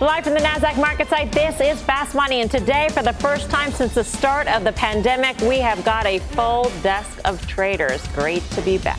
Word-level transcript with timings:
Live 0.00 0.24
from 0.24 0.32
the 0.32 0.40
NASDAQ 0.40 0.82
MarketSite, 0.82 1.30
this 1.30 1.60
is 1.60 1.82
Fast 1.82 2.14
Money. 2.14 2.40
And 2.40 2.50
today, 2.50 2.88
for 2.88 3.02
the 3.02 3.12
first 3.12 3.50
time 3.50 3.70
since 3.70 3.92
the 3.92 4.02
start 4.02 4.48
of 4.48 4.64
the 4.64 4.72
pandemic, 4.72 5.38
we 5.42 5.58
have 5.58 5.84
got 5.84 6.06
a 6.06 6.20
full 6.20 6.70
desk 6.80 7.20
of 7.26 7.46
traders. 7.46 8.08
Great 8.08 8.42
to 8.52 8.62
be 8.62 8.78
back. 8.78 8.98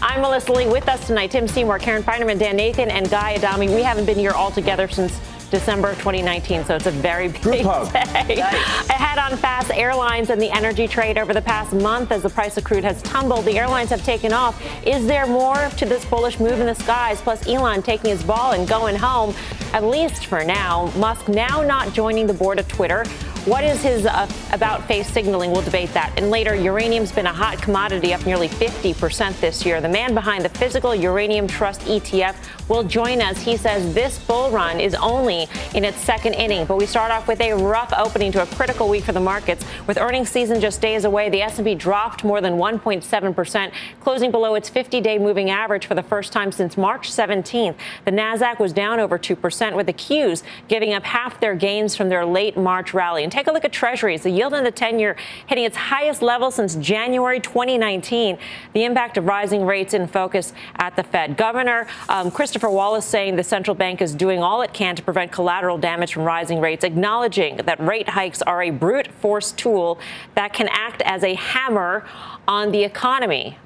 I'm 0.00 0.22
Melissa 0.22 0.52
Lee 0.52 0.68
with 0.68 0.88
us 0.88 1.06
tonight. 1.06 1.32
Tim 1.32 1.46
Seymour, 1.46 1.78
Karen 1.80 2.02
Finerman, 2.02 2.38
Dan 2.38 2.56
Nathan, 2.56 2.90
and 2.90 3.10
Guy 3.10 3.34
Adami. 3.34 3.68
We 3.68 3.82
haven't 3.82 4.06
been 4.06 4.18
here 4.18 4.30
all 4.30 4.50
together 4.50 4.88
since 4.88 5.20
December 5.50 5.90
of 5.90 5.96
2019, 5.98 6.64
so 6.64 6.76
it's 6.76 6.86
a 6.86 6.90
very 6.90 7.28
big 7.28 7.42
day. 7.42 7.62
Nice. 7.62 8.90
Ahead 8.90 9.18
on 9.18 9.36
fast 9.38 9.70
airlines 9.72 10.30
and 10.30 10.40
the 10.40 10.50
energy 10.50 10.88
trade 10.88 11.18
over 11.18 11.32
the 11.32 11.42
past 11.42 11.72
month 11.72 12.12
as 12.12 12.22
the 12.22 12.30
price 12.30 12.56
of 12.56 12.64
crude 12.64 12.84
has 12.84 13.00
tumbled, 13.02 13.44
the 13.44 13.58
airlines 13.58 13.90
have 13.90 14.04
taken 14.04 14.32
off. 14.32 14.60
Is 14.86 15.06
there 15.06 15.26
more 15.26 15.70
to 15.76 15.84
this 15.84 16.04
bullish 16.04 16.40
move 16.40 16.60
in 16.60 16.66
the 16.66 16.74
skies? 16.74 17.20
Plus, 17.20 17.46
Elon 17.46 17.82
taking 17.82 18.10
his 18.10 18.22
ball 18.22 18.52
and 18.52 18.68
going 18.68 18.96
home, 18.96 19.34
at 19.72 19.84
least 19.84 20.26
for 20.26 20.44
now. 20.44 20.92
Musk 20.96 21.28
now 21.28 21.62
not 21.62 21.92
joining 21.92 22.26
the 22.26 22.34
board 22.34 22.58
of 22.58 22.66
Twitter. 22.68 23.04
What 23.46 23.62
is 23.62 23.80
his 23.80 24.06
uh, 24.06 24.28
about 24.50 24.88
face 24.88 25.08
signaling? 25.08 25.52
We'll 25.52 25.62
debate 25.62 25.92
that. 25.94 26.12
And 26.16 26.30
later, 26.30 26.56
uranium's 26.56 27.12
been 27.12 27.26
a 27.26 27.32
hot 27.32 27.62
commodity, 27.62 28.12
up 28.12 28.26
nearly 28.26 28.48
50% 28.48 29.38
this 29.38 29.64
year. 29.64 29.80
The 29.80 29.88
man 29.88 30.14
behind 30.14 30.44
the 30.44 30.48
Physical 30.48 30.92
Uranium 30.96 31.46
Trust 31.46 31.82
ETF 31.82 32.34
will 32.68 32.82
join 32.82 33.22
us. 33.22 33.40
He 33.40 33.56
says 33.56 33.94
this 33.94 34.18
bull 34.18 34.50
run 34.50 34.80
is 34.80 34.96
only 34.96 35.46
in 35.76 35.84
its 35.84 35.98
second 35.98 36.34
inning. 36.34 36.66
But 36.66 36.76
we 36.76 36.86
start 36.86 37.12
off 37.12 37.28
with 37.28 37.40
a 37.40 37.52
rough 37.52 37.92
opening 37.96 38.32
to 38.32 38.42
a 38.42 38.46
critical 38.46 38.88
week 38.88 39.04
for 39.04 39.12
the 39.12 39.20
markets. 39.20 39.64
With 39.86 39.96
earnings 39.96 40.28
season 40.28 40.60
just 40.60 40.80
days 40.80 41.04
away, 41.04 41.30
the 41.30 41.42
S&P 41.42 41.76
dropped 41.76 42.24
more 42.24 42.40
than 42.40 42.54
1.7%, 42.54 43.72
closing 44.00 44.32
below 44.32 44.56
its 44.56 44.68
50-day 44.68 45.18
moving 45.18 45.50
average 45.50 45.86
for 45.86 45.94
the 45.94 46.02
first 46.02 46.32
time 46.32 46.50
since 46.50 46.76
March 46.76 47.12
17th. 47.12 47.76
The 48.06 48.10
Nasdaq 48.10 48.58
was 48.58 48.72
down 48.72 48.98
over 48.98 49.20
2%, 49.20 49.76
with 49.76 49.86
the 49.86 49.92
Qs 49.92 50.42
giving 50.66 50.94
up 50.94 51.04
half 51.04 51.38
their 51.38 51.54
gains 51.54 51.94
from 51.94 52.08
their 52.08 52.26
late 52.26 52.56
March 52.56 52.92
rally. 52.92 53.22
And 53.22 53.35
take 53.36 53.48
a 53.48 53.52
look 53.52 53.66
at 53.66 53.72
Treasuries. 53.72 54.22
The 54.22 54.30
yield 54.30 54.54
on 54.54 54.64
the 54.64 54.70
10 54.70 54.98
year 54.98 55.14
hitting 55.46 55.64
its 55.64 55.76
highest 55.76 56.22
level 56.22 56.50
since 56.50 56.74
January 56.76 57.38
2019. 57.38 58.38
The 58.72 58.84
impact 58.84 59.18
of 59.18 59.26
rising 59.26 59.66
rates 59.66 59.92
in 59.92 60.06
focus 60.06 60.54
at 60.76 60.96
the 60.96 61.02
Fed. 61.02 61.36
Governor 61.36 61.86
um, 62.08 62.30
Christopher 62.30 62.70
Waller 62.70 63.02
saying 63.02 63.36
the 63.36 63.44
central 63.44 63.74
bank 63.74 64.00
is 64.00 64.14
doing 64.14 64.42
all 64.42 64.62
it 64.62 64.72
can 64.72 64.96
to 64.96 65.02
prevent 65.02 65.32
collateral 65.32 65.76
damage 65.76 66.14
from 66.14 66.22
rising 66.22 66.60
rates, 66.60 66.82
acknowledging 66.82 67.58
that 67.58 67.78
rate 67.78 68.08
hikes 68.08 68.40
are 68.40 68.62
a 68.62 68.70
brute 68.70 69.08
force 69.08 69.52
tool 69.52 70.00
that 70.34 70.54
can 70.54 70.68
act 70.70 71.02
as 71.02 71.22
a 71.22 71.34
hammer 71.34 72.06
on 72.48 72.72
the 72.72 72.84
economy. 72.84 73.58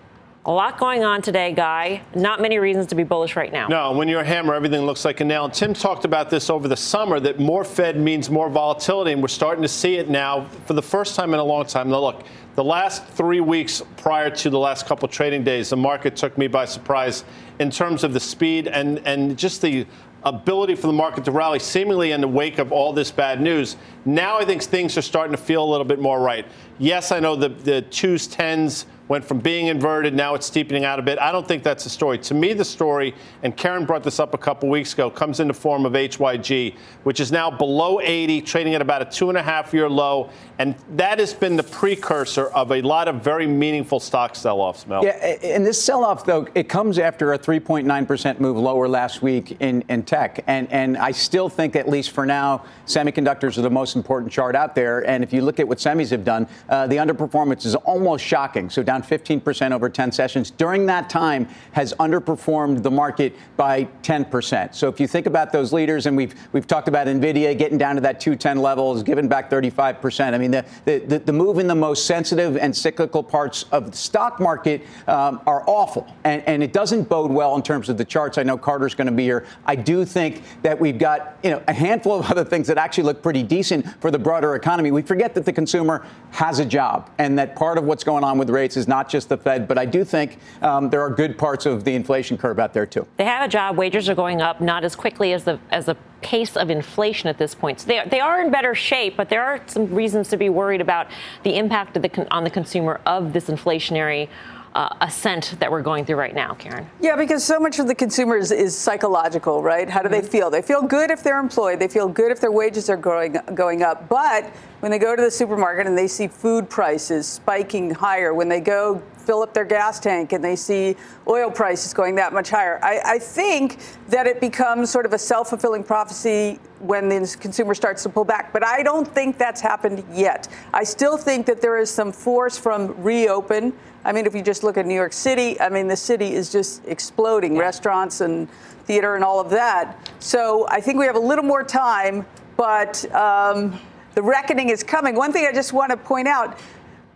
A 0.47 0.51
lot 0.51 0.79
going 0.79 1.05
on 1.05 1.21
today, 1.21 1.53
Guy. 1.53 2.01
Not 2.15 2.41
many 2.41 2.59
reasons 2.59 2.87
to 2.87 2.95
be 2.95 3.05
bullish 3.05 3.37
right 3.37 3.53
now. 3.53 3.69
No, 3.69 3.93
when 3.93 4.09
you're 4.09 4.23
a 4.23 4.25
hammer, 4.25 4.55
everything 4.55 4.87
looks 4.87 5.05
like 5.05 5.21
a 5.21 5.25
nail. 5.25 5.45
And 5.45 5.53
Tim 5.53 5.75
talked 5.75 6.07
about 6.07 6.31
this 6.31 6.49
over 6.49 6.67
the 6.67 6.79
summer 6.79 7.21
that 7.21 7.39
more 7.39 7.63
Fed 7.63 7.99
means 7.99 8.31
more 8.31 8.49
volatility, 8.49 9.13
and 9.13 9.21
we're 9.21 9.29
starting 9.29 9.61
to 9.61 9.69
see 9.69 9.97
it 9.97 10.09
now 10.09 10.47
for 10.65 10.73
the 10.73 10.83
first 10.83 11.15
time 11.15 11.35
in 11.35 11.41
a 11.41 11.45
long 11.45 11.67
time. 11.67 11.91
Now, 11.91 12.01
look, 12.01 12.25
the 12.55 12.65
last 12.65 13.05
three 13.05 13.43
weeks 13.43 13.83
prior 13.99 14.31
to 14.31 14.49
the 14.49 14.59
last 14.59 14.87
couple 14.87 15.07
trading 15.09 15.45
days, 15.45 15.69
the 15.69 15.77
market 15.77 16.17
took 16.17 16.39
me 16.39 16.47
by 16.47 16.65
surprise 16.65 17.25
in 17.59 17.71
terms 17.71 18.03
of 18.03 18.15
the 18.15 18.21
speed 18.21 18.67
and, 18.67 19.07
and 19.07 19.37
just 19.37 19.61
the 19.61 19.87
ability 20.23 20.75
for 20.75 20.87
the 20.87 20.93
market 20.93 21.25
to 21.27 21.31
rally 21.31 21.59
seemingly 21.59 22.13
in 22.13 22.21
the 22.23 22.29
wake 22.29 22.59
of 22.59 22.73
all 22.73 22.95
this 22.95 23.11
bad 23.11 23.43
news. 23.43 23.77
Now 24.07 24.39
I 24.39 24.47
think 24.47 24.63
things 24.63 24.97
are 24.97 25.03
starting 25.03 25.37
to 25.37 25.43
feel 25.43 25.63
a 25.63 25.69
little 25.71 25.85
bit 25.85 25.99
more 25.99 26.21
right. 26.21 26.47
Yes, 26.79 27.13
I 27.13 27.21
know 27.21 27.37
the, 27.37 27.51
the 27.51 27.83
twos, 27.83 28.27
tens, 28.27 28.87
went 29.11 29.25
from 29.25 29.41
being 29.41 29.67
inverted, 29.67 30.15
now 30.15 30.37
it's 30.37 30.47
steepening 30.47 30.85
out 30.85 31.01
a 31.01 31.03
bit. 31.03 31.19
I 31.19 31.33
don't 31.33 31.47
think 31.47 31.65
that's 31.65 31.83
the 31.83 31.91
story. 31.91 32.17
To 32.19 32.33
me, 32.33 32.53
the 32.53 32.65
story, 32.65 33.13
and 33.43 33.57
Karen 33.57 33.85
brought 33.85 34.05
this 34.05 34.21
up 34.21 34.35
a 34.35 34.39
couple 34.39 34.69
weeks 34.69 34.95
ago, 34.95 35.11
comes 35.11 35.41
in 35.41 35.49
the 35.49 35.55
form 35.55 35.85
of 35.85 35.95
HYG, 35.95 36.77
which 37.03 37.19
is 37.19 37.33
now 37.33 37.51
below 37.51 38.01
80, 38.01 38.41
trading 38.43 38.77
at 38.77 38.81
about 38.81 39.03
a 39.03 39.05
two 39.05 39.29
and 39.29 39.37
a 39.37 39.43
half 39.43 39.75
year 39.75 39.91
low. 39.91 40.31
And 40.61 40.77
that 40.91 41.19
has 41.19 41.35
been 41.35 41.57
the 41.57 41.65
precursor 41.65 42.47
of 42.49 42.71
a 42.71 42.83
lot 42.83 43.09
of 43.09 43.17
very 43.17 43.49
meaningful 43.49 43.99
stock 43.99 44.37
sell 44.37 44.61
offs, 44.61 44.87
Mel. 44.87 45.05
Yeah, 45.05 45.17
and 45.43 45.67
this 45.67 45.83
sell 45.83 46.05
off, 46.05 46.25
though, 46.25 46.47
it 46.55 46.69
comes 46.69 47.01
after 47.01 47.33
a 47.33 47.39
3.9% 47.39 48.39
move 48.39 48.59
lower 48.59 48.87
last 48.87 49.23
week 49.23 49.57
in, 49.59 49.83
in 49.89 50.05
tech. 50.05 50.45
And, 50.47 50.71
and 50.71 50.97
I 50.97 51.11
still 51.11 51.49
think, 51.49 51.75
at 51.75 51.89
least 51.89 52.13
for 52.13 52.27
now, 52.27 52.65
semiconductors 52.87 53.59
are 53.59 53.63
the 53.63 53.71
most 53.71 53.97
important 53.97 54.31
chart 54.31 54.55
out 54.55 54.77
there. 54.77 55.05
And 55.05 55.25
if 55.25 55.33
you 55.33 55.43
look 55.43 55.59
at 55.59 55.67
what 55.67 55.79
semis 55.79 56.11
have 56.11 56.25
done, 56.25 56.47
uh, 56.69 56.87
the 56.87 56.97
underperformance 56.97 57.67
is 57.67 57.75
almost 57.75 58.25
shocking. 58.25 58.71
So 58.71 58.85
down 58.85 59.00
15% 59.03 59.73
over 59.73 59.89
10 59.89 60.13
sessions. 60.13 60.51
During 60.51 60.87
that 60.87 61.11
time, 61.11 61.49
has 61.73 61.93
underperformed 61.95 62.83
the 62.83 62.91
market 62.91 63.35
by 63.57 63.85
10%. 64.03 64.75
So 64.75 64.89
if 64.89 65.01
you 65.01 65.07
think 65.07 65.27
about 65.27 65.53
those 65.53 65.73
leaders, 65.73 66.07
and 66.07 66.17
we've 66.17 66.35
we've 66.53 66.67
talked 66.67 66.89
about 66.89 67.07
Nvidia 67.07 67.57
getting 67.57 67.79
down 67.79 67.95
to 67.97 68.01
that 68.03 68.21
210 68.21 68.59
level, 68.59 68.95
is 68.97 69.03
giving 69.03 69.29
back 69.29 69.51
35%. 69.51 70.35
I 70.35 70.39
mean, 70.39 70.51
the, 70.51 70.65
the, 70.85 71.23
the 71.25 71.33
move 71.33 71.59
in 71.59 71.67
the 71.67 71.75
most 71.75 72.07
sensitive 72.07 72.57
and 72.57 72.75
cyclical 72.75 73.23
parts 73.23 73.65
of 73.73 73.91
the 73.91 73.97
stock 73.97 74.41
market 74.41 74.83
um, 75.07 75.41
are 75.47 75.65
awful, 75.67 76.07
and, 76.25 76.43
and 76.47 76.63
it 76.63 76.73
doesn't 76.73 77.09
bode 77.09 77.31
well 77.31 77.55
in 77.57 77.63
terms 77.63 77.89
of 77.89 77.99
the 77.99 78.05
charts. 78.05 78.39
I 78.39 78.43
know 78.43 78.57
Carter's 78.57 78.95
going 78.95 79.07
to 79.07 79.13
be 79.13 79.25
here. 79.25 79.47
I 79.67 79.77
do 79.77 80.05
think 80.05 80.43
that 80.63 80.79
we've 80.79 80.99
got 80.99 81.39
you 81.43 81.51
know 81.51 81.63
a 81.69 81.73
handful 81.73 82.19
of 82.19 82.27
other 82.31 82.45
things 82.45 82.67
that 82.69 82.79
actually 82.79 83.05
look 83.05 83.23
pretty 83.23 83.43
decent 83.43 83.87
for 84.01 84.11
the 84.11 84.19
broader 84.19 84.55
economy. 84.55 84.91
We 84.91 85.03
forget 85.03 85.35
that 85.35 85.45
the 85.45 85.53
consumer 85.53 86.07
has 86.33 86.59
a 86.59 86.65
job, 86.65 87.11
and 87.19 87.39
that 87.39 87.57
part 87.57 87.79
of 87.79 87.85
what's 87.85 88.05
going 88.05 88.25
on 88.25 88.39
with 88.39 88.51
rates 88.51 88.77
is 88.77 88.89
not 88.91 89.09
just 89.09 89.31
the 89.31 89.39
Fed, 89.39 89.67
but 89.67 89.79
I 89.79 89.87
do 89.87 90.05
think 90.05 90.37
um, 90.61 90.91
there 90.91 91.01
are 91.01 91.09
good 91.09 91.39
parts 91.39 91.65
of 91.65 91.85
the 91.85 91.95
inflation 91.95 92.37
curve 92.37 92.59
out 92.59 92.75
there 92.75 92.85
too. 92.85 93.07
They 93.17 93.25
have 93.25 93.43
a 93.43 93.49
job. 93.49 93.79
Wages 93.79 94.11
are 94.11 94.15
going 94.15 94.43
up, 94.43 94.61
not 94.61 94.85
as 94.85 94.95
quickly 94.95 95.33
as 95.33 95.45
the 95.45 95.59
as 95.71 95.87
the 95.87 95.97
pace 96.21 96.57
of 96.57 96.69
inflation 96.69 97.31
at 97.31 97.39
this 97.39 97.55
point. 97.55 97.81
So 97.81 97.87
they, 97.87 98.03
they 98.07 98.21
are 98.21 98.43
in 98.43 98.51
better 98.51 98.75
shape, 98.75 99.17
but 99.17 99.31
there 99.31 99.43
are 99.43 99.63
some 99.67 99.87
reasons 99.95 100.29
to 100.29 100.37
be 100.37 100.51
worried 100.51 100.83
about 100.83 101.07
the 101.45 101.57
impact 101.57 101.95
the, 101.95 102.29
on 102.31 102.45
the 102.45 102.51
consumer 102.51 103.01
of 103.07 103.33
this 103.33 103.47
inflationary 103.47 104.29
uh, 104.75 104.95
ascent 105.01 105.57
that 105.59 105.71
we're 105.71 105.83
going 105.83 106.05
through 106.05 106.17
right 106.17 106.35
now, 106.35 106.55
Karen? 106.55 106.89
Yeah, 107.01 107.17
because 107.17 107.45
so 107.45 107.59
much 107.59 107.79
of 107.79 107.87
the 107.87 107.95
consumers 107.95 108.53
is 108.53 108.77
psychological, 108.77 109.63
right? 109.63 109.89
How 109.89 110.01
do 110.01 110.09
mm-hmm. 110.09 110.21
they 110.21 110.27
feel? 110.27 110.51
They 110.51 110.63
feel 110.63 110.83
good 110.83 111.11
if 111.11 111.23
they're 111.23 111.41
employed. 111.41 111.79
They 111.79 111.89
feel 111.89 112.09
good 112.09 112.31
if 112.31 112.41
their 112.41 112.53
wages 112.53 112.89
are 112.89 112.97
growing 112.97 113.37
going 113.55 113.83
up. 113.83 114.09
But 114.09 114.47
when 114.81 114.91
they 114.91 114.99
go 114.99 115.17
to 115.17 115.23
the 115.23 115.31
supermarket 115.31 115.87
and 115.87 115.97
they 115.97 116.09
see 116.09 116.29
food 116.29 116.71
prices 116.71 117.27
spiking 117.27 117.91
higher, 117.91 118.33
when 118.33 118.49
they 118.49 118.61
go 118.61 119.03
fill 119.21 119.43
up 119.43 119.55
their 119.55 119.65
gas 119.65 120.01
tank 120.01 120.33
and 120.33 120.43
they 120.43 120.57
see 120.57 120.97
oil 121.29 121.51
prices 121.51 121.95
going 121.95 122.17
that 122.17 122.33
much 122.33 122.51
higher. 122.51 122.81
I, 122.83 123.01
I 123.05 123.19
think 123.21 123.79
that 124.09 124.27
it 124.27 124.41
becomes 124.41 124.91
sort 124.91 125.07
of 125.07 125.13
a 125.13 125.19
self 125.19 125.51
fulfilling 125.51 125.85
prophecy 125.85 126.59
when 126.81 127.09
the 127.09 127.37
consumer 127.39 127.75
starts 127.75 128.03
to 128.03 128.09
pull 128.09 128.25
back. 128.25 128.53
But 128.53 128.65
I 128.65 128.83
don't 128.83 129.07
think 129.07 129.39
that's 129.39 129.61
happened 129.61 130.03
yet. 130.13 130.49
I 130.73 130.83
still 130.83 131.17
think 131.17 131.47
that 131.47 131.61
there 131.61 131.79
is 131.79 131.91
some 131.91 132.11
force 132.11 132.59
from 132.59 133.01
reopen. 133.01 133.73
I 134.05 134.13
mean, 134.13 134.27
if 134.27 134.35
you 134.35 134.43
just 134.43 134.63
look 134.63 134.77
at 134.79 134.87
New 134.87 134.95
York 134.95 135.13
City, 135.13 135.61
I 135.61 135.69
mean, 135.69 135.89
the 135.89 135.97
city 135.97 136.33
is 136.33 136.51
just 136.51 136.87
exploding 136.87 137.57
yeah. 137.57 137.63
restaurants 137.63 138.21
and 138.21 138.51
theater 138.85 139.15
and 139.15 139.23
all 139.23 139.41
of 139.41 139.51
that. 139.51 140.11
So 140.21 140.67
I 140.69 140.81
think 140.81 140.99
we 140.99 141.07
have 141.07 141.17
a 141.17 141.21
little 141.21 141.45
more 141.45 141.63
time, 141.63 142.25
but 142.57 143.05
um, 143.15 143.79
the 144.15 144.23
reckoning 144.23 144.71
is 144.71 144.83
coming. 144.83 145.15
One 145.15 145.33
thing 145.33 145.47
I 145.47 145.53
just 145.53 145.73
want 145.73 145.91
to 145.91 145.97
point 145.97 146.29
out 146.29 146.59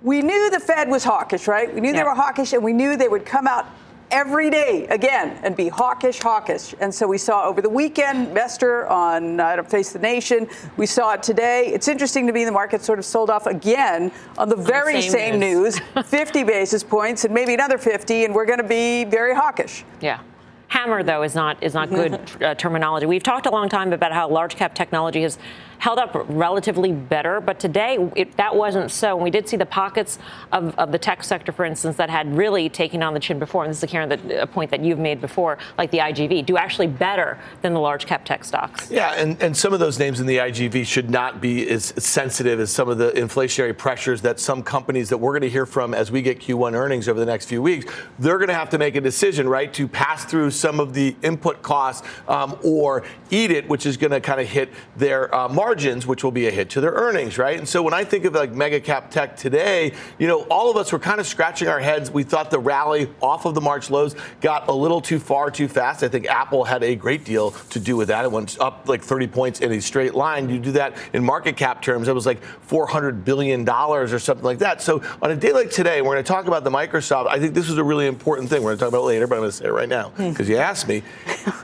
we 0.02 0.20
knew 0.20 0.50
the 0.50 0.60
Fed 0.60 0.90
was 0.90 1.02
hawkish, 1.02 1.48
right? 1.48 1.74
We 1.74 1.80
knew 1.80 1.88
yeah. 1.88 2.00
they 2.00 2.04
were 2.04 2.14
hawkish, 2.14 2.52
and 2.52 2.62
we 2.62 2.74
knew 2.74 2.94
they 2.96 3.08
would 3.08 3.24
come 3.24 3.46
out 3.46 3.66
every 4.14 4.48
day 4.48 4.86
again 4.90 5.36
and 5.42 5.56
be 5.56 5.68
hawkish, 5.68 6.20
hawkish. 6.20 6.72
And 6.78 6.94
so 6.94 7.08
we 7.08 7.18
saw 7.18 7.44
over 7.44 7.60
the 7.60 7.68
weekend, 7.68 8.32
Mester 8.32 8.86
on 8.86 9.40
uh, 9.40 9.60
Face 9.64 9.92
the 9.92 9.98
Nation. 9.98 10.46
We 10.76 10.86
saw 10.86 11.14
it 11.14 11.22
today. 11.22 11.66
It's 11.74 11.88
interesting 11.88 12.28
to 12.28 12.32
me 12.32 12.44
the 12.44 12.52
market 12.52 12.82
sort 12.82 13.00
of 13.00 13.04
sold 13.04 13.28
off 13.28 13.46
again 13.46 14.12
on 14.38 14.48
the 14.48 14.56
very 14.56 15.02
same, 15.02 15.10
same, 15.10 15.40
news, 15.40 15.80
news 15.96 16.06
50 16.06 16.44
basis 16.44 16.84
points 16.84 17.24
and 17.24 17.34
maybe 17.34 17.54
another 17.54 17.76
50, 17.76 18.24
and 18.24 18.32
we're 18.32 18.46
going 18.46 18.60
to 18.60 18.68
be 18.68 19.02
very 19.02 19.34
hawkish. 19.34 19.84
Yeah. 20.00 20.20
Hammer, 20.68 21.02
though, 21.02 21.24
is 21.24 21.34
not 21.34 21.60
is 21.62 21.74
not 21.74 21.90
good 22.00 22.20
uh, 22.40 22.54
terminology. 22.54 23.06
We've 23.06 23.22
talked 23.22 23.46
a 23.46 23.50
long 23.50 23.68
time 23.68 23.92
about 23.92 24.12
how 24.12 24.28
large 24.28 24.54
cap 24.54 24.76
technology 24.76 25.22
has 25.22 25.38
held 25.78 25.98
up 25.98 26.14
relatively 26.28 26.92
better. 26.92 27.40
But 27.40 27.58
today, 27.60 28.10
it, 28.16 28.36
that 28.36 28.54
wasn't 28.54 28.90
so. 28.90 29.16
And 29.16 29.24
we 29.24 29.30
did 29.30 29.48
see 29.48 29.56
the 29.56 29.66
pockets 29.66 30.18
of, 30.52 30.76
of 30.78 30.92
the 30.92 30.98
tech 30.98 31.24
sector, 31.24 31.52
for 31.52 31.64
instance, 31.64 31.96
that 31.96 32.10
had 32.10 32.34
really 32.36 32.68
taken 32.68 33.02
on 33.02 33.14
the 33.14 33.20
chin 33.20 33.38
before. 33.38 33.64
And 33.64 33.70
this 33.70 33.82
is 33.82 33.90
Karen, 33.90 34.08
the, 34.08 34.42
a 34.42 34.46
point 34.46 34.70
that 34.70 34.80
you've 34.80 34.98
made 34.98 35.20
before, 35.20 35.58
like 35.78 35.90
the 35.90 35.98
IGV, 35.98 36.46
do 36.46 36.56
actually 36.56 36.86
better 36.86 37.38
than 37.62 37.74
the 37.74 37.80
large 37.80 38.06
cap 38.06 38.24
tech 38.24 38.44
stocks. 38.44 38.90
Yeah, 38.90 39.12
and, 39.14 39.40
and 39.42 39.56
some 39.56 39.72
of 39.72 39.80
those 39.80 39.98
names 39.98 40.20
in 40.20 40.26
the 40.26 40.38
IGV 40.38 40.86
should 40.86 41.10
not 41.10 41.40
be 41.40 41.68
as 41.68 41.86
sensitive 41.96 42.60
as 42.60 42.70
some 42.70 42.88
of 42.88 42.98
the 42.98 43.10
inflationary 43.12 43.76
pressures 43.76 44.22
that 44.22 44.40
some 44.40 44.62
companies 44.62 45.08
that 45.08 45.18
we're 45.18 45.32
going 45.32 45.42
to 45.42 45.50
hear 45.50 45.66
from 45.66 45.94
as 45.94 46.10
we 46.10 46.22
get 46.22 46.40
Q1 46.40 46.74
earnings 46.74 47.08
over 47.08 47.18
the 47.18 47.26
next 47.26 47.46
few 47.46 47.62
weeks. 47.62 47.92
They're 48.18 48.38
going 48.38 48.48
to 48.48 48.54
have 48.54 48.70
to 48.70 48.78
make 48.78 48.96
a 48.96 49.00
decision, 49.00 49.48
right, 49.48 49.72
to 49.74 49.88
pass 49.88 50.24
through 50.24 50.50
some 50.50 50.80
of 50.80 50.94
the 50.94 51.16
input 51.22 51.62
costs 51.62 52.06
um, 52.28 52.58
or 52.62 53.04
eat 53.30 53.50
it, 53.50 53.68
which 53.68 53.86
is 53.86 53.96
going 53.96 54.10
to 54.10 54.20
kind 54.20 54.40
of 54.40 54.48
hit 54.48 54.72
their 54.96 55.34
uh, 55.34 55.48
margins, 55.64 56.06
which 56.06 56.22
will 56.22 56.30
be 56.30 56.46
a 56.46 56.50
hit 56.50 56.68
to 56.68 56.78
their 56.78 56.92
earnings, 56.92 57.38
right? 57.38 57.58
And 57.58 57.66
so 57.66 57.82
when 57.82 57.94
I 57.94 58.04
think 58.04 58.26
of 58.26 58.34
like 58.34 58.52
mega 58.52 58.80
cap 58.80 59.10
tech 59.10 59.34
today, 59.34 59.94
you 60.18 60.26
know, 60.26 60.42
all 60.42 60.70
of 60.70 60.76
us 60.76 60.92
were 60.92 60.98
kind 60.98 61.18
of 61.20 61.26
scratching 61.26 61.68
our 61.68 61.80
heads. 61.80 62.10
We 62.10 62.22
thought 62.22 62.50
the 62.50 62.58
rally 62.58 63.08
off 63.22 63.46
of 63.46 63.54
the 63.54 63.62
March 63.62 63.88
lows 63.88 64.14
got 64.42 64.68
a 64.68 64.72
little 64.72 65.00
too 65.00 65.18
far 65.18 65.50
too 65.50 65.66
fast. 65.66 66.02
I 66.02 66.08
think 66.08 66.26
Apple 66.26 66.64
had 66.64 66.82
a 66.82 66.94
great 66.94 67.24
deal 67.24 67.52
to 67.70 67.80
do 67.80 67.96
with 67.96 68.08
that. 68.08 68.26
It 68.26 68.30
went 68.30 68.60
up 68.60 68.86
like 68.86 69.02
30 69.02 69.26
points 69.28 69.60
in 69.60 69.72
a 69.72 69.80
straight 69.80 70.14
line. 70.14 70.50
You 70.50 70.58
do 70.58 70.72
that 70.72 70.98
in 71.14 71.24
market 71.24 71.56
cap 71.56 71.80
terms, 71.80 72.08
it 72.08 72.14
was 72.14 72.26
like 72.26 72.42
400 72.42 73.24
billion 73.24 73.64
dollars 73.64 74.12
or 74.12 74.18
something 74.18 74.44
like 74.44 74.58
that. 74.58 74.82
So 74.82 75.02
on 75.22 75.30
a 75.30 75.36
day 75.36 75.52
like 75.52 75.70
today, 75.70 76.02
we're 76.02 76.12
going 76.12 76.24
to 76.24 76.28
talk 76.28 76.46
about 76.46 76.64
the 76.64 76.70
Microsoft. 76.70 77.28
I 77.28 77.38
think 77.38 77.54
this 77.54 77.70
is 77.70 77.78
a 77.78 77.84
really 77.84 78.06
important 78.06 78.50
thing. 78.50 78.62
We're 78.62 78.76
going 78.76 78.78
to 78.78 78.84
talk 78.84 78.88
about 78.90 79.04
it 79.04 79.06
later, 79.06 79.26
but 79.26 79.36
I'm 79.36 79.40
going 79.40 79.50
to 79.50 79.56
say 79.56 79.64
it 79.64 79.72
right 79.72 79.88
now 79.88 80.10
because 80.10 80.46
hmm. 80.46 80.52
you 80.52 80.58
asked 80.58 80.88
me. 80.88 81.02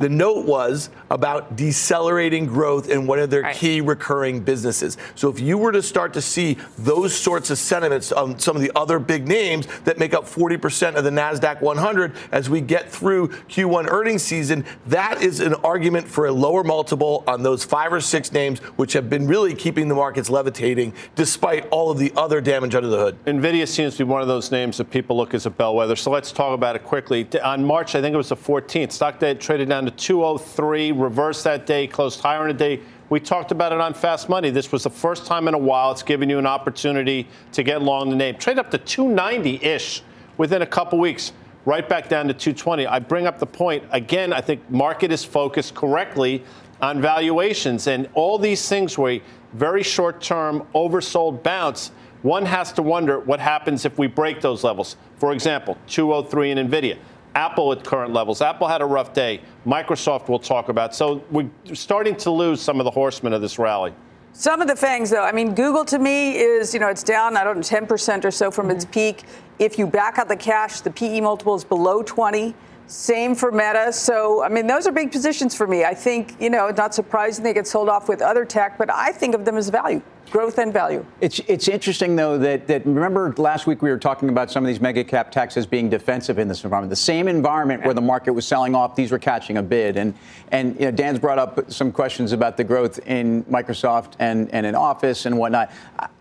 the 0.01 0.09
note 0.09 0.47
was 0.47 0.89
about 1.11 1.57
decelerating 1.57 2.47
growth 2.47 2.89
in 2.89 3.07
one 3.07 3.19
of 3.19 3.29
their 3.29 3.43
right. 3.43 3.55
key 3.55 3.83
recurring 3.91 4.41
businesses. 4.41 4.97
So 5.15 5.29
if 5.29 5.39
you 5.39 5.59
were 5.59 5.73
to 5.73 5.83
start 5.83 6.15
to 6.15 6.23
see 6.23 6.57
those 6.79 7.15
sorts 7.15 7.51
of 7.51 7.59
sentiments 7.59 8.13
on 8.13 8.39
some 8.39 8.57
of 8.57 8.63
the 8.63 8.73
other 8.75 8.99
big 8.99 9.29
names 9.29 9.67
that 9.85 9.99
make 9.99 10.15
up 10.15 10.25
40% 10.25 10.95
of 10.95 11.05
the 11.05 11.11
NASDAQ 11.11 11.61
100 11.61 12.15
as 12.33 12.49
we 12.49 12.63
get 12.63 12.91
through 12.91 13.29
Q1 13.29 13.91
earnings 13.91 14.23
season, 14.23 14.65
that 14.87 15.21
is 15.21 15.41
an 15.41 15.55
argument 15.57 16.09
for 16.09 16.27
a 16.27 16.33
lower 16.33 16.65
multiple 16.65 17.23
on 17.27 17.43
those 17.43 17.65
five 17.65 17.93
or 17.93 18.01
six 18.01 18.33
names, 18.33 18.61
which 18.79 18.95
have 18.95 19.11
been 19.11 19.27
really 19.27 19.55
keeping 19.55 19.89
the 19.89 19.95
markets 19.95 20.31
levitating 20.31 20.95
despite 21.17 21.69
all 21.71 21.91
of 21.91 21.99
the 21.99 22.13
other 22.17 22.41
damage 22.41 22.75
under 22.75 22.89
the 22.89 22.99
hood. 22.99 23.25
NVIDIA 23.27 23.69
seems 23.69 23.97
to 23.97 24.05
be 24.05 24.11
one 24.11 24.23
of 24.23 24.29
those 24.29 24.51
names 24.51 24.79
that 24.79 24.91
people 24.91 25.17
look 25.17 25.35
as 25.35 25.45
a 25.47 25.51
bellwether. 25.51 25.97
So 25.97 26.11
let's 26.11 26.33
talk 26.33 26.55
about 26.55 26.77
it 26.77 26.85
quickly. 26.85 27.29
On 27.43 27.65
March, 27.65 27.95
I 27.95 28.01
think 28.01 28.15
it 28.15 28.17
was 28.17 28.29
the 28.29 28.37
14th, 28.37 28.93
stock 28.93 29.19
day 29.19 29.35
traded 29.35 29.69
down 29.69 29.85
to 29.85 29.91
203, 29.91 30.93
reversed 30.93 31.45
that 31.45 31.67
day, 31.67 31.87
closed 31.87 32.21
higher 32.21 32.45
in 32.45 32.55
a 32.55 32.59
day. 32.59 32.81
We 33.11 33.19
talked 33.19 33.51
about 33.51 33.73
it 33.73 33.81
on 33.81 33.93
Fast 33.93 34.29
Money. 34.29 34.51
This 34.51 34.71
was 34.71 34.85
the 34.85 34.91
first 34.91 35.27
time 35.27 35.49
in 35.49 35.55
a 35.55 35.59
while 35.59 35.91
it's 35.91 36.05
given 36.05 36.31
you 36.31 36.39
an 36.39 36.47
opportunity 36.47 37.27
to 37.51 37.65
get 37.65 37.83
long 37.83 38.09
the 38.09 38.15
name. 38.15 38.37
Trade 38.37 38.61
up 38.61 38.71
to 38.71 38.79
290 38.79 39.65
ish 39.65 40.05
within 40.39 40.63
a 40.63 40.67
couple 40.67 40.97
weeks, 41.01 41.33
right 41.65 41.89
back 41.89 42.09
down 42.09 42.29
to 42.29 42.33
220. 42.33 42.87
I 42.87 43.01
bring 43.01 43.27
up 43.27 43.41
the 43.41 43.47
point 43.47 43.83
again. 43.91 44.33
I 44.33 44.41
think 44.41 44.71
market 44.71 45.11
is 45.11 45.25
focused 45.25 45.75
correctly 45.75 46.45
on 46.81 47.01
valuations 47.01 47.89
and 47.89 48.09
all 48.15 48.39
these 48.39 48.69
things 48.69 48.97
where 48.97 49.19
very 49.55 49.83
short 49.83 50.23
term 50.23 50.65
oversold 50.73 51.43
bounce. 51.43 51.91
One 52.23 52.47
has 52.47 52.73
to 52.75 52.83
wonder 52.83 53.19
what 53.19 53.41
happens 53.41 53.85
if 53.85 53.99
we 53.99 54.07
break 54.07 54.41
those 54.41 54.63
levels. 54.63 54.95
For 55.17 55.33
example, 55.33 55.77
203 55.89 56.53
in 56.53 56.69
NVIDIA. 56.69 56.97
Apple 57.35 57.73
at 57.73 57.85
current 57.85 58.13
levels. 58.13 58.43
Apple 58.43 58.69
had 58.69 58.83
a 58.83 58.87
rough 58.87 59.13
day. 59.13 59.41
Microsoft 59.67 60.29
we'll 60.29 60.39
talk 60.39 60.69
about. 60.69 60.95
So 60.95 61.25
we're 61.31 61.51
starting 61.73 62.17
to 62.17 62.31
lose 62.31 62.61
some 62.61 62.81
of 62.81 62.85
the 62.85 62.91
horsemen 62.91 63.33
of 63.33 63.41
this 63.41 63.59
rally. 63.59 63.95
Some 64.33 64.61
of 64.61 64.69
the 64.69 64.77
fangs, 64.77 65.11
though. 65.11 65.25
I 65.25 65.33
mean, 65.33 65.55
Google 65.55 65.85
to 65.87 65.99
me 65.99 66.37
is, 66.37 66.73
you 66.73 66.81
know, 66.81 66.89
it's 66.89 67.03
down, 67.03 67.37
I 67.37 67.45
don't 67.45 67.57
know, 67.57 67.63
10% 67.63 68.25
or 68.25 68.31
so 68.31 68.51
from 68.51 68.71
its 68.71 68.85
hmm. 68.85 68.91
peak. 68.91 69.25
If 69.59 69.79
you 69.79 69.87
back 69.87 70.19
out 70.19 70.29
the 70.29 70.37
cash, 70.37 70.81
the 70.81 70.91
PE 70.91 71.21
multiple 71.21 71.55
is 71.55 71.65
below 71.65 72.03
20. 72.03 72.55
Same 72.87 73.35
for 73.37 73.53
Meta. 73.53 73.93
So, 73.93 74.43
I 74.43 74.49
mean, 74.49 74.67
those 74.67 74.87
are 74.87 74.93
big 74.93 75.13
positions 75.13 75.55
for 75.55 75.67
me. 75.67 75.85
I 75.85 75.95
think, 75.95 76.35
you 76.41 76.51
know, 76.51 76.71
not 76.71 76.95
surprising 76.95 77.45
they 77.45 77.55
get 77.55 77.67
sold 77.67 77.89
off 77.89 78.09
with 78.09 78.21
other 78.21 78.45
tech, 78.45 78.79
but 78.79 78.91
I 78.91 79.13
think 79.13 79.35
of 79.35 79.45
them 79.45 79.57
as 79.57 79.69
value 79.69 80.03
growth 80.31 80.59
and 80.59 80.73
value. 80.73 81.05
It's 81.21 81.41
it's 81.41 81.69
interesting 81.69 82.17
though 82.17 82.39
that 82.39 82.67
that 82.69 82.87
remember 82.87 83.35
last 83.37 83.67
week 83.67 83.83
we 83.83 83.91
were 83.91 83.99
talking 83.99 84.29
about 84.29 84.51
some 84.51 84.65
of 84.65 84.69
these 84.69 84.81
mega 84.81 85.05
cap 85.05 85.31
taxes 85.31 85.67
being 85.67 85.91
defensive 85.91 86.39
in 86.39 86.49
this 86.49 86.65
environment. 86.65 86.91
The 86.91 86.97
same 86.97 87.29
environment 87.29 87.85
where 87.85 87.95
the 87.95 88.01
market 88.01 88.33
was 88.33 88.47
selling 88.47 88.75
off, 88.75 88.95
these 88.95 89.11
were 89.11 89.19
catching 89.19 89.57
a 89.57 89.63
bid. 89.63 89.97
And 89.97 90.15
and 90.53 90.75
you 90.79 90.87
know, 90.87 90.91
Dan's 90.91 91.19
brought 91.19 91.39
up 91.39 91.71
some 91.71 91.93
questions 91.93 92.33
about 92.33 92.57
the 92.57 92.65
growth 92.65 92.99
in 93.07 93.45
Microsoft 93.45 94.15
and, 94.19 94.53
and 94.53 94.67
in 94.67 94.75
Office 94.75 95.27
and 95.27 95.39
whatnot. 95.39 95.71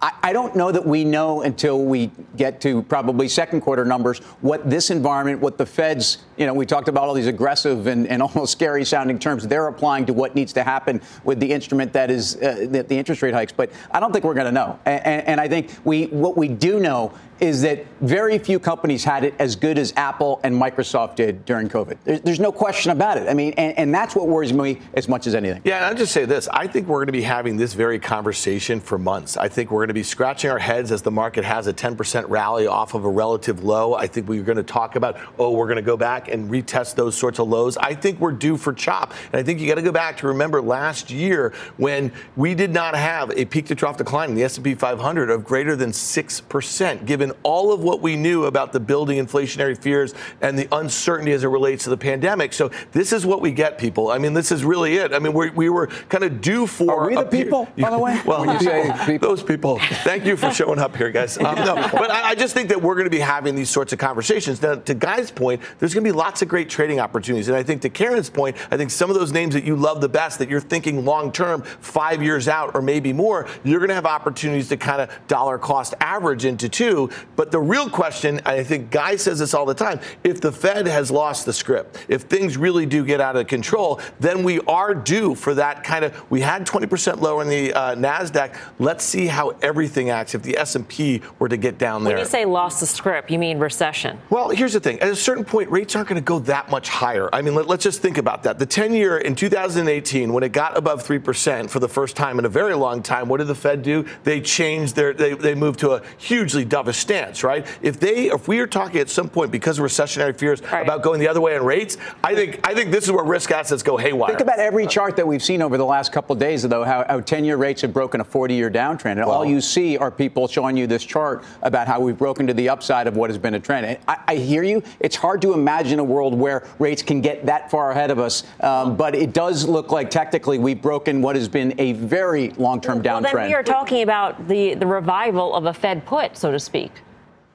I, 0.02 0.12
I 0.24 0.34
don't 0.34 0.56
know 0.56 0.72
that 0.72 0.86
we 0.86 1.04
know 1.04 1.42
until 1.42 1.84
we 1.84 2.12
get 2.36 2.62
to 2.62 2.84
probably 2.84 3.28
second 3.28 3.62
quarter 3.62 3.86
numbers 3.86 4.20
what 4.42 4.70
this 4.70 4.92
environment, 4.92 5.40
what 5.40 5.58
the 5.58 5.66
Feds, 5.66 6.20
you 6.38 6.46
know, 6.46 6.54
we 6.54 6.66
talked 6.66 6.88
about 6.88 7.04
all 7.04 7.14
these 7.14 7.28
aggressive 7.28 7.88
and, 7.88 8.08
and 8.08 8.22
almost 8.30 8.52
scary 8.52 8.86
sounding 8.86 9.20
terms 9.20 9.48
they're 9.48 9.68
applying 9.68 10.06
to 10.06 10.14
what 10.14 10.36
needs 10.36 10.54
to 10.54 10.64
happen 10.64 11.02
with 11.24 11.40
the 11.40 11.52
instrument 11.52 11.94
that 11.94 12.12
is 12.12 12.36
uh, 12.38 12.68
the, 12.70 12.84
the 12.84 12.98
interest 12.98 13.22
rate 13.22 13.34
hikes. 13.34 13.52
But 13.52 13.72
I 13.92 13.99
don't 14.00 14.12
think 14.12 14.26
we're 14.26 14.34
going 14.34 14.46
to 14.46 14.52
know. 14.52 14.80
And, 14.86 15.28
and, 15.28 15.42
I 15.42 15.48
think 15.48 15.72
we 15.84 16.06
what 16.06 16.38
we 16.38 16.48
do 16.48 16.80
know 16.80 17.14
is 17.40 17.62
that 17.62 17.86
very 18.02 18.38
few 18.38 18.60
companies 18.60 19.04
had 19.04 19.24
it 19.24 19.34
as 19.40 19.56
good 19.56 19.78
as 19.78 19.94
Apple 19.96 20.40
and 20.44 20.54
Microsoft 20.56 21.16
did 21.16 21.46
during 21.46 21.70
COVID. 21.70 21.98
There's, 22.04 22.22
there's 22.22 22.40
no 22.40 22.52
question 22.52 22.92
about 22.92 23.18
it. 23.18 23.28
I 23.28 23.34
mean, 23.34 23.54
and, 23.58 23.78
and, 23.78 23.94
that's 23.94 24.16
what 24.16 24.28
worries 24.28 24.54
me 24.54 24.80
as 24.94 25.08
much 25.08 25.28
as 25.28 25.36
anything. 25.36 25.62
Yeah, 25.66 25.78
and 25.78 25.86
I'll 25.86 25.96
just 25.96 26.14
say 26.14 26.26
this. 26.26 26.48
I 26.50 26.68
think 26.68 26.88
we're 26.88 27.00
going 27.00 27.08
to 27.08 27.12
be 27.12 27.22
having 27.22 27.58
this 27.58 27.74
very 27.74 28.00
conversation 28.00 28.80
for 28.80 28.98
months. 28.98 29.36
I 29.36 29.48
think 29.48 29.72
we're 29.72 29.80
going 29.80 29.90
to 29.90 29.94
be 29.94 30.04
scratching 30.04 30.50
our 30.52 30.60
heads 30.60 30.92
as 30.92 31.02
the 31.02 31.12
market 31.12 31.44
has 31.44 31.68
a 31.68 31.74
10% 31.74 32.30
rally 32.30 32.68
off 32.68 32.94
of 32.94 33.04
a 33.04 33.10
relative 33.10 33.64
low. 33.64 33.96
I 33.96 34.08
think 34.08 34.28
we're 34.28 34.44
going 34.44 34.58
to 34.58 34.64
talk 34.64 34.96
about, 34.96 35.18
oh, 35.38 35.52
we're 35.52 35.66
going 35.66 35.78
to 35.78 35.82
go 35.82 35.98
back 35.98 36.30
and 36.30 36.50
retest 36.50 36.96
those 36.96 37.18
sorts 37.18 37.40
of 37.40 37.50
lows. 37.50 37.78
I 37.78 37.94
think 37.94 38.20
we're 38.20 38.32
due 38.32 38.58
for 38.58 38.74
chop. 38.74 39.14
And 39.32 39.40
I 39.40 39.44
think 39.44 39.60
you 39.60 39.68
got 39.68 39.76
to 39.76 39.82
go 39.82 39.92
back 39.92 40.18
to 40.18 40.28
remember 40.28 40.62
last 40.62 41.12
year 41.12 41.54
when 41.78 42.12
we 42.36 42.56
did 42.56 42.72
not 42.72 42.96
have 42.96 43.32
a 43.32 43.46
peak 43.46 43.66
to 43.68 43.76
trough 43.76 43.98
decline 43.98 44.30
in 44.30 44.36
the 44.36 44.44
S&P 44.44 44.76
500 44.76 45.30
of 45.30 45.44
greater 45.44 45.76
than 45.76 45.92
6%, 45.92 47.06
given 47.06 47.29
given 47.30 47.42
all 47.44 47.72
of 47.72 47.84
what 47.84 48.02
we 48.02 48.16
knew 48.16 48.46
about 48.46 48.74
the 48.74 48.80
building 48.80 49.24
inflationary 49.24 49.78
fears 49.78 50.14
and 50.42 50.58
the 50.58 50.68
uncertainty 50.72 51.32
as 51.32 51.44
it 51.44 51.48
relates 51.48 51.84
to 51.84 51.90
the 51.90 51.98
pandemic. 51.98 52.54
So 52.54 52.72
this 52.92 53.14
is 53.14 53.26
what 53.26 53.42
we 53.42 53.52
get, 53.52 53.78
people. 53.78 54.12
I 54.12 54.18
mean, 54.18 54.34
this 54.34 54.52
is 54.52 54.64
really 54.64 54.98
it. 54.98 55.14
I 55.14 55.20
mean, 55.20 55.34
we, 55.34 55.50
we 55.52 55.70
were 55.70 55.88
kind 55.88 56.24
of 56.24 56.42
due 56.42 56.68
for. 56.68 56.92
Are 56.92 57.08
we 57.08 57.16
the 57.16 57.24
people, 57.24 57.68
by 57.78 57.90
the 57.90 58.00
way? 58.00 58.20
well, 58.26 58.46
you 58.46 58.94
people. 59.06 59.30
those 59.30 59.44
people. 59.44 59.80
Thank 60.04 60.26
you 60.26 60.36
for 60.36 60.52
showing 60.52 60.80
up 60.80 60.96
here, 60.96 61.12
guys. 61.12 61.38
Um, 61.38 61.56
no, 61.56 61.76
but 61.94 62.12
I, 62.12 62.30
I, 62.30 62.36
just 62.36 62.54
think 62.54 62.70
that 62.70 62.82
we're 62.82 62.96
going 62.96 63.06
to 63.06 63.12
be 63.12 63.20
having 63.20 63.56
these 63.56 63.70
sorts 63.70 63.94
of 63.94 64.00
conversations. 64.00 64.62
Now, 64.62 64.76
to 64.76 64.94
Guy's 64.94 65.32
point, 65.32 65.62
there's 65.80 65.94
going 65.94 66.04
to 66.04 66.12
be 66.12 66.16
lots 66.16 66.42
of 66.42 66.48
great 66.48 66.70
trading 66.70 67.00
opportunities, 67.00 67.48
and 67.48 67.58
I 67.58 67.64
think 67.64 67.82
to 67.82 67.90
Karen's 67.90 68.30
point, 68.30 68.56
I 68.72 68.78
think 68.78 68.92
some 68.92 69.10
of 69.10 69.16
those 69.16 69.32
names 69.32 69.54
that 69.54 69.64
you 69.64 69.76
love 69.76 70.02
the 70.02 70.10
best, 70.10 70.40
that 70.40 70.50
you're 70.50 70.62
thinking 70.62 71.06
long 71.06 71.32
term, 71.32 71.62
five 71.62 72.24
years 72.24 72.48
out 72.48 72.76
or 72.76 72.82
maybe 72.82 73.14
more, 73.14 73.48
you're 73.64 73.80
going 73.80 73.90
to 73.90 73.96
have 73.96 74.06
opportunities 74.06 74.70
to 74.70 74.78
kind 74.78 75.02
of 75.02 75.10
dollar 75.28 75.58
cost 75.58 75.94
average 76.00 76.46
into 76.46 76.70
two. 76.70 77.10
But 77.36 77.52
the 77.52 77.60
real 77.60 77.90
question, 77.90 78.42
I 78.46 78.64
think 78.64 78.92
Guy 78.92 79.16
says 79.16 79.40
this 79.40 79.54
all 79.54 79.66
the 79.66 79.74
time, 79.74 80.00
if 80.24 80.42
the 80.42 80.52
Fed 80.52 80.88
has 80.88 81.12
lost 81.12 81.46
the 81.46 81.54
script, 81.54 82.06
if 82.08 82.24
things 82.24 82.58
really 82.58 82.86
do 82.86 83.06
get 83.06 83.22
out 83.22 83.36
of 83.36 83.48
control, 83.48 84.00
then 84.20 84.44
we 84.44 84.60
are 84.62 84.94
due 84.94 85.36
for 85.36 85.54
that 85.56 85.84
kind 85.84 86.06
of. 86.06 86.30
We 86.30 86.42
had 86.42 86.66
20% 86.66 87.22
lower 87.22 87.42
in 87.42 87.50
the 87.50 87.74
uh, 87.74 87.96
Nasdaq. 87.96 88.58
Let's 88.80 89.04
see 89.04 89.28
how 89.28 89.50
everything 89.62 90.10
acts 90.10 90.36
if 90.36 90.42
the 90.42 90.58
S&P 90.58 91.22
were 91.40 91.50
to 91.50 91.58
get 91.58 91.78
down 91.78 92.04
there. 92.04 92.16
When 92.16 92.24
you 92.24 92.30
say 92.30 92.46
lost 92.46 92.80
the 92.80 92.88
script, 92.88 93.32
you 93.32 93.40
mean 93.40 93.60
recession? 93.60 94.20
Well, 94.30 94.50
here's 94.50 94.74
the 94.74 94.80
thing. 94.80 95.00
At 95.00 95.10
a 95.10 95.16
certain 95.16 95.44
point, 95.44 95.70
rates 95.70 95.96
aren't 95.96 96.10
going 96.10 96.22
to 96.22 96.26
go 96.26 96.40
that 96.40 96.70
much 96.70 96.90
higher. 96.90 97.30
I 97.34 97.42
mean, 97.42 97.56
let, 97.56 97.70
us 97.70 97.84
just 97.84 98.02
think 98.02 98.18
about 98.18 98.44
that. 98.44 98.60
The 98.60 98.68
10-year 98.68 99.18
in 99.20 99.36
2018, 99.36 100.34
when 100.34 100.44
it 100.44 100.52
got 100.52 100.78
above 100.78 101.04
three 101.04 101.20
percent 101.20 101.70
for 101.70 101.80
the 101.80 101.88
first 101.88 102.16
time 102.16 102.40
in 102.40 102.46
a 102.46 102.50
very 102.50 102.76
long 102.76 103.02
time, 103.02 103.30
what 103.30 103.38
did 103.38 103.48
the 103.48 103.56
Fed 103.56 103.84
do? 103.84 104.06
They 104.24 104.42
changed 104.42 104.96
their. 104.96 105.14
They, 105.14 105.34
they 105.34 105.56
moved 105.56 105.80
to 105.80 105.92
a 105.92 106.02
hugely 106.18 106.66
dovish 106.66 106.96
stance, 107.10 107.44
right? 107.44 107.66
If 107.82 108.00
they, 108.00 108.28
if 108.28 108.48
we 108.48 108.60
are 108.60 108.68
talking 108.68 109.02
at 109.02 109.10
some 109.10 109.30
point 109.30 109.52
because 109.52 109.80
of 109.80 109.86
recessionary 109.86 110.38
fears 110.38 110.62
right. 110.62 110.84
about 110.84 111.02
going 111.02 111.20
the 111.20 111.28
other 111.28 111.42
way 111.42 111.56
in 111.56 111.64
rates, 111.64 111.98
I 112.24 112.36
think, 112.36 112.60
I 112.64 112.76
think 112.76 112.92
this 112.92 113.06
is 113.06 113.12
where 113.12 113.24
risk 113.24 113.50
assets 113.50 113.82
go 113.82 113.98
haywire. 113.98 114.30
Think 114.30 114.42
about 114.42 114.60
every 114.60 114.86
chart 114.86 115.16
that 115.16 115.28
we've 115.28 115.42
seen 115.42 115.64
over 115.64 115.76
the 115.76 115.86
last 115.86 116.12
couple 116.12 116.34
of 116.34 116.40
days, 116.40 116.62
though, 116.62 116.84
how, 116.84 117.04
how 117.08 117.20
10-year 117.20 117.58
rates 117.58 117.82
have 117.82 117.94
broken 117.94 118.22
a 118.22 118.24
40-year 118.26 118.70
downtrend, 118.70 119.14
and 119.14 119.26
well, 119.26 119.32
all 119.32 119.46
you 119.46 119.60
see 119.60 119.98
are 119.98 120.12
people 120.12 120.48
showing 120.48 120.78
you 120.78 120.86
this 120.86 121.04
chart 121.04 121.44
about 121.64 121.88
how 121.88 122.00
we've 122.00 122.18
broken 122.18 122.46
to 122.46 122.54
the 122.54 122.70
upside 122.70 123.08
of 123.08 123.18
what 123.18 123.32
has 123.32 123.40
been 123.40 123.56
a 123.56 123.60
trend. 123.60 123.88
And 123.88 123.98
I, 124.08 124.20
I 124.28 124.36
hear 124.36 124.62
you. 124.62 124.84
It's 125.00 125.16
hard 125.16 125.42
to 125.42 125.54
imagine 125.54 125.98
a 125.98 126.04
world 126.04 126.38
where 126.38 126.68
rates 126.78 127.02
can 127.02 127.22
get 127.22 127.44
that 127.48 127.72
far 127.72 127.90
ahead 127.90 128.12
of 128.12 128.20
us, 128.20 128.44
um, 128.60 128.96
but 128.96 129.16
it 129.16 129.34
does 129.34 129.68
look 129.68 129.92
like 129.92 130.12
technically 130.12 130.60
we've 130.60 130.80
broken 130.80 131.24
what 131.24 131.36
has 131.36 131.48
been 131.48 131.74
a 131.80 131.94
very 131.94 132.52
long-term 132.52 133.02
well, 133.02 133.20
downtrend. 133.20 133.24
Well, 133.24 133.34
then 133.34 133.48
we 133.48 133.56
are 133.56 133.64
talking 133.64 134.04
about 134.04 134.48
the, 134.48 134.76
the 134.76 134.86
revival 134.86 135.56
of 135.56 135.66
a 135.66 135.74
Fed 135.74 136.06
put, 136.06 136.38
so 136.38 136.52
to 136.52 136.60
speak. 136.60 136.92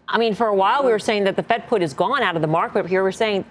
I 0.08 0.18
mean, 0.18 0.34
for 0.34 0.46
a 0.46 0.54
while 0.54 0.84
we 0.84 0.90
were 0.90 0.98
saying 0.98 1.24
that 1.24 1.36
the 1.36 1.42
Fed 1.42 1.66
put 1.66 1.82
is 1.82 1.94
gone 1.94 2.22
out 2.22 2.36
of 2.36 2.42
the 2.42 2.48
market, 2.48 2.82
but 2.82 2.90
here 2.90 3.02
we're 3.02 3.12
saying 3.12 3.44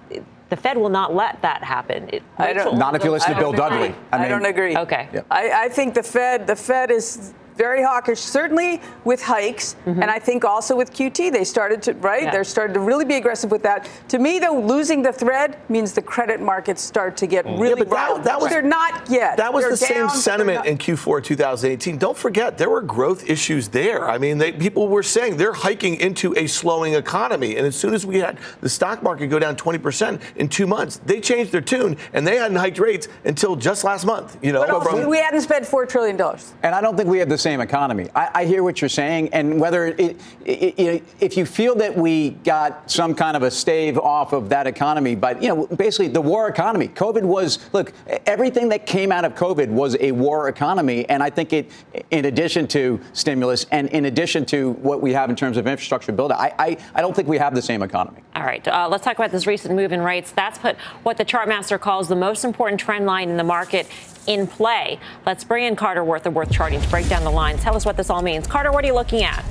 the 0.50 0.56
Fed 0.56 0.78
will 0.78 0.90
not 0.90 1.16
let 1.16 1.42
that 1.42 1.64
happen. 1.64 2.10
It, 2.14 2.24
I 2.38 2.54
don't, 2.54 2.78
Not 2.78 2.96
if 2.96 3.04
you 3.04 3.12
listen 3.12 3.34
to 3.34 3.40
Bill 3.40 3.54
Dudley. 3.54 3.96
I, 4.12 4.20
mean, 4.20 4.30
don't 4.30 4.46
agree. 4.46 4.78
Okay. 4.78 5.10
Yep. 5.14 5.26
I, 5.32 5.66
I 5.66 5.70
think 5.70 5.96
the 5.96 6.04
Fed, 6.04 6.46
the 6.46 6.56
Fed 6.56 6.92
is 6.92 7.34
very 7.56 7.84
hawkish, 7.84 8.20
certainly 8.20 8.82
with 9.04 9.22
hikes, 9.22 9.76
mm-hmm. 9.86 10.02
and 10.02 10.10
I 10.10 10.20
think 10.20 10.46
also 10.46 10.76
with 10.76 10.94
QT. 10.94 11.32
They 11.32 11.44
started 11.44 11.82
to, 11.84 11.94
right? 11.94 12.24
Yeah. 12.24 12.32
They're 12.32 12.44
starting 12.44 12.74
to 12.74 12.80
really 12.80 13.06
be 13.06 13.16
aggressive 13.16 13.52
with 13.52 13.64
that. 13.64 13.90
To 14.10 14.20
me, 14.20 14.40
though, 14.40 14.60
losing 14.60 15.02
the 15.02 15.14
thread 15.14 15.58
means 15.70 15.94
the 15.94 16.02
credit 16.02 16.42
markets 16.42 16.82
start 16.82 17.18
to 17.18 17.28
get 17.28 17.46
mm. 17.46 17.60
really 17.60 17.70
Yeah, 17.70 17.76
but 17.76 17.90
that- 17.90 18.10
round. 18.10 18.24
that 18.26 18.42
was- 18.42 18.50
They're 18.52 18.62
not 18.62 19.10
yet. 19.10 19.38
That 19.38 19.54
was 19.54 19.64
They're 19.64 19.72
the 19.72 19.78
same 19.78 19.98
down, 19.98 20.08
but 20.08 20.14
they're 20.14 20.22
sentiment 20.22 20.66
in 20.66 20.78
Q4 20.78 21.24
2018. 21.24 21.98
Don't 21.98 22.18
forget, 22.18 22.58
there 22.58 22.70
were 22.70 22.82
growth 22.82 23.30
issues 23.30 23.70
there. 23.70 24.10
I 24.10 24.18
mean, 24.18 24.38
they, 24.38 24.52
people 24.52 24.88
were 24.88 25.04
saying 25.04 25.38
they're 25.38 25.54
hiking 25.54 25.96
into 25.96 26.34
a 26.38 26.48
slowing 26.48 26.94
economy. 26.96 27.58
And 27.58 27.66
as 27.66 27.76
soon 27.76 27.94
as 27.94 28.06
we 28.06 28.20
had 28.20 28.38
the 28.62 28.70
stock 28.70 29.04
market 29.04 29.28
go 29.28 29.40
down 29.40 29.56
20% 29.56 30.20
in 30.36 30.50
two 30.50 30.68
months, 30.68 31.00
they 31.06 31.20
changed 31.20 31.52
their 31.52 31.62
tune 31.62 31.98
and 32.14 32.26
they 32.26 32.38
hadn't 32.38 32.58
hiked 32.58 32.80
rates 32.80 33.08
until 33.26 33.56
just 33.56 33.84
last 33.84 34.06
month. 34.06 34.38
You 34.42 34.54
know, 34.54 34.62
But 34.62 34.70
also, 34.70 34.90
from- 34.90 35.10
we 35.10 35.18
hadn't 35.18 35.42
spent 35.42 35.66
$4 35.66 35.88
trillion. 35.88 36.20
And 36.64 36.76
I 36.76 36.82
don't 36.82 36.96
think 36.96 37.10
we 37.10 37.20
have 37.20 37.30
the 37.30 37.38
same 37.44 37.62
economy. 37.62 38.08
I, 38.16 38.30
I 38.34 38.46
hear 38.46 38.64
what 38.64 38.82
you're 38.82 38.90
saying, 38.90 39.30
and 39.34 39.60
whether 39.60 39.86
it, 39.88 40.20
it, 40.46 40.80
it, 40.80 41.04
if 41.20 41.38
you 41.38 41.46
feel 41.46 41.76
that 41.76 41.96
we 41.96 42.32
got 42.32 42.90
some 42.90 43.14
kind 43.14 43.36
of 43.38 43.44
a 43.44 43.52
stave 43.52 43.98
off 43.98 44.34
of 44.34 44.50
that 44.50 44.66
economy, 44.66 45.14
but 45.14 45.44
you 45.44 45.50
know, 45.50 45.68
basically 45.68 46.08
the 46.08 46.22
war 46.22 46.48
economy. 46.48 46.88
COVID 46.88 47.24
was 47.24 47.60
look, 47.74 47.94
everything 48.26 48.70
that 48.70 48.86
came 48.86 49.12
out 49.12 49.26
of 49.26 49.36
COVID 49.36 49.68
was 49.68 49.98
a 50.00 50.12
war 50.14 50.48
economy, 50.48 51.08
and 51.10 51.22
I 51.22 51.30
think 51.30 51.54
it, 51.54 51.70
in 52.10 52.26
addition 52.26 52.68
to 52.70 53.00
stimulus 53.12 53.66
and 53.72 53.90
in 53.90 54.06
addition 54.06 54.46
to 54.46 54.72
what 54.72 55.02
we 55.02 55.12
have 55.14 55.30
in 55.30 55.36
terms 55.36 55.58
of 55.58 55.68
infrastructure 55.68 56.14
build, 56.14 56.32
I, 56.32 56.54
I, 56.58 56.78
I 56.96 57.02
don't 57.02 57.16
think 57.16 57.28
we 57.28 57.38
have 57.38 57.54
the 57.54 57.62
same 57.62 57.84
economy. 57.84 58.22
All 58.36 58.44
right, 58.44 58.66
uh, 58.68 58.88
let's 58.90 59.04
talk 59.04 59.18
about 59.18 59.32
this 59.32 59.46
recent 59.46 59.76
move 59.76 59.92
in 59.92 60.02
rates. 60.02 60.32
That's 60.32 60.58
put 60.58 60.78
what 61.04 61.18
the 61.18 61.26
chart 61.26 61.48
master 61.50 61.78
calls 61.78 62.08
the 62.08 62.16
most 62.16 62.46
important 62.46 62.80
trend 62.80 63.06
line 63.06 63.30
in 63.30 63.38
the 63.38 63.44
market 63.44 63.88
in 64.28 64.48
play. 64.48 65.00
Let's 65.26 65.44
bring 65.44 65.66
in 65.66 65.76
Carter 65.76 66.04
Worth 66.04 66.26
of 66.26 66.34
Worth 66.34 66.52
Charting 66.52 66.82
to 66.82 66.90
break 66.90 67.08
down 67.10 67.24
the 67.24 67.32
lines. 67.32 67.62
Tell 67.62 67.76
us 67.76 67.86
what 67.86 67.98
this 67.98 68.10
all 68.10 68.22
means. 68.22 68.48
Carter, 68.48 68.72
what 68.72 68.84
are 68.84 68.88
you 68.88 68.94
looking 68.94 69.24
at? 69.24 69.44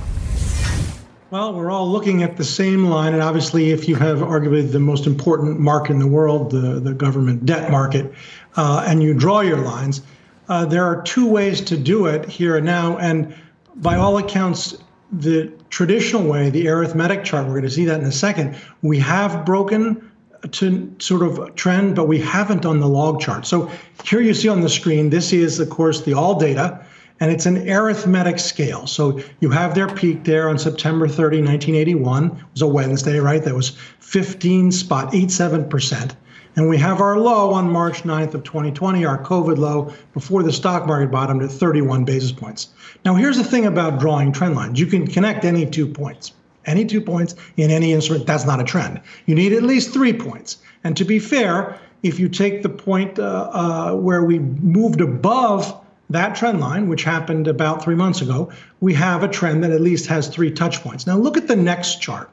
Well, 1.33 1.53
we're 1.55 1.71
all 1.71 1.89
looking 1.89 2.21
at 2.21 2.37
the 2.37 2.43
same 2.43 2.85
line, 2.85 3.13
and 3.13 3.23
obviously, 3.23 3.71
if 3.71 3.89
you 3.89 3.95
have 3.95 4.19
arguably 4.19 4.71
the 4.71 4.79
most 4.79 5.07
important 5.07 5.59
market 5.59 5.93
in 5.93 5.99
the 5.99 6.05
world, 6.05 6.51
the, 6.51 6.79
the 6.79 6.93
government 6.93 7.43
debt 7.43 7.71
market, 7.71 8.13
uh, 8.55 8.85
and 8.87 9.01
you 9.01 9.15
draw 9.15 9.41
your 9.41 9.57
lines, 9.57 10.03
uh, 10.47 10.63
there 10.65 10.85
are 10.85 11.01
two 11.01 11.27
ways 11.27 11.59
to 11.61 11.75
do 11.75 12.05
it 12.05 12.29
here 12.29 12.57
and 12.57 12.65
now. 12.67 12.97
And 12.97 13.35
by 13.77 13.95
all 13.95 14.19
accounts, 14.19 14.77
the 15.11 15.51
traditional 15.69 16.23
way, 16.23 16.51
the 16.51 16.67
arithmetic 16.67 17.23
chart, 17.23 17.45
we're 17.45 17.53
going 17.53 17.63
to 17.63 17.69
see 17.71 17.85
that 17.85 17.99
in 17.99 18.05
a 18.05 18.11
second, 18.11 18.55
we 18.83 18.99
have 18.99 19.43
broken 19.43 20.11
to 20.51 20.95
sort 20.99 21.23
of 21.23 21.55
trend, 21.55 21.95
but 21.95 22.07
we 22.07 22.19
haven't 22.19 22.63
on 22.65 22.79
the 22.79 22.87
log 22.87 23.19
chart. 23.21 23.45
So 23.45 23.69
here 24.03 24.21
you 24.21 24.33
see 24.33 24.49
on 24.49 24.61
the 24.61 24.69
screen, 24.69 25.09
this 25.09 25.33
is, 25.33 25.59
of 25.59 25.69
course, 25.69 26.01
the 26.01 26.13
all 26.13 26.39
data, 26.39 26.83
and 27.19 27.31
it's 27.31 27.45
an 27.45 27.69
arithmetic 27.69 28.39
scale. 28.39 28.87
So 28.87 29.21
you 29.39 29.51
have 29.51 29.75
their 29.75 29.87
peak 29.87 30.23
there 30.25 30.49
on 30.49 30.57
September 30.57 31.07
30, 31.07 31.37
1981. 31.37 32.25
It 32.25 32.31
was 32.51 32.61
a 32.61 32.67
Wednesday, 32.67 33.19
right? 33.19 33.41
That 33.43 33.55
was 33.55 33.77
15.87%. 34.01 36.15
And 36.55 36.69
we 36.69 36.77
have 36.77 37.01
our 37.01 37.17
low 37.17 37.51
on 37.51 37.67
March 37.69 38.03
9th 38.03 38.35
of 38.35 38.43
2020, 38.43 39.05
our 39.05 39.17
COVID 39.23 39.57
low 39.57 39.91
before 40.13 40.43
the 40.43 40.53
stock 40.53 40.85
market 40.85 41.09
bottomed 41.09 41.41
at 41.41 41.49
31 41.49 42.05
basis 42.05 42.31
points. 42.31 42.67
Now, 43.05 43.15
here's 43.15 43.37
the 43.37 43.43
thing 43.43 43.65
about 43.65 43.99
drawing 43.99 44.31
trend 44.31 44.55
lines. 44.55 44.79
You 44.79 44.85
can 44.85 45.07
connect 45.07 45.45
any 45.45 45.65
two 45.65 45.87
points 45.87 46.33
any 46.65 46.85
two 46.85 47.01
points 47.01 47.35
in 47.57 47.71
any 47.71 47.93
instrument, 47.93 48.25
that's 48.25 48.45
not 48.45 48.59
a 48.59 48.63
trend. 48.63 49.01
You 49.25 49.35
need 49.35 49.53
at 49.53 49.63
least 49.63 49.93
three 49.93 50.13
points. 50.13 50.57
And 50.83 50.95
to 50.97 51.05
be 51.05 51.19
fair, 51.19 51.79
if 52.03 52.19
you 52.19 52.29
take 52.29 52.63
the 52.63 52.69
point 52.69 53.17
uh, 53.19 53.49
uh, 53.53 53.95
where 53.95 54.23
we 54.23 54.39
moved 54.39 55.01
above 55.01 55.79
that 56.09 56.35
trend 56.35 56.59
line, 56.59 56.89
which 56.89 57.03
happened 57.03 57.47
about 57.47 57.83
three 57.83 57.95
months 57.95 58.21
ago, 58.21 58.51
we 58.81 58.93
have 58.93 59.23
a 59.23 59.27
trend 59.27 59.63
that 59.63 59.71
at 59.71 59.81
least 59.81 60.05
has 60.07 60.27
three 60.27 60.51
touch 60.51 60.81
points. 60.81 61.07
Now, 61.07 61.17
look 61.17 61.37
at 61.37 61.47
the 61.47 61.55
next 61.55 62.01
chart. 62.01 62.29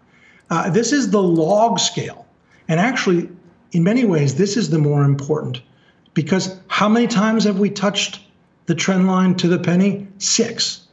Uh, 0.50 0.68
this 0.68 0.92
is 0.92 1.10
the 1.10 1.22
log 1.22 1.78
scale. 1.78 2.26
And 2.68 2.80
actually, 2.80 3.28
in 3.72 3.84
many 3.84 4.04
ways, 4.04 4.34
this 4.34 4.56
is 4.56 4.70
the 4.70 4.78
more 4.78 5.04
important 5.04 5.62
because 6.14 6.58
how 6.66 6.88
many 6.88 7.06
times 7.06 7.44
have 7.44 7.58
we 7.58 7.70
touched 7.70 8.20
the 8.66 8.74
trend 8.74 9.06
line 9.06 9.34
to 9.36 9.48
the 9.48 9.58
penny? 9.58 10.06
Six. 10.18 10.88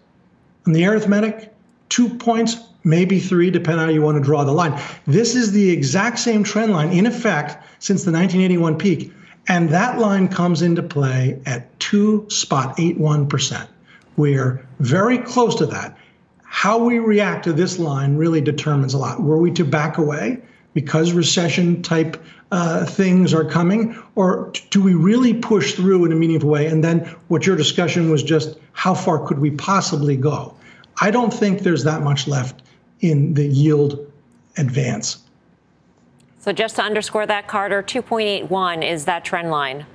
On 0.66 0.74
the 0.74 0.86
arithmetic, 0.86 1.54
two 1.90 2.10
points, 2.10 2.58
maybe 2.88 3.20
three, 3.20 3.52
depending 3.52 3.82
on 3.82 3.88
how 3.88 3.94
you 3.94 4.02
want 4.02 4.18
to 4.18 4.24
draw 4.24 4.44
the 4.44 4.52
line. 4.52 4.82
This 5.06 5.36
is 5.36 5.52
the 5.52 5.70
exact 5.70 6.20
same 6.20 6.44
trend 6.44 6.72
line 6.72 6.92
in 6.92 7.06
effect 7.06 7.64
since 7.80 8.04
the 8.04 8.12
1981 8.12 8.78
peak. 8.78 9.12
And 9.50 9.70
that 9.70 10.00
line 10.00 10.28
comes 10.28 10.62
into 10.62 10.82
play 10.82 11.40
at 11.46 11.78
2.81%. 11.80 13.68
We're 14.16 14.66
very 14.80 15.18
close 15.20 15.56
to 15.56 15.66
that. 15.68 15.98
How 16.44 16.78
we 16.78 17.00
react 17.00 17.44
to 17.44 17.54
this 17.54 17.78
line 17.78 18.16
really 18.16 18.42
determines 18.42 18.94
a 18.94 18.98
lot. 18.98 19.22
Were 19.22 19.38
we 19.38 19.52
to 19.52 19.66
back 19.66 19.98
away 19.98 20.42
because 20.74 21.12
recession 21.12 21.82
type 21.82 22.24
uh, 22.52 22.86
things 22.86 23.34
are 23.34 23.44
coming, 23.44 24.02
or 24.16 24.54
do 24.70 24.82
we 24.82 24.94
really 24.94 25.34
push 25.34 25.74
through 25.74 26.06
in 26.06 26.12
a 26.14 26.16
meaningful 26.16 26.50
way? 26.50 26.68
And 26.68 26.84
then 26.84 27.00
what 27.28 27.46
your 27.46 27.58
discussion 27.58 28.10
was 28.10 28.24
just 28.24 28.58
how 28.72 28.94
far 28.94 29.26
could 29.28 29.40
we 29.40 29.52
possibly 29.52 30.16
go? 30.16 30.56
I 31.02 31.12
don't 31.12 31.34
think 31.34 31.60
there's 31.60 31.84
that 31.84 32.02
much 32.02 32.28
left 32.28 32.64
in 33.02 33.34
the 33.34 33.46
yield 33.46 34.12
advance. 34.58 35.24
So 36.40 36.52
just 36.52 36.78
to 36.78 36.82
underscore 36.82 37.26
that, 37.26 37.48
Carter, 37.48 37.84
2.81 37.84 38.90
is 38.90 39.06
that 39.06 39.26
trend 39.26 39.52
line, 39.52 39.86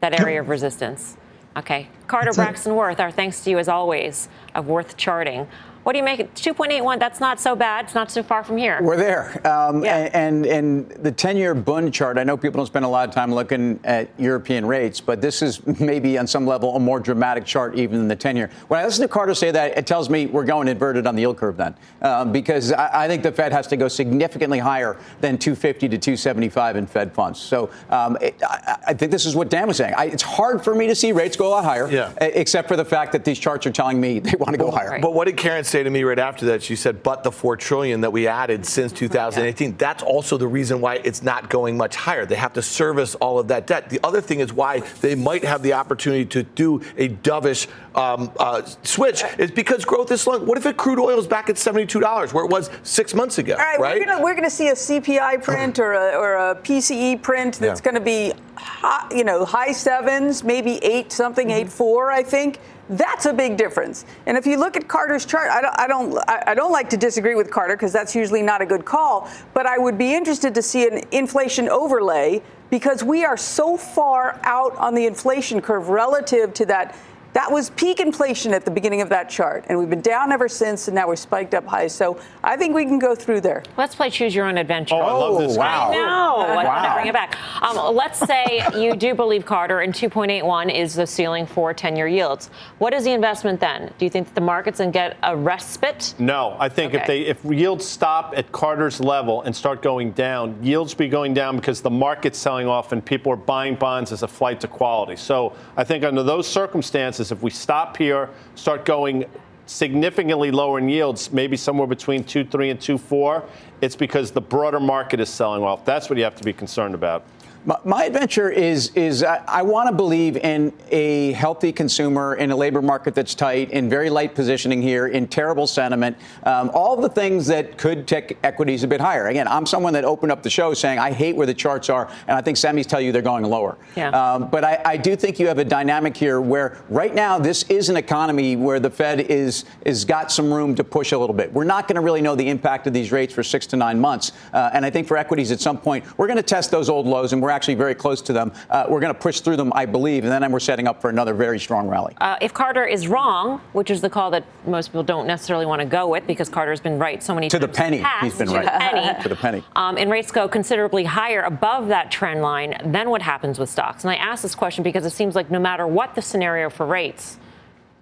that 0.00 0.18
area 0.20 0.40
of 0.40 0.48
resistance. 0.48 1.16
Okay. 1.56 1.88
Carter 2.06 2.26
That's 2.26 2.38
it. 2.38 2.40
Braxton 2.40 2.74
Worth, 2.74 2.98
our 2.98 3.10
thanks 3.10 3.44
to 3.44 3.50
you 3.50 3.58
as 3.58 3.68
always 3.68 4.28
of 4.54 4.66
Worth 4.66 4.96
Charting. 4.96 5.46
What 5.84 5.92
do 5.92 5.98
you 5.98 6.04
make 6.04 6.20
it? 6.20 6.32
2.81, 6.34 6.98
that's 7.00 7.18
not 7.18 7.40
so 7.40 7.56
bad. 7.56 7.86
It's 7.86 7.94
not 7.94 8.10
so 8.10 8.22
far 8.22 8.44
from 8.44 8.56
here. 8.56 8.78
We're 8.82 8.96
there. 8.96 9.44
Um, 9.46 9.84
Yeah. 9.84 10.08
and, 10.12 10.46
and 10.46 10.88
the 10.90 11.10
10 11.10 11.36
year 11.36 11.54
Bund 11.54 11.92
chart, 11.92 12.18
I 12.18 12.24
know 12.24 12.36
people 12.36 12.58
don't 12.58 12.66
spend 12.66 12.84
a 12.84 12.88
lot 12.88 13.08
of 13.08 13.14
time 13.14 13.34
looking 13.34 13.80
at 13.84 14.08
European 14.18 14.64
rates, 14.64 15.00
but 15.00 15.20
this 15.20 15.42
is 15.42 15.60
maybe 15.80 16.16
on 16.18 16.26
some 16.26 16.46
level 16.46 16.76
a 16.76 16.80
more 16.80 17.00
dramatic 17.00 17.44
chart 17.44 17.74
even 17.76 17.98
than 17.98 18.08
the 18.08 18.14
10 18.16 18.36
year. 18.36 18.48
When 18.68 18.78
I 18.78 18.84
listen 18.84 19.02
to 19.02 19.08
Carter 19.08 19.34
say 19.34 19.50
that, 19.50 19.76
it 19.76 19.86
tells 19.86 20.08
me 20.08 20.26
we're 20.26 20.44
going 20.44 20.68
inverted 20.68 21.06
on 21.06 21.16
the 21.16 21.22
yield 21.22 21.36
curve 21.36 21.56
then. 21.56 21.74
Um, 22.00 22.30
because 22.32 22.72
I, 22.72 23.04
I 23.04 23.08
think 23.08 23.22
the 23.24 23.32
Fed 23.32 23.52
has 23.52 23.66
to 23.68 23.76
go 23.76 23.88
significantly 23.88 24.60
higher 24.60 24.96
than 25.20 25.36
250 25.36 25.88
to 25.88 25.98
275 25.98 26.76
in 26.76 26.86
Fed 26.86 27.12
funds. 27.12 27.40
So 27.40 27.70
um, 27.90 28.16
it, 28.20 28.36
I, 28.42 28.76
I 28.88 28.94
think 28.94 29.10
this 29.10 29.26
is 29.26 29.34
what 29.34 29.50
Dan 29.50 29.66
was 29.66 29.78
saying. 29.78 29.94
I, 29.96 30.04
it's 30.06 30.22
hard 30.22 30.62
for 30.62 30.74
me 30.76 30.86
to 30.86 30.94
see 30.94 31.10
rates 31.12 31.36
go 31.36 31.48
a 31.48 31.50
lot 31.50 31.64
higher, 31.64 31.90
Yeah. 31.90 32.12
except 32.20 32.68
for 32.68 32.76
the 32.76 32.84
fact 32.84 33.10
that 33.12 33.24
these 33.24 33.38
charts 33.38 33.66
are 33.66 33.72
telling 33.72 34.00
me 34.00 34.20
they 34.20 34.36
want 34.38 34.52
to 34.52 34.58
go 34.58 34.70
higher. 34.70 34.90
right. 34.90 35.02
But 35.02 35.14
what 35.14 35.24
did 35.26 35.36
Karen 35.36 35.64
say 35.72 35.82
to 35.82 35.88
me 35.90 36.04
right 36.04 36.18
after 36.18 36.44
that? 36.46 36.62
She 36.62 36.76
said, 36.76 37.02
"But 37.02 37.24
the 37.24 37.32
four 37.32 37.56
trillion 37.56 38.02
that 38.02 38.12
we 38.12 38.28
added 38.28 38.66
since 38.66 38.92
2018. 38.92 39.76
That's 39.78 40.02
also 40.02 40.36
the 40.36 40.46
reason 40.46 40.80
why 40.82 40.96
it's 41.02 41.22
not 41.22 41.48
going 41.48 41.76
much 41.78 41.96
higher. 41.96 42.26
They 42.26 42.34
have 42.36 42.52
to 42.52 42.62
service 42.62 43.14
all 43.16 43.38
of 43.38 43.48
that 43.48 43.66
debt. 43.66 43.88
The 43.88 43.98
other 44.04 44.20
thing 44.20 44.40
is 44.40 44.52
why 44.52 44.80
they 45.00 45.14
might 45.14 45.44
have 45.44 45.62
the 45.62 45.72
opportunity 45.72 46.26
to 46.26 46.42
do 46.42 46.82
a 46.98 47.08
dovish 47.08 47.66
um, 47.94 48.30
uh, 48.38 48.62
switch 48.82 49.24
is 49.38 49.50
because 49.50 49.84
growth 49.84 50.12
is 50.12 50.20
slowing. 50.20 50.44
What 50.46 50.58
if 50.58 50.66
it 50.66 50.76
crude 50.76 50.98
oil 51.00 51.18
is 51.18 51.26
back 51.26 51.48
at 51.48 51.56
72 51.56 51.98
dollars 52.00 52.34
where 52.34 52.44
it 52.44 52.50
was 52.50 52.68
six 52.82 53.14
months 53.14 53.38
ago? 53.38 53.54
All 53.54 53.58
right, 53.58 53.80
we're 53.80 54.04
gonna 54.04 54.22
we're 54.22 54.34
gonna 54.34 54.50
see 54.50 54.68
a 54.68 54.74
CPI 54.74 55.42
print 55.42 55.78
or 55.78 55.94
a, 55.94 56.16
or 56.16 56.34
a 56.50 56.54
PCE 56.54 57.22
print 57.22 57.58
that's 57.58 57.80
Yeah. 57.80 57.84
going 57.84 57.94
to 57.94 58.00
be, 58.00 58.32
high, 58.56 59.08
you 59.14 59.24
know, 59.24 59.44
high 59.46 59.72
sevens, 59.72 60.44
maybe 60.44 60.76
eight 60.84 61.12
something, 61.12 61.50
eight 61.50 61.70
four. 61.72 62.10
I 62.12 62.22
think 62.22 62.58
that's 62.90 63.26
a 63.26 63.32
big 63.32 63.56
difference. 63.56 64.04
And 64.26 64.36
if 64.36 64.46
you 64.46 64.58
look 64.58 64.76
at 64.76 64.88
Carter's 64.88 65.24
chart, 65.24 65.50
I 65.50 65.60
don't 65.60 65.78
I 65.78 65.86
don't 65.86 66.48
I 66.48 66.54
don't 66.54 66.72
like 66.72 66.90
to 66.90 66.96
disagree 66.96 67.34
with 67.34 67.50
Carter 67.50 67.76
because 67.76 67.92
that's 67.92 68.14
usually 68.14 68.42
not 68.42 68.60
a 68.60 68.66
good 68.66 68.84
call. 68.84 69.28
But 69.54 69.66
I 69.66 69.78
would 69.78 69.96
be 69.96 70.14
interested 70.14 70.54
to 70.54 70.62
see 70.62 70.86
an 70.86 71.02
inflation 71.12 71.68
overlay 71.68 72.42
because 72.70 73.04
we 73.04 73.24
are 73.24 73.36
so 73.36 73.76
far 73.76 74.40
out 74.42 74.76
on 74.76 74.94
the 74.94 75.06
inflation 75.06 75.60
curve 75.60 75.88
relative 75.88 76.52
to 76.54 76.66
that. 76.66 76.96
That 77.34 77.50
was 77.50 77.70
peak 77.70 77.98
inflation 78.00 78.52
at 78.52 78.66
the 78.66 78.70
beginning 78.70 79.00
of 79.00 79.08
that 79.08 79.30
chart, 79.30 79.64
and 79.68 79.78
we've 79.78 79.88
been 79.88 80.02
down 80.02 80.32
ever 80.32 80.48
since, 80.48 80.88
and 80.88 80.94
now 80.94 81.08
we're 81.08 81.16
spiked 81.16 81.54
up 81.54 81.64
high. 81.66 81.86
So 81.86 82.20
I 82.44 82.56
think 82.58 82.74
we 82.74 82.84
can 82.84 82.98
go 82.98 83.14
through 83.14 83.40
there. 83.40 83.62
Let's 83.78 83.94
play 83.94 84.10
Choose 84.10 84.34
Your 84.34 84.44
Own 84.46 84.58
Adventure. 84.58 84.96
Oh, 84.96 85.00
I 85.00 85.12
love 85.12 85.38
this. 85.38 85.56
wow. 85.56 85.90
I 85.90 85.94
know. 85.94 86.36
I 86.46 86.54
want 86.54 86.68
Wow. 86.68 86.94
bring 86.94 87.06
it 87.06 87.12
back. 87.14 87.36
Um, 87.62 87.94
let's 87.94 88.18
say 88.18 88.62
you 88.74 88.96
do 88.96 89.14
believe 89.14 89.46
Carter 89.46 89.80
and 89.80 89.94
2.81 89.94 90.70
is 90.74 90.94
the 90.94 91.06
ceiling 91.06 91.46
for 91.46 91.72
10 91.72 91.96
year 91.96 92.06
yields. 92.06 92.50
What 92.78 92.92
is 92.92 93.04
the 93.04 93.12
investment 93.12 93.60
then? 93.60 93.92
Do 93.98 94.04
you 94.04 94.10
think 94.10 94.26
that 94.28 94.34
the 94.34 94.40
markets 94.42 94.78
can 94.78 94.90
get 94.90 95.16
a 95.22 95.34
respite? 95.34 96.14
No, 96.18 96.56
I 96.58 96.68
think 96.68 96.92
if 96.92 97.06
they 97.06 97.22
if 97.22 97.42
yields 97.44 97.86
stop 97.86 98.34
at 98.36 98.52
Carter's 98.52 99.00
level 99.00 99.42
and 99.42 99.54
start 99.56 99.80
going 99.82 100.12
down, 100.12 100.58
yields 100.62 100.92
be 100.92 101.08
going 101.08 101.32
down 101.32 101.56
because 101.56 101.80
the 101.80 101.90
market's 101.90 102.38
selling 102.38 102.66
off 102.66 102.92
and 102.92 103.02
people 103.04 103.32
are 103.32 103.36
buying 103.36 103.74
bonds 103.76 104.12
as 104.12 104.22
a 104.22 104.28
flight 104.28 104.60
to 104.60 104.68
quality. 104.68 105.16
So 105.16 105.54
I 105.76 105.84
think 105.84 106.04
under 106.04 106.22
those 106.22 106.46
circumstances, 106.46 107.21
if 107.30 107.42
we 107.42 107.50
stop 107.50 107.96
here, 107.96 108.30
start 108.54 108.84
going 108.84 109.26
significantly 109.66 110.50
lower 110.50 110.78
in 110.78 110.88
yields, 110.88 111.32
maybe 111.32 111.56
somewhere 111.56 111.86
between 111.86 112.24
2.3 112.24 112.70
and 112.70 112.80
2.4, 112.80 113.44
it's 113.80 113.96
because 113.96 114.30
the 114.30 114.40
broader 114.40 114.80
market 114.80 115.20
is 115.20 115.28
selling 115.28 115.62
off. 115.62 115.84
That's 115.84 116.10
what 116.10 116.18
you 116.18 116.24
have 116.24 116.34
to 116.36 116.44
be 116.44 116.52
concerned 116.52 116.94
about. 116.94 117.24
My, 117.64 118.06
adventure 118.06 118.50
is 118.50 118.90
is 118.96 119.22
I, 119.22 119.36
I 119.46 119.62
want 119.62 119.88
to 119.88 119.94
believe 119.94 120.36
in 120.36 120.72
a 120.90 121.30
healthy 121.32 121.70
consumer 121.70 122.34
in 122.34 122.50
a 122.50 122.56
labor 122.56 122.82
market 122.82 123.14
that's 123.14 123.36
tight, 123.36 123.70
in 123.70 123.88
very 123.88 124.10
light 124.10 124.34
positioning 124.34 124.82
here, 124.82 125.06
in 125.06 125.28
terrible 125.28 125.68
sentiment, 125.68 126.16
um, 126.42 126.72
all 126.74 126.96
the 127.00 127.08
things 127.08 127.46
that 127.46 127.78
could 127.78 128.08
take 128.08 128.36
equities 128.42 128.82
a 128.82 128.88
bit 128.88 129.00
higher. 129.00 129.28
Again, 129.28 129.46
I'm 129.46 129.64
someone 129.64 129.92
that 129.92 130.04
opened 130.04 130.32
up 130.32 130.42
the 130.42 130.50
show 130.50 130.74
saying 130.74 130.98
I 130.98 131.12
hate 131.12 131.36
where 131.36 131.46
the 131.46 131.54
charts 131.54 131.88
are, 131.88 132.10
and 132.26 132.36
I 132.36 132.40
think 132.40 132.58
semis 132.58 132.84
tell 132.84 133.00
you 133.00 133.12
they're 133.12 133.22
going 133.22 133.44
lower. 133.44 133.78
Yeah. 133.94 134.08
Um, 134.08 134.48
but 134.50 134.64
I, 134.64 134.82
I 134.84 134.96
do 134.96 135.14
think 135.14 135.38
you 135.38 135.46
have 135.46 135.58
a 135.58 135.64
dynamic 135.64 136.16
here 136.16 136.40
where 136.40 136.82
right 136.88 137.14
now 137.14 137.38
this 137.38 137.62
is 137.64 137.88
an 137.88 137.96
economy 137.96 138.56
where 138.56 138.80
the 138.80 138.90
Fed 138.90 139.20
is 139.20 139.66
is 139.84 140.04
got 140.04 140.32
some 140.32 140.52
room 140.52 140.74
to 140.74 140.82
push 140.82 141.12
a 141.12 141.18
little 141.18 141.36
bit. 141.36 141.52
We're 141.52 141.62
not 141.62 141.86
going 141.86 141.94
to 141.94 142.02
really 142.02 142.22
know 142.22 142.34
the 142.34 142.48
impact 142.48 142.88
of 142.88 142.92
these 142.92 143.12
rates 143.12 143.32
for 143.32 143.44
six 143.44 143.68
to 143.68 143.76
nine 143.76 144.00
months, 144.00 144.32
uh, 144.52 144.70
and 144.72 144.84
I 144.84 144.90
think 144.90 145.06
for 145.06 145.16
equities 145.16 145.52
at 145.52 145.60
some 145.60 145.78
point 145.78 146.04
we're 146.18 146.26
going 146.26 146.38
to 146.38 146.42
test 146.42 146.72
those 146.72 146.88
old 146.88 147.06
lows, 147.06 147.32
and 147.32 147.40
we're 147.40 147.51
actually 147.52 147.74
very 147.74 147.94
close 147.94 148.20
to 148.22 148.32
them. 148.32 148.52
Uh, 148.68 148.86
we're 148.88 149.00
going 149.00 149.14
to 149.14 149.20
push 149.20 149.40
through 149.40 149.56
them, 149.56 149.72
I 149.74 149.86
believe, 149.86 150.24
and 150.24 150.32
then 150.32 150.50
we're 150.50 150.60
setting 150.60 150.88
up 150.88 151.00
for 151.00 151.10
another 151.10 151.34
very 151.34 151.60
strong 151.60 151.88
rally. 151.88 152.16
Uh, 152.20 152.36
if 152.40 152.52
Carter 152.52 152.84
is 152.84 153.06
wrong, 153.06 153.60
which 153.72 153.90
is 153.90 154.00
the 154.00 154.10
call 154.10 154.30
that 154.32 154.44
most 154.66 154.88
people 154.88 155.02
don't 155.02 155.26
necessarily 155.26 155.66
want 155.66 155.80
to 155.80 155.86
go 155.86 156.08
with 156.08 156.26
because 156.26 156.48
Carter's 156.48 156.80
been 156.80 156.98
right 156.98 157.22
so 157.22 157.34
many 157.34 157.48
times. 157.48 157.60
to 157.60 157.66
times. 157.66 157.76
the 157.76 157.82
penny, 157.82 158.00
past, 158.00 158.24
he's 158.24 158.38
been 158.38 158.48
to 158.48 158.54
right. 158.54 158.64
The 158.64 158.70
penny, 158.70 159.22
to 159.22 159.28
the 159.28 159.36
penny. 159.36 159.64
Um, 159.76 159.96
and 159.96 160.10
rates 160.10 160.32
go 160.32 160.48
considerably 160.48 161.04
higher 161.04 161.42
above 161.42 161.88
that 161.88 162.10
trend 162.10 162.42
line, 162.42 162.76
then 162.84 163.10
what 163.10 163.22
happens 163.22 163.58
with 163.58 163.70
stocks? 163.70 164.04
And 164.04 164.10
I 164.10 164.16
ask 164.16 164.42
this 164.42 164.54
question 164.54 164.82
because 164.82 165.04
it 165.06 165.10
seems 165.10 165.34
like 165.34 165.50
no 165.50 165.60
matter 165.60 165.86
what 165.86 166.14
the 166.14 166.22
scenario 166.22 166.70
for 166.70 166.86
rates, 166.86 167.38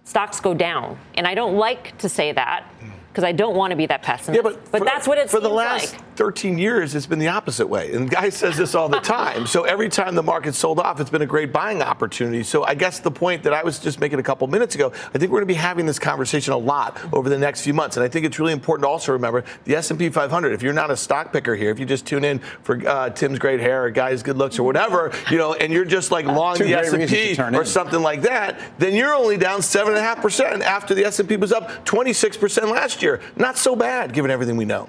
stocks 0.04 0.40
go 0.40 0.54
down. 0.54 0.98
And 1.14 1.26
I 1.26 1.34
don't 1.34 1.56
like 1.56 1.96
to 1.98 2.08
say 2.08 2.32
that 2.32 2.64
because 3.10 3.24
I 3.24 3.32
don't 3.32 3.56
want 3.56 3.72
to 3.72 3.76
be 3.76 3.86
that 3.86 4.02
pessimist. 4.02 4.36
Yeah, 4.36 4.42
but, 4.42 4.68
for, 4.68 4.84
that's 4.84 5.08
what 5.08 5.18
it's 5.18 5.32
for 5.32 5.40
the 5.40 5.48
last 5.48 5.94
like. 5.94 6.16
13 6.16 6.58
years, 6.58 6.94
it's 6.94 7.06
been 7.06 7.18
the 7.18 7.28
opposite 7.28 7.66
way. 7.66 7.92
And 7.92 8.06
the 8.06 8.14
guy 8.14 8.28
says 8.30 8.56
this 8.56 8.74
all 8.74 8.88
the 8.88 9.00
time. 9.00 9.46
so 9.46 9.64
every 9.64 9.88
time 9.88 10.14
the 10.14 10.22
market 10.22 10.54
sold 10.54 10.78
off, 10.78 11.00
it's 11.00 11.10
been 11.10 11.22
a 11.22 11.26
great 11.26 11.52
buying 11.52 11.82
opportunity. 11.82 12.44
So 12.44 12.62
I 12.62 12.74
guess 12.74 13.00
the 13.00 13.10
point 13.10 13.42
that 13.42 13.52
I 13.52 13.64
was 13.64 13.80
just 13.80 13.98
making 13.98 14.20
a 14.20 14.22
couple 14.22 14.46
minutes 14.46 14.76
ago, 14.76 14.92
I 15.12 15.18
think 15.18 15.32
we're 15.32 15.40
going 15.40 15.48
to 15.48 15.54
be 15.54 15.54
having 15.54 15.86
this 15.86 15.98
conversation 15.98 16.52
a 16.52 16.58
lot 16.58 17.00
over 17.12 17.28
the 17.28 17.38
next 17.38 17.62
few 17.62 17.74
months. 17.74 17.96
And 17.96 18.04
I 18.04 18.08
think 18.08 18.26
it's 18.26 18.38
really 18.38 18.52
important 18.52 18.84
to 18.84 18.88
also 18.88 19.12
remember 19.12 19.44
the 19.64 19.74
S&P 19.74 20.08
500. 20.08 20.52
If 20.52 20.62
you're 20.62 20.72
not 20.72 20.92
a 20.92 20.96
stock 20.96 21.32
picker 21.32 21.56
here, 21.56 21.70
if 21.70 21.80
you 21.80 21.86
just 21.86 22.06
tune 22.06 22.22
in 22.22 22.38
for 22.62 22.86
uh, 22.86 23.10
Tim's 23.10 23.40
great 23.40 23.58
hair 23.58 23.84
or 23.84 23.90
guy's 23.90 24.22
good 24.22 24.36
looks 24.36 24.58
or 24.58 24.62
whatever, 24.62 25.10
you 25.30 25.38
know, 25.38 25.54
and 25.54 25.72
you're 25.72 25.84
just 25.84 26.12
like 26.12 26.26
long 26.26 26.56
Two 26.56 26.64
the 26.64 26.74
S&P 26.74 27.40
or 27.40 27.60
in. 27.60 27.66
something 27.66 28.02
like 28.02 28.22
that, 28.22 28.60
then 28.78 28.94
you're 28.94 29.14
only 29.14 29.36
down 29.36 29.62
seven 29.62 29.94
and 29.94 29.98
a 29.98 30.02
half 30.02 30.22
percent 30.22 30.62
after 30.62 30.94
the 30.94 31.04
S&P 31.04 31.36
was 31.36 31.52
up 31.52 31.84
26 31.84 32.36
percent 32.36 32.68
last 32.68 32.99
year. 33.02 33.20
Not 33.36 33.56
so 33.56 33.74
bad 33.74 34.12
given 34.12 34.30
everything 34.30 34.56
we 34.56 34.64
know. 34.64 34.88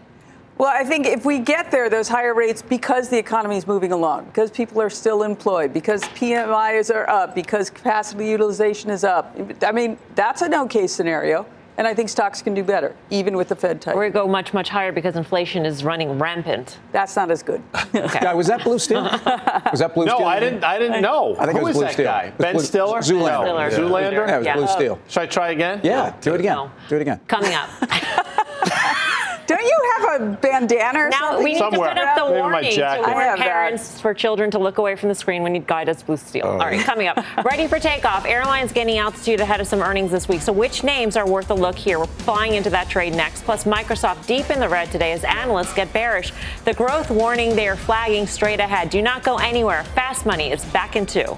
Well, 0.57 0.69
I 0.69 0.83
think 0.83 1.07
if 1.07 1.25
we 1.25 1.39
get 1.39 1.71
there, 1.71 1.89
those 1.89 2.07
higher 2.07 2.35
rates, 2.35 2.61
because 2.61 3.09
the 3.09 3.17
economy 3.17 3.57
is 3.57 3.65
moving 3.65 3.91
along, 3.91 4.25
because 4.25 4.51
people 4.51 4.79
are 4.79 4.91
still 4.91 5.23
employed, 5.23 5.73
because 5.73 6.03
PMIs 6.03 6.93
are 6.93 7.09
up, 7.09 7.33
because 7.33 7.71
capacity 7.71 8.27
utilization 8.27 8.91
is 8.91 9.03
up, 9.03 9.35
I 9.63 9.71
mean, 9.71 9.97
that's 10.13 10.43
an 10.43 10.53
okay 10.53 10.85
scenario. 10.85 11.47
And 11.81 11.87
I 11.87 11.95
think 11.95 12.09
stocks 12.09 12.43
can 12.43 12.53
do 12.53 12.63
better, 12.63 12.95
even 13.09 13.35
with 13.35 13.47
the 13.47 13.55
Fed 13.55 13.81
tight. 13.81 13.95
Or 13.95 14.05
it 14.05 14.13
go 14.13 14.27
much, 14.27 14.53
much 14.53 14.69
higher 14.69 14.91
because 14.91 15.15
inflation 15.15 15.65
is 15.65 15.83
running 15.83 16.19
rampant. 16.19 16.77
That's 16.91 17.15
not 17.15 17.31
as 17.31 17.41
good. 17.41 17.59
Guy, 17.91 18.35
was 18.35 18.45
that 18.45 18.63
Blue 18.63 18.77
Steel? 18.77 19.01
Was 19.01 19.79
that 19.79 19.95
Blue 19.95 20.05
No, 20.05 20.17
Steel? 20.17 20.27
I 20.27 20.39
didn't. 20.39 20.63
I 20.63 20.77
didn't 20.77 21.01
know. 21.01 21.35
I 21.39 21.47
think 21.47 21.57
Who 21.57 21.65
it 21.65 21.69
was 21.69 21.77
Blue 21.77 21.85
that 21.85 21.93
Steel. 21.93 22.05
guy? 22.05 22.33
Ben 22.37 22.53
Blue- 22.53 22.63
Stiller. 22.63 22.99
Zoolander. 22.99 23.45
No. 23.45 23.57
Yeah. 23.57 23.69
Zoolander. 23.71 24.27
Yeah, 24.27 24.35
it 24.35 24.37
was 24.37 24.45
Yeah. 24.45 24.55
Blue 24.57 24.67
Steel. 24.67 24.99
Should 25.07 25.23
I 25.23 25.25
try 25.25 25.49
again? 25.49 25.81
Yeah, 25.83 26.13
do 26.21 26.35
it 26.35 26.39
again. 26.41 26.55
No. 26.55 26.71
Do 26.87 26.97
it 26.97 27.01
again. 27.01 27.19
Coming 27.27 27.55
up. 27.55 27.67
Don't 29.55 29.63
you 29.63 29.93
have 29.97 30.21
a 30.21 30.25
bandana 30.41 30.99
or 30.99 31.09
Now 31.09 31.17
something? 31.31 31.43
we 31.43 31.53
need 31.53 31.59
Somewhere. 31.59 31.93
to 31.93 31.95
put 31.95 32.03
up 32.03 32.15
the 32.15 32.23
Maybe 32.25 32.33
my 32.35 32.39
warning 32.41 32.71
to 32.71 32.81
warn 32.81 33.13
have 33.21 33.37
that. 33.37 33.47
parents 33.47 33.99
for 34.01 34.13
children 34.13 34.49
to 34.51 34.59
look 34.59 34.77
away 34.77 34.95
from 34.95 35.09
the 35.09 35.15
screen 35.15 35.43
when 35.43 35.53
you 35.53 35.61
guide 35.61 35.89
us 35.89 36.01
blue 36.03 36.17
steel. 36.17 36.45
Oh. 36.45 36.51
All 36.51 36.57
right, 36.59 36.79
coming 36.81 37.07
up. 37.07 37.17
Ready 37.45 37.67
for 37.67 37.79
takeoff. 37.79 38.25
Airlines 38.25 38.71
gaining 38.71 38.97
altitude 38.97 39.39
ahead 39.39 39.59
of 39.61 39.67
some 39.67 39.81
earnings 39.81 40.11
this 40.11 40.27
week. 40.29 40.41
So 40.41 40.53
which 40.53 40.83
names 40.83 41.17
are 41.17 41.27
worth 41.27 41.49
a 41.49 41.53
look 41.53 41.75
here? 41.75 41.99
We're 41.99 42.05
flying 42.07 42.53
into 42.55 42.69
that 42.69 42.89
trade 42.89 43.13
next. 43.13 43.43
Plus 43.43 43.65
Microsoft 43.65 44.25
deep 44.27 44.49
in 44.49 44.59
the 44.59 44.69
red 44.69 44.91
today 44.91 45.11
as 45.11 45.23
analysts 45.23 45.73
get 45.73 45.91
bearish. 45.93 46.31
The 46.65 46.73
growth 46.73 47.09
warning 47.09 47.55
they 47.55 47.67
are 47.67 47.75
flagging 47.75 48.27
straight 48.27 48.59
ahead. 48.59 48.89
Do 48.89 49.01
not 49.01 49.23
go 49.23 49.37
anywhere. 49.37 49.83
Fast 49.95 50.25
money 50.25 50.51
is 50.51 50.63
back 50.65 50.95
in 50.95 51.05
two. 51.05 51.37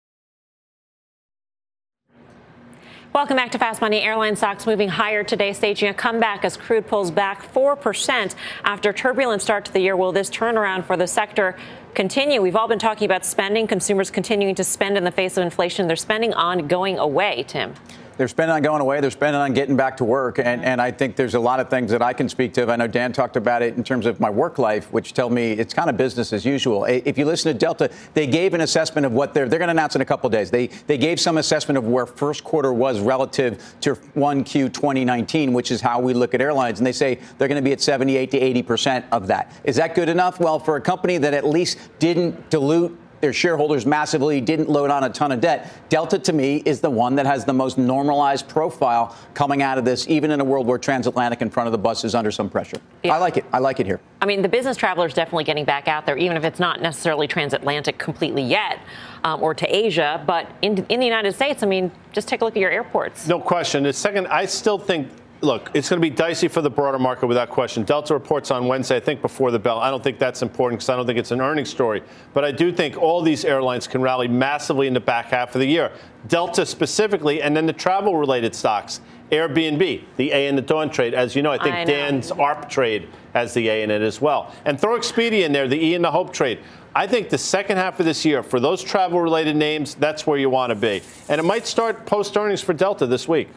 Welcome 3.13 3.35
back 3.35 3.51
to 3.51 3.59
Fast 3.59 3.81
Money. 3.81 4.01
Airline 4.01 4.37
stocks 4.37 4.65
moving 4.65 4.87
higher 4.87 5.21
today, 5.21 5.51
staging 5.51 5.89
a 5.89 5.93
comeback 5.93 6.45
as 6.45 6.55
crude 6.55 6.87
pulls 6.87 7.11
back 7.11 7.53
4% 7.53 8.35
after 8.63 8.93
turbulent 8.93 9.41
start 9.41 9.65
to 9.65 9.73
the 9.73 9.81
year. 9.81 9.97
Will 9.97 10.13
this 10.13 10.29
turnaround 10.29 10.85
for 10.85 10.95
the 10.95 11.07
sector 11.07 11.57
continue? 11.93 12.41
We've 12.41 12.55
all 12.55 12.69
been 12.69 12.79
talking 12.79 13.03
about 13.03 13.25
spending, 13.25 13.67
consumers 13.67 14.09
continuing 14.09 14.55
to 14.55 14.63
spend 14.63 14.95
in 14.95 15.03
the 15.03 15.11
face 15.11 15.35
of 15.35 15.43
inflation. 15.43 15.87
They're 15.87 15.97
spending 15.97 16.33
on 16.33 16.69
going 16.69 16.99
away, 16.99 17.43
Tim. 17.49 17.73
They're 18.17 18.27
spending 18.27 18.55
on 18.55 18.61
going 18.61 18.81
away. 18.81 18.99
They're 19.01 19.11
spending 19.11 19.41
on 19.41 19.53
getting 19.53 19.75
back 19.75 19.97
to 19.97 20.03
work. 20.03 20.39
And, 20.39 20.63
and 20.63 20.81
I 20.81 20.91
think 20.91 21.15
there's 21.15 21.35
a 21.35 21.39
lot 21.39 21.59
of 21.59 21.69
things 21.69 21.91
that 21.91 22.01
I 22.01 22.13
can 22.13 22.29
speak 22.29 22.53
to. 22.53 22.71
I 22.71 22.75
know 22.75 22.87
Dan 22.87 23.13
talked 23.13 23.35
about 23.35 23.61
it 23.61 23.75
in 23.75 23.83
terms 23.83 24.05
of 24.05 24.19
my 24.19 24.29
work 24.29 24.57
life, 24.57 24.91
which 24.91 25.13
tell 25.13 25.29
me 25.29 25.51
it's 25.53 25.73
kind 25.73 25.89
of 25.89 25.97
business 25.97 26.33
as 26.33 26.45
usual. 26.45 26.85
If 26.85 27.17
you 27.17 27.25
listen 27.25 27.51
to 27.51 27.57
Delta, 27.57 27.89
they 28.13 28.27
gave 28.27 28.53
an 28.53 28.61
assessment 28.61 29.05
of 29.05 29.11
what 29.11 29.33
they're, 29.33 29.49
they're 29.49 29.59
going 29.59 29.67
to 29.67 29.71
announce 29.71 29.95
in 29.95 30.01
a 30.01 30.05
couple 30.05 30.29
days. 30.29 30.51
They, 30.51 30.67
they 30.67 30.97
gave 30.97 31.19
some 31.19 31.37
assessment 31.37 31.77
of 31.77 31.87
where 31.87 32.05
first 32.05 32.43
quarter 32.43 32.73
was 32.73 32.99
relative 32.99 33.75
to 33.81 33.95
1Q 33.95 34.73
2019, 34.73 35.53
which 35.53 35.71
is 35.71 35.81
how 35.81 35.99
we 35.99 36.13
look 36.13 36.33
at 36.33 36.41
airlines. 36.41 36.79
And 36.79 36.87
they 36.87 36.91
say 36.91 37.19
they're 37.37 37.47
going 37.47 37.61
to 37.61 37.67
be 37.67 37.73
at 37.73 37.81
78 37.81 38.31
to 38.31 38.39
80% 38.39 39.05
of 39.11 39.27
that. 39.27 39.51
Is 39.63 39.75
that 39.77 39.95
good 39.95 40.09
enough? 40.09 40.39
Well, 40.39 40.59
for 40.59 40.75
a 40.75 40.81
company 40.81 41.17
that 41.17 41.33
at 41.33 41.45
least 41.45 41.77
didn't 41.99 42.49
dilute 42.49 42.97
their 43.21 43.33
shareholders 43.33 43.85
massively, 43.85 44.41
didn't 44.41 44.69
load 44.69 44.89
on 44.89 45.03
a 45.03 45.09
ton 45.09 45.31
of 45.31 45.39
debt. 45.39 45.71
Delta, 45.89 46.19
to 46.19 46.33
me, 46.33 46.57
is 46.65 46.81
the 46.81 46.89
one 46.89 47.15
that 47.15 47.25
has 47.25 47.45
the 47.45 47.53
most 47.53 47.77
normalized 47.77 48.47
profile 48.49 49.15
coming 49.33 49.61
out 49.61 49.77
of 49.77 49.85
this, 49.85 50.07
even 50.09 50.31
in 50.31 50.41
a 50.41 50.43
world 50.43 50.67
where 50.67 50.77
transatlantic 50.77 51.41
in 51.41 51.49
front 51.49 51.67
of 51.67 51.71
the 51.71 51.77
bus 51.77 52.03
is 52.03 52.15
under 52.15 52.31
some 52.31 52.49
pressure. 52.49 52.77
Yeah. 53.03 53.13
I 53.13 53.17
like 53.17 53.37
it. 53.37 53.45
I 53.53 53.59
like 53.59 53.79
it 53.79 53.85
here. 53.85 53.99
I 54.21 54.25
mean, 54.25 54.41
the 54.41 54.49
business 54.49 54.77
traveler 54.77 55.05
is 55.05 55.13
definitely 55.13 55.43
getting 55.43 55.65
back 55.65 55.87
out 55.87 56.05
there, 56.05 56.17
even 56.17 56.35
if 56.35 56.43
it's 56.43 56.59
not 56.59 56.81
necessarily 56.81 57.27
transatlantic 57.27 57.97
completely 57.97 58.43
yet. 58.43 58.79
Um, 59.23 59.43
or 59.43 59.53
to 59.53 59.67
Asia, 59.67 60.23
but 60.25 60.49
in, 60.63 60.83
in 60.89 60.99
the 60.99 61.05
United 61.05 61.33
States, 61.33 61.61
I 61.61 61.67
mean, 61.67 61.91
just 62.11 62.27
take 62.27 62.41
a 62.41 62.45
look 62.45 62.55
at 62.55 62.59
your 62.59 62.71
airports. 62.71 63.27
No 63.27 63.39
question. 63.39 63.83
The 63.83 63.93
second, 63.93 64.25
I 64.25 64.47
still 64.47 64.79
think 64.79 65.09
look, 65.41 65.71
it's 65.73 65.89
going 65.89 66.01
to 66.01 66.07
be 66.07 66.13
dicey 66.13 66.47
for 66.47 66.61
the 66.61 66.69
broader 66.69 66.99
market 66.99 67.27
without 67.27 67.49
question. 67.49 67.83
Delta 67.83 68.13
reports 68.13 68.51
on 68.51 68.67
Wednesday, 68.67 68.97
I 68.97 68.99
think 68.99 69.21
before 69.21 69.51
the 69.51 69.59
bell. 69.59 69.79
I 69.79 69.89
don't 69.89 70.03
think 70.03 70.19
that's 70.19 70.41
important 70.41 70.79
because 70.79 70.89
I 70.89 70.95
don't 70.95 71.05
think 71.05 71.19
it's 71.19 71.31
an 71.31 71.41
earnings 71.41 71.69
story. 71.69 72.03
But 72.33 72.45
I 72.45 72.51
do 72.51 72.71
think 72.71 72.97
all 72.97 73.21
these 73.21 73.43
airlines 73.43 73.87
can 73.87 74.01
rally 74.01 74.27
massively 74.27 74.87
in 74.87 74.93
the 74.93 74.99
back 74.99 75.27
half 75.27 75.55
of 75.55 75.59
the 75.59 75.65
year. 75.65 75.91
Delta 76.27 76.65
specifically, 76.65 77.41
and 77.41 77.55
then 77.55 77.65
the 77.65 77.73
travel 77.73 78.15
related 78.15 78.53
stocks. 78.53 79.01
Airbnb, 79.31 80.03
the 80.17 80.31
A 80.33 80.47
in 80.47 80.57
the 80.57 80.61
dawn 80.61 80.89
trade. 80.89 81.13
As 81.13 81.35
you 81.35 81.41
know, 81.41 81.51
I 81.51 81.57
think 81.57 81.73
I 81.73 81.83
know. 81.85 81.93
Dan's 81.93 82.31
ARP 82.31 82.69
trade 82.69 83.07
has 83.33 83.53
the 83.53 83.69
A 83.69 83.83
in 83.83 83.89
it 83.89 84.01
as 84.01 84.19
well. 84.19 84.53
And 84.65 84.79
throw 84.79 84.99
Expedia 84.99 85.45
in 85.45 85.53
there, 85.53 85.69
the 85.69 85.81
E 85.81 85.95
in 85.95 86.01
the 86.01 86.11
Hope 86.11 86.33
trade. 86.33 86.59
I 86.93 87.07
think 87.07 87.29
the 87.29 87.37
second 87.37 87.77
half 87.77 88.01
of 88.01 88.05
this 88.05 88.25
year, 88.25 88.43
for 88.43 88.59
those 88.59 88.83
travel 88.83 89.21
related 89.21 89.55
names, 89.55 89.95
that's 89.95 90.27
where 90.27 90.37
you 90.37 90.49
want 90.49 90.71
to 90.71 90.75
be. 90.75 91.01
And 91.29 91.39
it 91.39 91.43
might 91.45 91.65
start 91.65 92.05
post 92.05 92.35
earnings 92.35 92.61
for 92.61 92.73
Delta 92.73 93.07
this 93.07 93.29
week. 93.29 93.47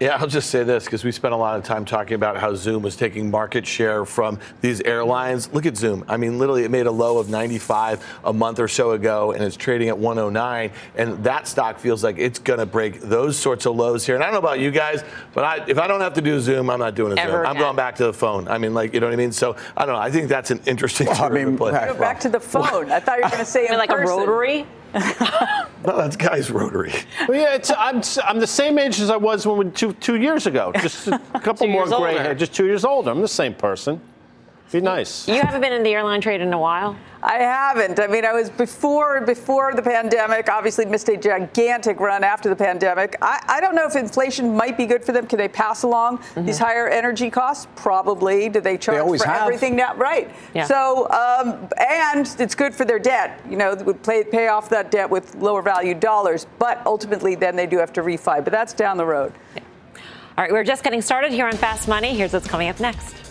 Yeah, 0.00 0.16
I'll 0.18 0.26
just 0.26 0.48
say 0.48 0.64
this 0.64 0.86
because 0.86 1.04
we 1.04 1.12
spent 1.12 1.34
a 1.34 1.36
lot 1.36 1.58
of 1.58 1.64
time 1.64 1.84
talking 1.84 2.14
about 2.14 2.38
how 2.38 2.54
Zoom 2.54 2.82
was 2.82 2.96
taking 2.96 3.30
market 3.30 3.66
share 3.66 4.06
from 4.06 4.38
these 4.62 4.80
airlines. 4.80 5.52
Look 5.52 5.66
at 5.66 5.76
Zoom. 5.76 6.06
I 6.08 6.16
mean, 6.16 6.38
literally, 6.38 6.64
it 6.64 6.70
made 6.70 6.86
a 6.86 6.90
low 6.90 7.18
of 7.18 7.28
95 7.28 8.02
a 8.24 8.32
month 8.32 8.60
or 8.60 8.66
so 8.66 8.92
ago, 8.92 9.32
and 9.32 9.44
it's 9.44 9.56
trading 9.56 9.90
at 9.90 9.98
109. 9.98 10.70
And 10.96 11.22
that 11.24 11.46
stock 11.46 11.78
feels 11.78 12.02
like 12.02 12.16
it's 12.16 12.38
going 12.38 12.60
to 12.60 12.64
break 12.64 13.02
those 13.02 13.36
sorts 13.38 13.66
of 13.66 13.76
lows 13.76 14.06
here. 14.06 14.14
And 14.14 14.24
I 14.24 14.28
don't 14.28 14.40
know 14.40 14.48
about 14.48 14.58
you 14.58 14.70
guys, 14.70 15.04
but 15.34 15.44
I, 15.44 15.66
if 15.68 15.76
I 15.76 15.86
don't 15.86 16.00
have 16.00 16.14
to 16.14 16.22
do 16.22 16.40
Zoom, 16.40 16.70
I'm 16.70 16.78
not 16.78 16.94
doing 16.94 17.12
a 17.12 17.20
Ever 17.20 17.32
Zoom. 17.32 17.40
Again. 17.40 17.50
I'm 17.50 17.58
going 17.58 17.76
back 17.76 17.96
to 17.96 18.06
the 18.06 18.14
phone. 18.14 18.48
I 18.48 18.56
mean, 18.56 18.72
like, 18.72 18.94
you 18.94 19.00
know 19.00 19.06
what 19.06 19.12
I 19.12 19.16
mean? 19.16 19.32
So 19.32 19.54
I 19.76 19.84
don't 19.84 19.94
know. 19.94 20.00
I 20.00 20.10
think 20.10 20.28
that's 20.30 20.50
an 20.50 20.62
interesting. 20.64 21.08
Well, 21.08 21.24
I 21.24 21.28
mean, 21.28 21.56
go 21.58 21.70
back 21.70 22.20
to 22.20 22.30
the 22.30 22.40
phone. 22.40 22.90
I 22.90 23.00
thought 23.00 23.18
you 23.18 23.24
were 23.24 23.28
going 23.28 23.40
to 23.40 23.44
say 23.44 23.68
like 23.76 23.90
person. 23.90 24.06
a 24.06 24.16
rotary. 24.16 24.66
No, 24.94 25.96
that's 25.96 26.16
guy's 26.16 26.50
rotary. 26.50 26.92
Well, 27.28 27.38
yeah, 27.38 27.58
I'm, 27.78 28.02
I'm 28.24 28.38
the 28.40 28.46
same 28.46 28.78
age 28.78 29.00
as 29.00 29.10
I 29.10 29.16
was 29.16 29.46
when 29.46 29.72
two, 29.72 29.92
two 29.94 30.16
years 30.16 30.46
ago. 30.46 30.72
Just 30.80 31.08
a 31.08 31.18
couple 31.42 31.66
more 31.66 31.86
gray 31.86 32.18
hair, 32.18 32.34
just 32.34 32.54
two 32.54 32.66
years 32.66 32.84
older. 32.84 33.10
I'm 33.10 33.20
the 33.20 33.28
same 33.28 33.54
person. 33.54 34.00
Be 34.72 34.80
nice. 34.80 35.26
You 35.26 35.40
haven't 35.40 35.60
been 35.60 35.72
in 35.72 35.82
the 35.82 35.94
airline 35.94 36.20
trade 36.20 36.40
in 36.40 36.52
a 36.52 36.58
while? 36.58 36.96
I 37.22 37.38
haven't. 37.38 38.00
I 38.00 38.06
mean, 38.06 38.24
I 38.24 38.32
was 38.32 38.48
before 38.48 39.20
before 39.20 39.74
the 39.74 39.82
pandemic. 39.82 40.48
Obviously, 40.48 40.86
missed 40.86 41.08
a 41.10 41.16
gigantic 41.16 42.00
run 42.00 42.24
after 42.24 42.48
the 42.48 42.56
pandemic. 42.56 43.16
I, 43.20 43.42
I 43.46 43.60
don't 43.60 43.74
know 43.74 43.86
if 43.86 43.94
inflation 43.94 44.56
might 44.56 44.78
be 44.78 44.86
good 44.86 45.04
for 45.04 45.12
them. 45.12 45.26
Can 45.26 45.38
they 45.38 45.48
pass 45.48 45.82
along 45.82 46.18
mm-hmm. 46.18 46.46
these 46.46 46.58
higher 46.58 46.88
energy 46.88 47.28
costs? 47.28 47.66
Probably. 47.76 48.48
Do 48.48 48.60
they 48.60 48.78
charge 48.78 49.10
they 49.10 49.18
for 49.18 49.26
have. 49.26 49.42
everything 49.42 49.76
now? 49.76 49.94
Right. 49.94 50.30
Yeah. 50.54 50.64
So, 50.64 51.10
um, 51.10 51.68
and 51.78 52.34
it's 52.38 52.54
good 52.54 52.74
for 52.74 52.86
their 52.86 52.98
debt. 52.98 53.40
You 53.48 53.56
know, 53.56 53.74
would 53.74 54.02
pay, 54.02 54.24
pay 54.24 54.48
off 54.48 54.70
that 54.70 54.90
debt 54.90 55.10
with 55.10 55.34
lower 55.34 55.60
value 55.60 55.94
dollars. 55.94 56.46
But 56.58 56.80
ultimately, 56.86 57.34
then 57.34 57.54
they 57.54 57.66
do 57.66 57.78
have 57.78 57.92
to 57.94 58.02
refi. 58.02 58.42
But 58.42 58.50
that's 58.50 58.72
down 58.72 58.96
the 58.96 59.06
road. 59.06 59.32
Yeah. 59.54 59.62
All 60.38 60.44
right, 60.44 60.52
we're 60.52 60.64
just 60.64 60.82
getting 60.82 61.02
started 61.02 61.32
here 61.32 61.46
on 61.46 61.52
Fast 61.52 61.86
Money. 61.86 62.14
Here's 62.14 62.32
what's 62.32 62.48
coming 62.48 62.70
up 62.70 62.80
next. 62.80 63.29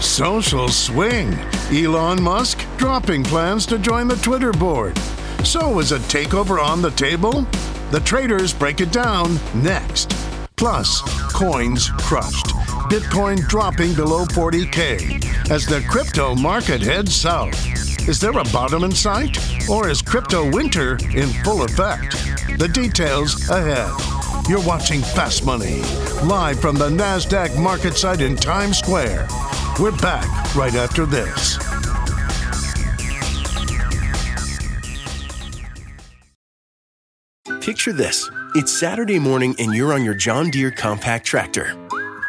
Social 0.00 0.68
swing. 0.68 1.32
Elon 1.72 2.22
Musk 2.22 2.64
dropping 2.76 3.24
plans 3.24 3.66
to 3.66 3.78
join 3.78 4.06
the 4.06 4.16
Twitter 4.16 4.52
board. 4.52 4.96
So 5.44 5.80
is 5.80 5.92
a 5.92 5.98
takeover 5.98 6.62
on 6.62 6.80
the 6.80 6.90
table? 6.92 7.42
The 7.90 8.00
traders 8.00 8.52
break 8.54 8.80
it 8.80 8.92
down 8.92 9.38
next. 9.54 10.14
Plus, 10.56 11.02
coins 11.32 11.90
crushed. 11.90 12.46
Bitcoin 12.90 13.46
dropping 13.48 13.94
below 13.94 14.24
40K 14.26 15.50
as 15.50 15.66
the 15.66 15.84
crypto 15.88 16.34
market 16.34 16.80
heads 16.80 17.14
south. 17.14 17.97
Is 18.08 18.18
there 18.18 18.30
a 18.30 18.44
bottom 18.44 18.84
in 18.84 18.92
sight? 18.92 19.36
Or 19.68 19.90
is 19.90 20.00
crypto 20.00 20.50
winter 20.50 20.92
in 21.14 21.28
full 21.44 21.62
effect? 21.62 22.12
The 22.58 22.66
details 22.66 23.50
ahead. 23.50 23.90
You're 24.48 24.64
watching 24.64 25.02
Fast 25.02 25.44
Money, 25.44 25.82
live 26.24 26.58
from 26.58 26.76
the 26.76 26.88
NASDAQ 26.88 27.48
MarketSite 27.56 28.22
in 28.22 28.34
Times 28.34 28.78
Square. 28.78 29.28
We're 29.78 29.94
back 29.98 30.54
right 30.54 30.74
after 30.74 31.04
this. 31.04 31.58
Picture 37.60 37.92
this 37.92 38.30
it's 38.54 38.72
Saturday 38.72 39.18
morning 39.18 39.54
and 39.58 39.74
you're 39.74 39.92
on 39.92 40.02
your 40.02 40.14
John 40.14 40.48
Deere 40.48 40.70
compact 40.70 41.26
tractor. 41.26 41.76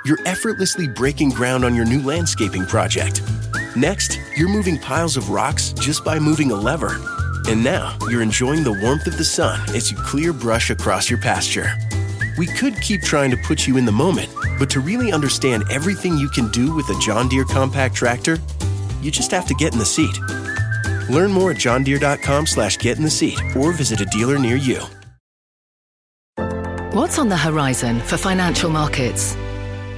You're 0.04 0.20
effortlessly 0.26 0.90
breaking 0.90 1.30
ground 1.30 1.64
on 1.64 1.74
your 1.74 1.86
new 1.86 2.02
landscaping 2.02 2.66
project. 2.66 3.22
Next, 3.76 4.20
you're 4.36 4.50
moving 4.50 4.78
piles 4.78 5.16
of 5.16 5.30
rocks 5.30 5.74
just 5.74 6.04
by 6.04 6.20
moving 6.20 6.52
a 6.52 6.56
lever. 6.56 7.00
And 7.48 7.64
now 7.64 7.98
you're 8.10 8.22
enjoying 8.22 8.64
the 8.64 8.78
warmth 8.82 9.08
of 9.08 9.18
the 9.18 9.26
sun 9.26 9.60
as 9.76 9.92
you 9.92 9.98
clear 9.98 10.34
brush 10.34 10.70
across 10.70 11.10
your 11.10 11.20
pasture. 11.20 11.72
We 12.38 12.48
could 12.48 12.82
keep 12.82 13.02
trying 13.02 13.32
to 13.32 13.38
put 13.38 13.68
you 13.68 13.78
in 13.78 13.86
the 13.86 13.92
moment, 13.92 14.30
but 14.58 14.70
to 14.72 14.80
really 14.80 15.12
understand 15.12 15.64
everything 15.70 16.18
you 16.18 16.30
can 16.30 16.50
do 16.52 16.74
with 16.74 16.90
a 16.90 17.00
John 17.00 17.28
Deere 17.28 17.46
compact 17.46 17.96
tractor, 17.96 18.38
you 19.02 19.12
just 19.12 19.32
have 19.32 19.48
to 19.48 19.54
get 19.54 19.74
in 19.74 19.80
the 19.80 19.86
seat. 19.86 20.18
Learn 21.10 21.32
more 21.32 21.52
at 21.52 21.58
johndeere.com 21.58 22.46
slash 22.46 22.78
get 22.78 22.98
in 22.98 23.04
the 23.04 23.10
seat 23.10 23.40
or 23.56 23.72
visit 23.72 24.02
a 24.02 24.06
dealer 24.06 24.38
near 24.38 24.56
you. 24.56 24.82
What's 26.94 27.20
on 27.20 27.30
the 27.30 27.38
horizon 27.38 28.00
for 28.00 28.18
financial 28.18 28.70
markets? 28.70 29.36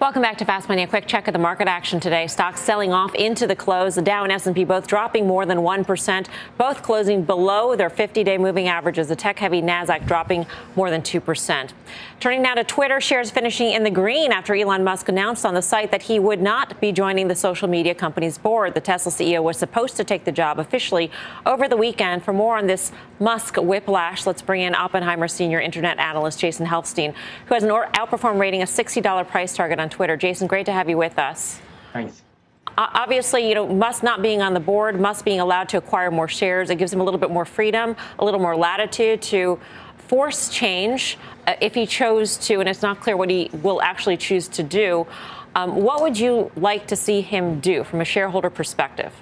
Welcome 0.00 0.22
back 0.22 0.38
to 0.38 0.46
Fast 0.46 0.66
Money. 0.66 0.82
A 0.82 0.86
quick 0.86 1.06
check 1.06 1.28
of 1.28 1.34
the 1.34 1.38
market 1.38 1.68
action 1.68 2.00
today. 2.00 2.26
Stocks 2.26 2.62
selling 2.62 2.90
off 2.90 3.14
into 3.14 3.46
the 3.46 3.54
close. 3.54 3.96
The 3.96 4.00
Dow 4.00 4.22
and 4.22 4.32
S&P 4.32 4.64
both 4.64 4.86
dropping 4.86 5.26
more 5.26 5.44
than 5.44 5.58
1%, 5.58 6.26
both 6.56 6.82
closing 6.82 7.22
below 7.22 7.76
their 7.76 7.90
50-day 7.90 8.38
moving 8.38 8.66
averages. 8.66 9.08
The 9.08 9.16
tech-heavy 9.16 9.60
Nasdaq 9.60 10.06
dropping 10.06 10.46
more 10.74 10.88
than 10.88 11.02
2%. 11.02 11.72
Turning 12.20 12.42
now 12.42 12.52
to 12.52 12.62
Twitter, 12.62 13.00
shares 13.00 13.30
finishing 13.30 13.72
in 13.72 13.82
the 13.82 13.90
green 13.90 14.30
after 14.30 14.54
Elon 14.54 14.84
Musk 14.84 15.08
announced 15.08 15.46
on 15.46 15.54
the 15.54 15.62
site 15.62 15.90
that 15.90 16.02
he 16.02 16.18
would 16.18 16.42
not 16.42 16.78
be 16.78 16.92
joining 16.92 17.28
the 17.28 17.34
social 17.34 17.66
media 17.66 17.94
company's 17.94 18.36
board. 18.36 18.74
The 18.74 18.80
Tesla 18.82 19.10
CEO 19.10 19.42
was 19.42 19.56
supposed 19.56 19.96
to 19.96 20.04
take 20.04 20.24
the 20.24 20.32
job 20.32 20.58
officially 20.58 21.10
over 21.46 21.66
the 21.66 21.78
weekend. 21.78 22.22
For 22.22 22.34
more 22.34 22.58
on 22.58 22.66
this 22.66 22.92
Musk 23.20 23.56
whiplash, 23.56 24.26
let's 24.26 24.42
bring 24.42 24.60
in 24.60 24.74
Oppenheimer 24.74 25.28
senior 25.28 25.60
internet 25.60 25.98
analyst 25.98 26.38
Jason 26.38 26.66
Helfstein, 26.66 27.14
who 27.46 27.54
has 27.54 27.62
an 27.62 27.70
outperform 27.70 28.38
rating, 28.38 28.60
a 28.60 28.66
$60 28.66 29.26
price 29.26 29.56
target 29.56 29.80
on 29.80 29.88
Twitter. 29.88 30.18
Jason, 30.18 30.46
great 30.46 30.66
to 30.66 30.72
have 30.72 30.90
you 30.90 30.98
with 30.98 31.18
us. 31.18 31.58
Thanks. 31.94 32.20
Obviously, 32.76 33.48
you 33.48 33.54
know, 33.54 33.66
Musk 33.66 34.02
not 34.02 34.22
being 34.22 34.42
on 34.42 34.54
the 34.54 34.60
board, 34.60 35.00
Musk 35.00 35.24
being 35.24 35.40
allowed 35.40 35.68
to 35.70 35.78
acquire 35.78 36.10
more 36.10 36.28
shares, 36.28 36.70
it 36.70 36.76
gives 36.76 36.92
him 36.92 37.00
a 37.00 37.04
little 37.04 37.18
bit 37.18 37.30
more 37.30 37.44
freedom, 37.44 37.96
a 38.18 38.24
little 38.24 38.40
more 38.40 38.56
latitude 38.56 39.20
to 39.22 39.58
force 40.00 40.48
change 40.48 41.18
uh, 41.46 41.54
if 41.60 41.74
he 41.74 41.86
chose 41.86 42.36
to, 42.38 42.60
and 42.60 42.68
it's 42.68 42.82
not 42.82 43.00
clear 43.00 43.16
what 43.16 43.30
he 43.30 43.50
will 43.62 43.80
actually 43.82 44.16
choose 44.16 44.48
to 44.48 44.62
do. 44.62 45.06
Um, 45.54 45.76
what 45.76 46.02
would 46.02 46.18
you 46.18 46.50
like 46.56 46.86
to 46.88 46.96
see 46.96 47.20
him 47.20 47.60
do 47.60 47.84
from 47.84 48.00
a 48.00 48.04
shareholder 48.04 48.50
perspective? 48.50 49.12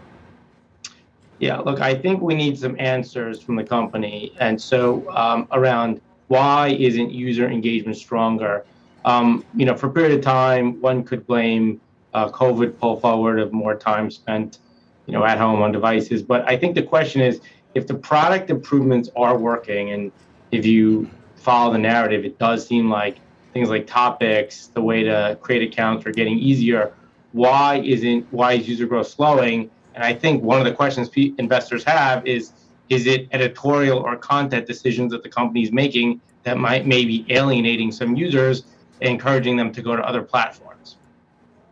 Yeah, 1.39 1.59
look, 1.59 1.81
I 1.81 1.95
think 1.95 2.21
we 2.21 2.35
need 2.35 2.59
some 2.59 2.77
answers 2.79 3.41
from 3.41 3.57
the 3.57 3.65
company. 3.65 4.33
And 4.41 4.61
so, 4.61 5.09
um, 5.11 5.47
around 5.53 6.01
why 6.27 6.69
isn't 6.79 7.11
user 7.11 7.49
engagement 7.49 7.97
stronger? 7.97 8.65
Um, 9.05 9.45
you 9.55 9.65
know, 9.65 9.77
for 9.77 9.87
a 9.87 9.91
period 9.91 10.19
of 10.19 10.25
time, 10.25 10.81
one 10.81 11.05
could 11.05 11.27
blame 11.27 11.81
uh, 12.13 12.29
COVID 12.29 12.79
pull 12.79 12.99
forward 13.01 13.39
of 13.39 13.53
more 13.53 13.75
time 13.75 14.11
spent, 14.11 14.59
you 15.07 15.13
know, 15.13 15.25
at 15.25 15.39
home 15.39 15.63
on 15.63 15.73
devices. 15.73 16.23
But 16.23 16.47
I 16.49 16.57
think 16.57 16.75
the 16.75 16.83
question 16.83 17.23
is, 17.23 17.41
if 17.75 17.87
the 17.87 17.95
product 17.95 18.51
improvements 18.51 19.09
are 19.17 19.39
working, 19.39 19.91
and 19.93 20.11
if 20.51 20.65
you 20.65 21.09
follow 21.37 21.73
the 21.73 21.79
narrative, 21.79 22.25
it 22.25 22.39
does 22.39 22.67
seem 22.67 22.91
like 22.91 23.19
things 23.53 23.69
like 23.69 23.87
topics, 23.87 24.69
the 24.69 24.81
way 24.81 25.03
to 25.03 25.39
create 25.41 25.63
accounts 25.63 26.07
are 26.07 26.13
getting 26.13 26.39
easier. 26.39 26.93
Why 27.33 27.77
isn't 27.85 28.27
why 28.31 28.55
is 28.55 28.69
user 28.69 28.87
growth 28.87 29.09
slowing? 29.09 29.71
And 29.95 30.05
I 30.05 30.15
think 30.15 30.43
one 30.43 30.59
of 30.59 30.65
the 30.65 30.73
questions 30.73 31.11
investors 31.39 31.83
have 31.85 32.27
is, 32.27 32.53
is 32.89 33.07
it 33.07 33.29
editorial 33.33 33.99
or 33.99 34.17
content 34.17 34.67
decisions 34.67 35.13
that 35.13 35.23
the 35.23 35.29
company 35.29 35.63
is 35.63 35.73
making 35.73 36.21
that 36.45 36.57
might 36.57 36.87
maybe 36.87 37.27
alienating 37.31 37.91
some 37.91 38.15
users, 38.15 38.65
encouraging 39.01 39.57
them 39.57 39.73
to 39.73 39.83
go 39.83 39.97
to 39.97 40.03
other 40.03 40.23
platforms? 40.23 40.97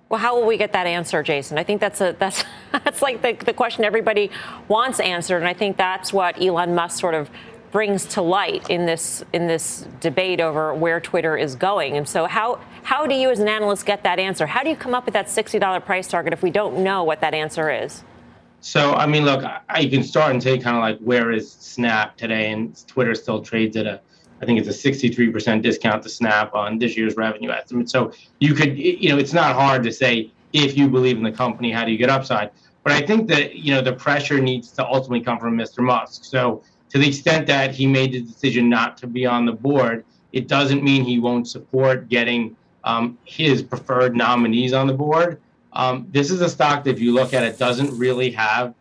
Well, 0.09 0.21
how 0.21 0.39
will 0.39 0.47
we 0.47 0.57
get 0.57 0.73
that 0.73 0.87
answer, 0.87 1.23
Jason? 1.23 1.59
I 1.59 1.65
think 1.65 1.81
that's 1.81 2.01
a 2.01 2.17
that's 2.19 2.45
that's 2.73 3.03
like 3.03 3.23
the, 3.23 3.33
the 3.45 3.53
question 3.53 3.85
everybody 3.85 4.31
wants 4.69 5.01
answered, 5.01 5.39
and 5.39 5.49
I 5.49 5.55
think 5.55 5.77
that's 5.77 6.13
what 6.13 6.41
Elon 6.41 6.75
Musk 6.75 6.99
sort 6.99 7.15
of 7.15 7.31
brings 7.77 8.07
to 8.07 8.23
light 8.23 8.71
in 8.71 8.87
this 8.87 9.23
in 9.35 9.47
this 9.47 9.87
debate 10.01 10.41
over 10.41 10.73
where 10.73 10.99
Twitter 10.99 11.37
is 11.37 11.55
going. 11.55 11.95
And 11.99 12.09
so 12.09 12.25
how 12.25 12.59
how 12.83 13.07
do 13.07 13.15
you 13.15 13.31
as 13.31 13.39
an 13.39 13.49
analyst 13.49 13.85
get 13.85 14.03
that 14.03 14.19
answer? 14.19 14.47
How 14.47 14.63
do 14.63 14.71
you 14.71 14.77
come 14.77 14.95
up 14.95 15.05
with 15.05 15.13
that 15.13 15.27
$60 15.27 15.85
price 15.85 16.09
target 16.09 16.33
if 16.33 16.43
we 16.43 16.51
don't 16.51 16.83
know 16.83 17.05
what 17.05 17.21
that 17.21 17.35
answer 17.35 17.71
is? 17.71 18.03
So 18.63 18.95
I 18.95 19.05
mean, 19.05 19.27
look, 19.27 19.45
I, 19.45 19.81
you 19.81 19.91
can 19.91 20.03
start 20.03 20.33
and 20.33 20.43
say 20.43 20.57
kind 20.57 20.75
of 20.75 20.81
like 20.81 20.99
where 21.01 21.31
is 21.31 21.53
Snap 21.53 22.17
today, 22.17 22.51
and 22.51 22.75
Twitter 22.87 23.15
still 23.15 23.43
trades 23.43 23.77
at 23.77 23.87
a 23.87 24.01
I 24.41 24.47
think 24.47 24.59
it's 24.59 24.69
a 24.69 24.91
63% 24.91 25.61
discount 25.61 26.03
to 26.05 26.09
Snap 26.09 26.55
on 26.55 26.79
this 26.79 26.97
year's 26.97 27.15
revenue 27.15 27.51
estimate. 27.51 27.91
So 27.91 28.11
you 28.39 28.55
could, 28.55 28.79
you 28.79 29.11
know, 29.11 29.19
it's 29.19 29.35
not 29.35 29.55
hard 29.55 29.83
to 29.83 29.93
say 29.93 30.31
if 30.55 30.79
you 30.79 30.89
believe 30.89 31.19
in 31.19 31.23
the 31.23 31.33
company, 31.33 31.73
how 31.73 31.85
do 31.85 31.93
you 31.93 31.99
get 31.99 32.09
upside? 32.09 32.53
But 32.85 32.95
I 32.95 33.05
think 33.05 33.29
that, 33.29 33.57
you 33.57 33.75
know, 33.75 33.83
the 33.83 33.93
pressure 33.93 34.41
needs 34.41 34.71
to 34.73 34.87
ultimately 34.87 35.21
come 35.21 35.39
from 35.39 35.59
Mr. 35.59 35.81
Musk. 35.81 36.25
So 36.25 36.63
to 36.91 36.99
the 36.99 37.09
extent 37.09 37.47
that 37.47 37.75
he 37.75 37.87
made 37.87 38.13
the 38.13 38.21
decision 38.21 38.69
not 38.69 38.97
to 38.99 39.07
be 39.07 39.27
on 39.27 39.45
the 39.47 39.53
board, 39.53 40.05
it 40.33 40.49
doesn't 40.49 40.83
mean 40.83 41.05
he 41.05 41.19
won't 41.19 41.49
support 41.49 42.09
getting 42.09 42.57
um, 42.85 43.19
his 43.25 43.63
preferred 43.63 44.17
nominees 44.17 44.73
on 44.73 44.87
the 44.87 44.93
board. 44.93 45.41
Um, 45.73 46.07
this 46.11 46.31
is 46.31 46.41
a 46.41 46.49
stock 46.49 46.85
that, 46.85 46.91
if 46.91 47.01
you 47.01 47.13
look 47.13 47.35
at 47.35 47.43
it, 47.43 47.59
doesn't 47.59 47.97
really 47.99 48.31
have, 48.31 48.75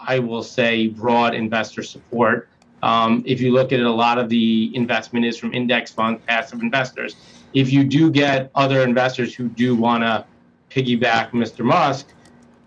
I 0.00 0.18
will 0.18 0.42
say, 0.42 0.88
broad 0.88 1.34
investor 1.34 1.82
support. 1.82 2.48
Um, 2.82 3.22
if 3.26 3.40
you 3.40 3.52
look 3.52 3.72
at 3.72 3.78
it, 3.78 3.86
a 3.86 3.92
lot 3.92 4.18
of 4.18 4.28
the 4.28 4.74
investment 4.74 5.24
is 5.24 5.38
from 5.38 5.54
index 5.54 5.92
funds, 5.92 6.20
passive 6.26 6.60
investors. 6.60 7.16
If 7.54 7.72
you 7.72 7.84
do 7.84 8.10
get 8.10 8.50
other 8.54 8.82
investors 8.82 9.34
who 9.34 9.48
do 9.48 9.76
want 9.76 10.02
to 10.02 10.24
piggyback 10.70 11.30
Mr. 11.30 11.64
Musk, 11.64 12.08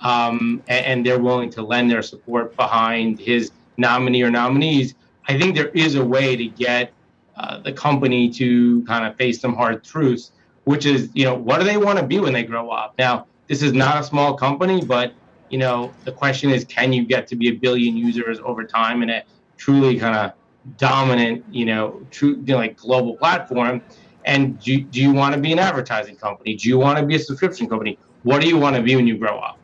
um, 0.01 0.61
and, 0.67 0.85
and, 0.85 1.05
they're 1.05 1.19
willing 1.19 1.49
to 1.51 1.63
lend 1.63 1.89
their 1.89 2.03
support 2.03 2.55
behind 2.55 3.19
his 3.19 3.51
nominee 3.77 4.23
or 4.23 4.31
nominees, 4.31 4.95
I 5.27 5.37
think 5.39 5.55
there 5.55 5.69
is 5.69 5.95
a 5.95 6.05
way 6.05 6.35
to 6.35 6.45
get 6.45 6.93
uh, 7.37 7.59
the 7.59 7.73
company 7.73 8.29
to 8.29 8.83
kind 8.83 9.05
of 9.05 9.15
face 9.17 9.41
some 9.41 9.55
hard 9.55 9.83
truths, 9.83 10.31
which 10.63 10.85
is, 10.85 11.09
you 11.13 11.25
know, 11.25 11.35
what 11.35 11.59
do 11.59 11.65
they 11.65 11.77
want 11.77 11.99
to 11.99 12.05
be 12.05 12.19
when 12.19 12.33
they 12.33 12.43
grow 12.43 12.69
up? 12.69 12.95
Now, 12.97 13.27
this 13.47 13.61
is 13.61 13.73
not 13.73 13.99
a 13.99 14.03
small 14.03 14.35
company, 14.35 14.83
but 14.83 15.13
you 15.49 15.57
know, 15.57 15.93
the 16.03 16.11
question 16.11 16.49
is, 16.49 16.65
can 16.65 16.91
you 16.91 17.05
get 17.05 17.27
to 17.27 17.35
be 17.35 17.49
a 17.49 17.53
billion 17.53 17.95
users 17.95 18.39
over 18.43 18.63
time 18.63 19.03
in 19.03 19.09
a 19.09 19.23
truly 19.57 19.99
kind 19.99 20.15
of 20.15 20.77
dominant, 20.77 21.45
you 21.51 21.65
know, 21.65 22.01
true 22.11 22.31
you 22.31 22.53
know, 22.53 22.57
like 22.57 22.77
global 22.77 23.15
platform? 23.17 23.81
And 24.25 24.59
do, 24.59 24.81
do 24.81 24.99
you 24.99 25.13
want 25.13 25.35
to 25.35 25.39
be 25.39 25.51
an 25.51 25.59
advertising 25.59 26.15
company? 26.15 26.55
Do 26.55 26.67
you 26.67 26.79
want 26.79 26.97
to 26.97 27.05
be 27.05 27.15
a 27.15 27.19
subscription 27.19 27.69
company? 27.69 27.99
What 28.23 28.41
do 28.41 28.47
you 28.47 28.57
want 28.57 28.75
to 28.75 28.81
be 28.81 28.95
when 28.95 29.05
you 29.05 29.17
grow 29.17 29.37
up? 29.37 29.59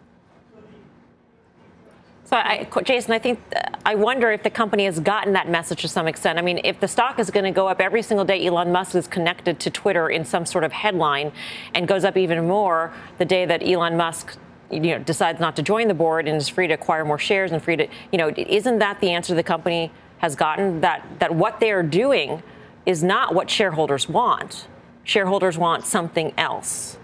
So, 2.31 2.37
I, 2.37 2.65
Jason, 2.85 3.11
I 3.11 3.19
think 3.19 3.41
uh, 3.53 3.59
I 3.85 3.95
wonder 3.95 4.31
if 4.31 4.41
the 4.41 4.49
company 4.49 4.85
has 4.85 5.01
gotten 5.01 5.33
that 5.33 5.49
message 5.49 5.81
to 5.81 5.89
some 5.89 6.07
extent. 6.07 6.39
I 6.39 6.41
mean, 6.41 6.61
if 6.63 6.79
the 6.79 6.87
stock 6.87 7.19
is 7.19 7.29
going 7.29 7.43
to 7.43 7.51
go 7.51 7.67
up 7.67 7.81
every 7.81 8.01
single 8.01 8.23
day, 8.23 8.47
Elon 8.47 8.71
Musk 8.71 8.95
is 8.95 9.05
connected 9.05 9.59
to 9.59 9.69
Twitter 9.69 10.09
in 10.09 10.23
some 10.23 10.45
sort 10.45 10.63
of 10.63 10.71
headline, 10.71 11.33
and 11.75 11.89
goes 11.89 12.05
up 12.05 12.15
even 12.15 12.47
more 12.47 12.93
the 13.17 13.25
day 13.25 13.45
that 13.45 13.67
Elon 13.67 13.97
Musk 13.97 14.37
you 14.71 14.79
know 14.79 14.99
decides 14.99 15.41
not 15.41 15.57
to 15.57 15.61
join 15.61 15.89
the 15.89 15.93
board 15.93 16.25
and 16.25 16.37
is 16.37 16.47
free 16.47 16.67
to 16.67 16.73
acquire 16.73 17.03
more 17.03 17.19
shares 17.19 17.51
and 17.51 17.61
free 17.61 17.75
to 17.75 17.85
you 18.13 18.17
know 18.17 18.31
isn't 18.37 18.79
that 18.79 19.01
the 19.01 19.09
answer 19.09 19.35
the 19.35 19.43
company 19.43 19.91
has 20.19 20.33
gotten? 20.33 20.79
That 20.79 21.05
that 21.19 21.35
what 21.35 21.59
they 21.59 21.71
are 21.73 21.83
doing 21.83 22.41
is 22.85 23.03
not 23.03 23.35
what 23.35 23.49
shareholders 23.49 24.07
want. 24.07 24.69
Shareholders 25.03 25.57
want 25.57 25.85
something 25.85 26.33
else. 26.37 26.97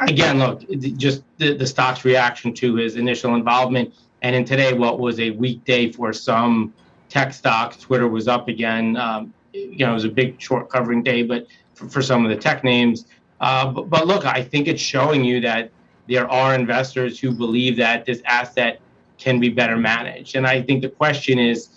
Again 0.00 0.38
look 0.38 0.66
just 0.96 1.22
the, 1.36 1.54
the 1.54 1.66
stock's 1.66 2.06
reaction 2.06 2.54
to 2.54 2.76
his 2.76 2.96
initial 2.96 3.34
involvement 3.34 3.92
and 4.22 4.34
in 4.34 4.44
today, 4.44 4.72
what 4.72 4.98
was 4.98 5.20
a 5.20 5.30
weekday 5.30 5.92
for 5.92 6.12
some 6.12 6.72
tech 7.08 7.32
stocks, 7.32 7.76
Twitter 7.76 8.08
was 8.08 8.28
up 8.28 8.48
again. 8.48 8.96
Um, 8.96 9.32
you 9.52 9.78
know, 9.78 9.90
it 9.90 9.94
was 9.94 10.04
a 10.04 10.10
big 10.10 10.40
short 10.40 10.68
covering 10.68 11.02
day, 11.02 11.22
but 11.22 11.46
for, 11.74 11.88
for 11.88 12.02
some 12.02 12.24
of 12.24 12.30
the 12.30 12.36
tech 12.36 12.64
names. 12.64 13.06
Uh, 13.40 13.70
but, 13.70 13.88
but 13.88 14.06
look, 14.06 14.24
I 14.24 14.42
think 14.42 14.68
it's 14.68 14.82
showing 14.82 15.24
you 15.24 15.40
that 15.42 15.70
there 16.08 16.30
are 16.30 16.54
investors 16.54 17.18
who 17.18 17.32
believe 17.32 17.76
that 17.76 18.04
this 18.04 18.22
asset 18.24 18.80
can 19.18 19.40
be 19.40 19.48
better 19.48 19.76
managed. 19.76 20.36
And 20.36 20.46
I 20.46 20.62
think 20.62 20.82
the 20.82 20.88
question 20.88 21.38
is, 21.38 21.68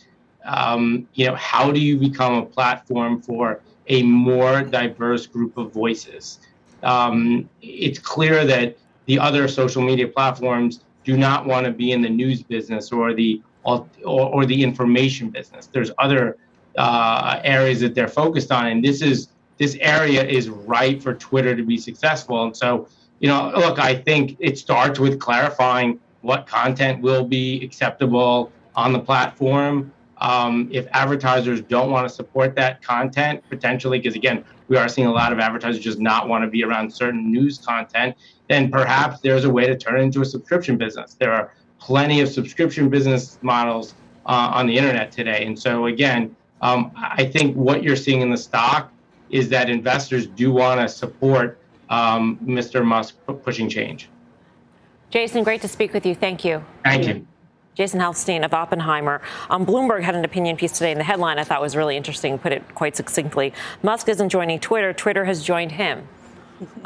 um, 0.46 1.08
you 1.14 1.26
know, 1.26 1.36
how 1.36 1.72
do 1.72 1.80
you 1.80 1.98
become 1.98 2.36
a 2.36 2.46
platform 2.46 3.22
for 3.22 3.62
a 3.88 4.04
more 4.04 4.62
diverse 4.62 5.26
group 5.26 5.58
of 5.58 5.74
voices? 5.74 6.40
Um, 6.84 7.50
it's 7.62 8.00
clear 8.00 8.46
that 8.46 8.78
the 9.06 9.20
other 9.20 9.48
social 9.48 9.82
media 9.82 10.08
platforms 10.08 10.82
do 11.10 11.18
not 11.18 11.46
want 11.52 11.66
to 11.66 11.72
be 11.72 11.92
in 11.96 12.02
the 12.08 12.14
news 12.22 12.40
business 12.44 12.92
or 12.92 13.14
the 13.14 13.42
or, 13.64 13.86
or 14.06 14.46
the 14.46 14.60
information 14.70 15.30
business. 15.30 15.68
There's 15.74 15.92
other 15.98 16.38
uh, 16.78 17.40
areas 17.44 17.80
that 17.82 17.94
they're 17.96 18.16
focused 18.24 18.52
on, 18.52 18.68
and 18.68 18.84
this 18.84 19.02
is 19.02 19.30
this 19.58 19.76
area 19.82 20.24
is 20.24 20.50
right 20.50 21.02
for 21.04 21.14
Twitter 21.16 21.54
to 21.56 21.64
be 21.64 21.78
successful. 21.78 22.38
And 22.46 22.56
so, 22.56 22.88
you 23.20 23.28
know, 23.28 23.52
look, 23.56 23.78
I 23.80 23.94
think 23.96 24.38
it 24.40 24.58
starts 24.58 24.98
with 25.00 25.20
clarifying 25.20 26.00
what 26.22 26.48
content 26.48 27.02
will 27.02 27.26
be 27.26 27.64
acceptable 27.66 28.52
on 28.76 28.94
the 28.94 29.00
platform. 29.00 29.92
Um, 30.20 30.70
if 30.72 30.86
advertisers 30.92 31.62
don't 31.62 31.92
want 31.92 32.08
to 32.08 32.14
support 32.14 32.56
that 32.56 32.82
content, 32.82 33.44
potentially, 33.50 34.00
because 34.00 34.16
again, 34.16 34.46
we 34.68 34.78
are 34.78 34.88
seeing 34.88 35.08
a 35.08 35.12
lot 35.12 35.34
of 35.34 35.40
advertisers 35.40 35.82
just 35.82 36.00
not 36.00 36.30
want 36.30 36.44
to 36.44 36.50
be 36.50 36.64
around 36.64 36.94
certain 36.94 37.32
news 37.32 37.58
content, 37.58 38.16
then 38.50 38.70
perhaps 38.70 39.22
there's 39.22 39.46
a 39.46 39.50
way 39.50 39.68
to 39.68 39.78
turn 39.78 40.00
it 40.00 40.04
into 40.04 40.22
a 40.22 40.26
subscription 40.26 40.78
business. 40.78 41.14
There 41.14 41.32
are 41.32 41.54
plenty 41.80 42.20
of 42.20 42.28
subscription 42.28 42.90
business 42.90 43.38
models 43.42 43.94
uh, 44.26 44.52
on 44.54 44.68
the 44.68 44.76
internet 44.76 45.12
today. 45.12 45.46
And 45.46 45.58
so, 45.58 45.86
again, 45.86 46.36
um, 46.62 46.92
I 46.98 47.26
think 47.26 47.56
what 47.56 47.84
you're 47.84 47.96
seeing 47.96 48.22
in 48.22 48.32
the 48.32 48.38
stock 48.38 48.92
is 49.30 49.48
that 49.50 49.70
investors 49.70 50.28
do 50.28 50.52
want 50.52 50.82
to 50.82 50.90
support 50.90 51.60
um, 51.90 52.38
Mr. 52.44 52.84
Musk 52.84 53.16
pushing 53.44 53.70
change. 53.70 54.10
Jason, 55.12 55.44
great 55.44 55.62
to 55.62 55.68
speak 55.68 55.94
with 55.94 56.06
you. 56.06 56.16
Thank 56.16 56.44
you. 56.44 56.64
Thank 56.84 57.08
you. 57.08 57.26
Jason 57.76 58.00
Helfstein 58.00 58.44
of 58.44 58.54
Oppenheimer. 58.54 59.22
Um, 59.50 59.66
Bloomberg 59.66 60.04
had 60.04 60.16
an 60.16 60.26
opinion 60.26 60.58
piece 60.58 60.74
today, 60.74 60.92
and 60.92 61.00
the 61.00 61.06
headline 61.06 61.40
I 61.40 61.44
thought 61.44 61.62
was 61.62 61.78
really 61.78 61.96
interesting, 61.96 62.38
put 62.38 62.52
it 62.52 62.76
quite 62.76 62.96
succinctly. 62.96 63.54
Musk 63.84 64.10
isn't 64.10 64.30
joining 64.30 64.60
Twitter, 64.60 64.92
Twitter 64.92 65.24
has 65.26 65.44
joined 65.44 65.72
him. 65.72 66.08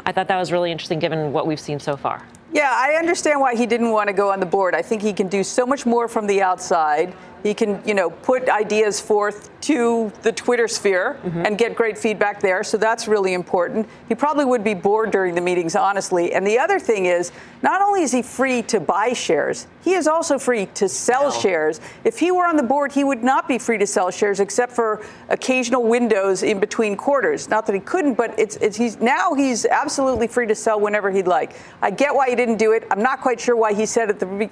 I 0.06 0.12
thought 0.12 0.28
that 0.28 0.38
was 0.38 0.52
really 0.52 0.70
interesting 0.70 0.98
given 0.98 1.32
what 1.32 1.46
we've 1.46 1.60
seen 1.60 1.80
so 1.80 1.96
far. 1.96 2.26
Yeah, 2.52 2.70
I 2.72 2.94
understand 2.94 3.40
why 3.40 3.56
he 3.56 3.66
didn't 3.66 3.90
want 3.90 4.08
to 4.08 4.12
go 4.12 4.30
on 4.30 4.38
the 4.38 4.46
board. 4.46 4.74
I 4.74 4.82
think 4.82 5.02
he 5.02 5.12
can 5.12 5.28
do 5.28 5.42
so 5.42 5.66
much 5.66 5.84
more 5.84 6.06
from 6.06 6.26
the 6.26 6.40
outside. 6.40 7.12
He 7.44 7.52
can, 7.52 7.86
you 7.86 7.92
know, 7.92 8.08
put 8.08 8.48
ideas 8.48 9.02
forth 9.02 9.50
to 9.60 10.10
the 10.22 10.32
Twitter 10.32 10.66
sphere 10.66 11.18
mm-hmm. 11.22 11.44
and 11.44 11.58
get 11.58 11.74
great 11.74 11.98
feedback 11.98 12.40
there. 12.40 12.64
So 12.64 12.78
that's 12.78 13.06
really 13.06 13.34
important. 13.34 13.86
He 14.08 14.14
probably 14.14 14.46
would 14.46 14.64
be 14.64 14.72
bored 14.72 15.10
during 15.10 15.34
the 15.34 15.42
meetings, 15.42 15.76
honestly. 15.76 16.32
And 16.32 16.46
the 16.46 16.58
other 16.58 16.80
thing 16.80 17.04
is, 17.04 17.32
not 17.62 17.82
only 17.82 18.02
is 18.02 18.12
he 18.12 18.22
free 18.22 18.62
to 18.62 18.80
buy 18.80 19.12
shares, 19.12 19.66
he 19.82 19.92
is 19.92 20.08
also 20.08 20.38
free 20.38 20.66
to 20.74 20.88
sell 20.88 21.30
shares. 21.30 21.82
If 22.02 22.18
he 22.18 22.30
were 22.30 22.46
on 22.46 22.56
the 22.56 22.62
board, 22.62 22.92
he 22.92 23.04
would 23.04 23.22
not 23.22 23.46
be 23.46 23.58
free 23.58 23.76
to 23.76 23.86
sell 23.86 24.10
shares 24.10 24.40
except 24.40 24.72
for 24.72 25.04
occasional 25.28 25.82
windows 25.82 26.42
in 26.42 26.60
between 26.60 26.96
quarters. 26.96 27.50
Not 27.50 27.66
that 27.66 27.74
he 27.74 27.80
couldn't, 27.80 28.14
but 28.14 28.38
it's, 28.38 28.56
it's 28.56 28.78
he's 28.78 28.98
now 29.00 29.34
he's 29.34 29.66
absolutely 29.66 30.28
free 30.28 30.46
to 30.46 30.54
sell 30.54 30.80
whenever 30.80 31.10
he'd 31.10 31.26
like. 31.26 31.56
I 31.82 31.90
get 31.90 32.14
why 32.14 32.30
he 32.30 32.36
didn't 32.36 32.56
do 32.56 32.72
it. 32.72 32.86
I'm 32.90 33.02
not 33.02 33.20
quite 33.20 33.38
sure 33.38 33.54
why 33.54 33.74
he 33.74 33.84
said 33.84 34.08
at 34.08 34.18
the 34.18 34.48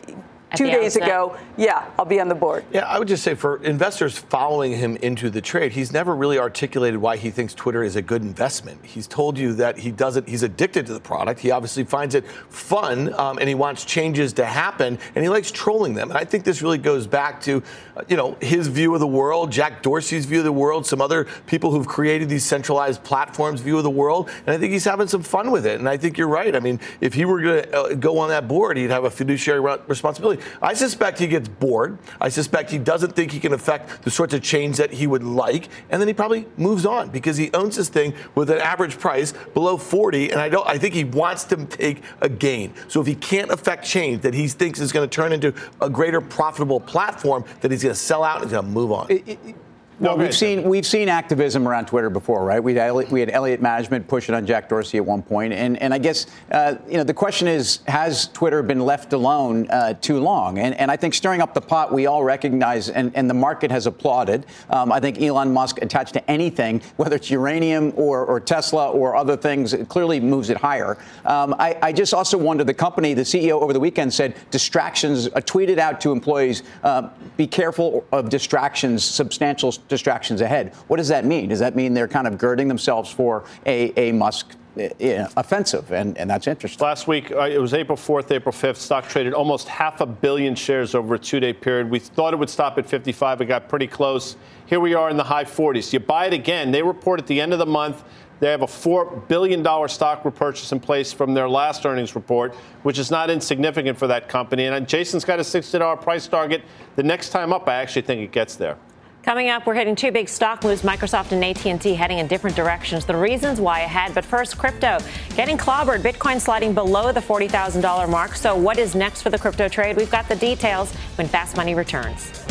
two 0.57 0.67
days 0.67 0.97
outset. 0.97 1.03
ago, 1.03 1.37
yeah, 1.57 1.91
I'll 1.99 2.05
be 2.05 2.21
on 2.21 2.29
the 2.29 2.35
board. 2.35 2.65
Yeah, 2.73 2.87
I 2.87 2.99
would 2.99 3.09
just 3.09 3.23
say 3.23 3.35
for 3.35 3.63
investors 3.65 4.19
following 4.19 4.73
him 4.73 4.97
into 4.97 5.31
the 5.31 5.41
trade, 5.41 5.73
he's 5.73 5.93
never 5.93 6.15
really 6.15 6.39
articulated 6.39 7.01
why 7.01 7.17
he 7.17 7.31
thinks 7.31 7.55
Twitter 7.55 7.83
is 7.83 7.97
a 7.97 8.03
good 8.03 8.23
investment. 8.23 8.85
He's 8.85 9.07
told 9.07 9.39
you 9.39 9.55
that 9.55 9.79
he 9.79 9.91
doesn't, 9.91 10.29
he's 10.29 10.43
addicted 10.43 10.87
to 10.87 10.95
the 10.95 11.01
product. 11.01 11.41
He 11.41 11.51
obviously 11.51 11.85
finds 11.85 12.15
it 12.15 12.27
fun 12.49 13.13
um, 13.15 13.39
and 13.39 13.49
he 13.49 13.55
wants 13.55 13.85
changes 13.85 14.33
to 14.35 14.45
happen 14.45 14.99
and 15.15 15.25
he 15.25 15.29
likes 15.29 15.51
trolling 15.51 15.95
them. 15.95 16.11
And 16.11 16.19
I 16.19 16.25
think 16.25 16.45
this 16.45 16.63
really 16.63 16.79
goes 16.79 17.07
back 17.07 17.41
to, 17.43 17.63
you 18.09 18.17
know, 18.17 18.37
his 18.41 18.69
view 18.69 18.95
of 18.95 19.01
the 19.01 19.07
world, 19.07 19.53
Jack 19.53 19.83
Dorsey's 19.83 20.25
view 20.25 20.39
of 20.39 20.45
the 20.45 20.53
world, 20.53 20.87
some 20.87 21.01
other 21.01 21.27
people 21.47 21.71
who've 21.71 21.87
created 21.87 22.29
these 22.29 22.45
centralized 22.45 23.05
platforms 23.05 23.61
view 23.61 23.77
of 23.77 23.85
the 23.85 23.91
world. 23.91 24.31
And 24.47 24.55
I 24.55 24.59
think 24.59 24.73
he's 24.73 24.85
having 24.85 25.09
some 25.09 25.23
fun 25.23 25.51
with 25.51 25.67
it. 25.67 25.79
And 25.79 25.89
I 25.89 25.97
think 25.97 26.17
you're 26.17 26.29
right. 26.29 26.55
I 26.57 26.61
mean, 26.61 26.81
if 27.01 27.15
he 27.15 27.25
were 27.25 27.41
going 27.41 27.63
to 27.65 27.79
uh, 27.79 27.95
go 27.95 28.19
on 28.19 28.31
that 28.31 28.49
board, 28.49 28.77
he'd 28.77 28.91
have 28.91 29.05
a 29.05 29.11
fiduciary 29.11 29.61
responsibility. 29.87 30.43
I 30.63 30.75
suspect 30.75 31.19
he 31.19 31.27
gets 31.27 31.49
bored. 31.49 31.99
I 32.21 32.29
suspect 32.29 32.71
he 32.71 32.79
doesn't 32.79 33.15
think 33.15 33.31
he 33.31 33.41
can 33.41 33.53
affect 33.53 34.03
the 34.03 34.11
sorts 34.11 34.33
of 34.33 34.43
change 34.43 34.79
that 34.79 34.93
he 34.93 35.07
would 35.07 35.23
like, 35.23 35.69
and 35.91 36.01
then 36.01 36.09
he 36.09 36.15
probably 36.15 36.47
moves 36.57 36.87
on 36.87 37.11
because 37.11 37.37
he 37.37 37.51
owns 37.53 37.77
this 37.77 37.89
thing 37.89 38.15
with 38.35 38.51
an 38.51 38.59
average 38.59 38.99
price 38.99 39.35
below 39.55 39.77
40, 39.77 40.31
and 40.31 40.41
I 40.41 40.49
don't. 40.49 40.67
I 40.67 40.79
think 40.79 40.95
he 40.95 41.05
wants 41.05 41.45
to 41.45 41.65
take 41.67 42.03
a 42.21 42.29
gain. 42.29 42.73
So 42.89 43.01
if 43.01 43.07
he 43.07 43.15
can't 43.15 43.51
affect 43.51 43.85
change 43.85 44.23
that 44.23 44.35
he 44.35 44.49
thinks 44.49 44.81
is 44.81 44.93
going 44.93 45.09
to 45.09 45.15
turn 45.15 45.33
into 45.33 45.55
a 45.81 45.91
greater 45.91 46.21
profitable 46.21 46.81
platform, 46.81 47.45
that 47.61 47.71
he's 47.71 47.82
going 47.83 47.95
to 47.95 48.01
sell 48.01 48.23
out 48.25 48.37
and 48.37 48.45
he's 48.45 48.53
going 48.53 48.65
to 48.65 48.71
move 48.71 48.93
on. 48.93 49.07
It, 49.11 49.29
it, 49.29 49.57
well, 50.03 50.19
we've 50.19 50.35
seen 50.35 50.65
we've 50.65 50.87
seen 50.87 51.09
activism 51.09 51.67
around 51.69 51.87
Twitter 51.87 52.11
before, 52.11 52.45
right? 52.45 52.63
We 52.63 52.75
had 52.75 52.93
we 53.11 53.21
had 53.21 53.31
Elliott 53.31 53.63
Management 53.63 54.09
push 54.09 54.29
it 54.29 54.35
on 54.35 54.45
Jack 54.45 54.69
Dorsey 54.69 54.99
at 54.99 55.07
one 55.07 55.23
point, 55.23 55.53
and 55.53 55.81
and 55.81 55.95
I 55.95 55.99
guess 55.99 56.27
uh, 56.51 56.75
you 56.89 56.97
know 56.97 57.05
the 57.05 57.15
question 57.15 57.47
is, 57.47 57.81
has 57.87 58.27
Twitter 58.29 58.63
been 58.63 58.81
left 58.81 59.13
alone 59.13 59.71
uh, 59.71 59.95
too 59.95 60.19
long? 60.19 60.59
And 60.59 60.75
and 60.75 60.91
I 60.91 60.97
think 60.97 61.15
stirring 61.15 61.41
up 61.41 61.55
the 61.55 61.61
pot, 61.61 61.93
we 61.93 62.07
all 62.07 62.25
recognize, 62.25 62.89
and, 62.89 63.13
and 63.15 63.31
the 63.31 63.35
market 63.35 63.71
has 63.71 63.87
applauded. 63.87 64.47
Um, 64.71 64.91
I 64.91 64.99
think 64.99 65.21
Elon 65.21 65.53
Musk 65.53 65.81
attached 65.81 66.15
to 66.15 66.31
anything, 66.31 66.83
whether 66.97 67.17
it's 67.17 67.31
uranium 67.31 67.93
or, 67.97 68.25
or 68.25 68.41
Tesla 68.41 68.91
or 68.91 69.15
other 69.15 69.37
things, 69.37 69.73
it 69.73 69.89
clearly 69.89 70.19
moves 70.19 70.51
it 70.51 70.57
higher. 70.57 70.99
Um, 71.25 71.55
I, 71.59 71.79
I, 71.81 71.93
just 71.93 72.15
also 72.15 72.37
wonder 72.37 72.65
the 72.65 72.75
company, 72.75 73.15
the 73.15 73.23
CEO 73.23 73.61
over 73.61 73.73
the 73.73 73.81
weekend 73.81 74.13
said 74.13 74.35
distractions, 74.51 75.29
uh, 75.29 75.41
tweeted 75.41 75.79
out 75.79 76.01
to 76.03 76.13
employees, 76.13 76.63
uh, 76.83 77.09
be 77.37 77.47
careful 77.47 78.05
of 78.13 78.29
distractions, 78.29 79.05
substantial 79.05 79.73
distractions 79.93 80.41
ahead. 80.41 80.75
What 80.89 80.97
does 80.97 81.09
that 81.09 81.25
mean? 81.25 81.49
Does 81.49 81.61
that 81.61 81.77
mean 81.77 81.95
they're 81.95 82.09
kind 82.09 82.27
of 82.27 82.39
girding 82.39 82.67
themselves 82.67 83.11
for 83.11 83.45
a, 83.67 83.93
a 83.97 84.13
Musk 84.13 84.57
uh, 84.75 84.89
offensive, 85.37 85.93
and, 85.93 86.17
and 86.17 86.31
that's 86.31 86.47
interesting. 86.47 86.83
Last 86.83 87.07
week, 87.07 87.31
uh, 87.31 87.41
it 87.41 87.61
was 87.61 87.75
April 87.75 87.99
4th, 87.99 88.31
April 88.31 88.55
5th. 88.55 88.77
Stock 88.77 89.07
traded 89.07 89.35
almost 89.35 89.69
half 89.69 90.01
a 90.01 90.07
billion 90.07 90.55
shares 90.55 90.95
over 90.95 91.17
a 91.17 91.19
two 91.19 91.41
day 91.41 91.53
period. 91.53 91.91
We 91.91 91.99
thought 91.99 92.33
it 92.33 92.39
would 92.39 92.49
stop 92.49 92.79
at 92.79 92.87
55. 92.87 93.43
It 93.43 93.45
got 93.47 93.69
pretty 93.69 93.87
close. 93.87 94.37
Here 94.65 94.81
we 94.81 94.95
are 94.95 95.11
in 95.11 95.19
the 95.19 95.25
high 95.25 95.45
40s. 95.45 95.93
You 95.93 96.01
buy 96.01 96.27
it 96.27 96.33
again. 96.33 96.71
They 96.71 96.83
report 96.83 97.21
at 97.21 97.27
the 97.27 97.39
end 97.39 97.53
of 97.53 97.59
the 97.59 97.67
month. 97.67 98.03
They 98.41 98.51
have 98.51 98.63
a 98.63 98.67
$4 98.67 99.29
billion 99.29 99.63
stock 99.89 100.25
repurchase 100.25 100.73
in 100.73 100.81
place 100.81 101.13
from 101.13 101.35
their 101.35 101.49
last 101.49 101.85
earnings 101.85 102.15
report, 102.15 102.55
which 102.83 102.99
is 102.99 103.11
not 103.11 103.31
insignificant 103.31 103.99
for 103.99 104.07
that 104.07 104.29
company. 104.29 104.65
And 104.65 104.89
Jason's 104.89 105.25
got 105.25 105.39
a 105.39 105.43
$60 105.43 106.01
price 106.01 106.27
target. 106.27 106.65
The 106.97 107.03
next 107.03 107.29
time 107.29 107.53
up, 107.53 107.69
I 107.69 107.75
actually 107.75 108.03
think 108.03 108.23
it 108.23 108.33
gets 108.33 108.57
there. 108.57 108.79
Coming 109.23 109.51
up, 109.51 109.67
we're 109.67 109.75
hitting 109.75 109.95
two 109.95 110.11
big 110.11 110.29
stock 110.29 110.65
moves, 110.65 110.83
Microsoft 110.83 111.31
and 111.31 111.45
AT&T 111.45 111.95
heading 111.95 112.19
in 112.19 112.27
different 112.27 112.57
directions. 112.57 113.05
The 113.05 113.17
reasons 113.17 113.61
why 113.61 113.81
ahead, 113.81 114.15
but 114.15 114.25
first, 114.25 114.59
crypto 114.59 114.99
getting 115.37 115.57
clobbered. 115.57 116.01
Bitcoin 116.01 116.41
sliding 116.41 116.75
below 116.75 117.13
the 117.13 117.21
$40,000 117.21 118.09
mark. 118.09 118.35
So 118.35 118.57
what 118.57 118.79
is 118.79 118.97
next 118.97 119.23
for 119.23 119.31
the 119.31 119.39
crypto 119.39 119.69
trade? 119.69 119.97
We've 119.97 120.11
got 120.11 120.29
the 120.29 120.35
details 120.35 120.93
when 121.17 121.29
Fast 121.29 121.57
Money 121.57 121.77
returns. 121.77 122.45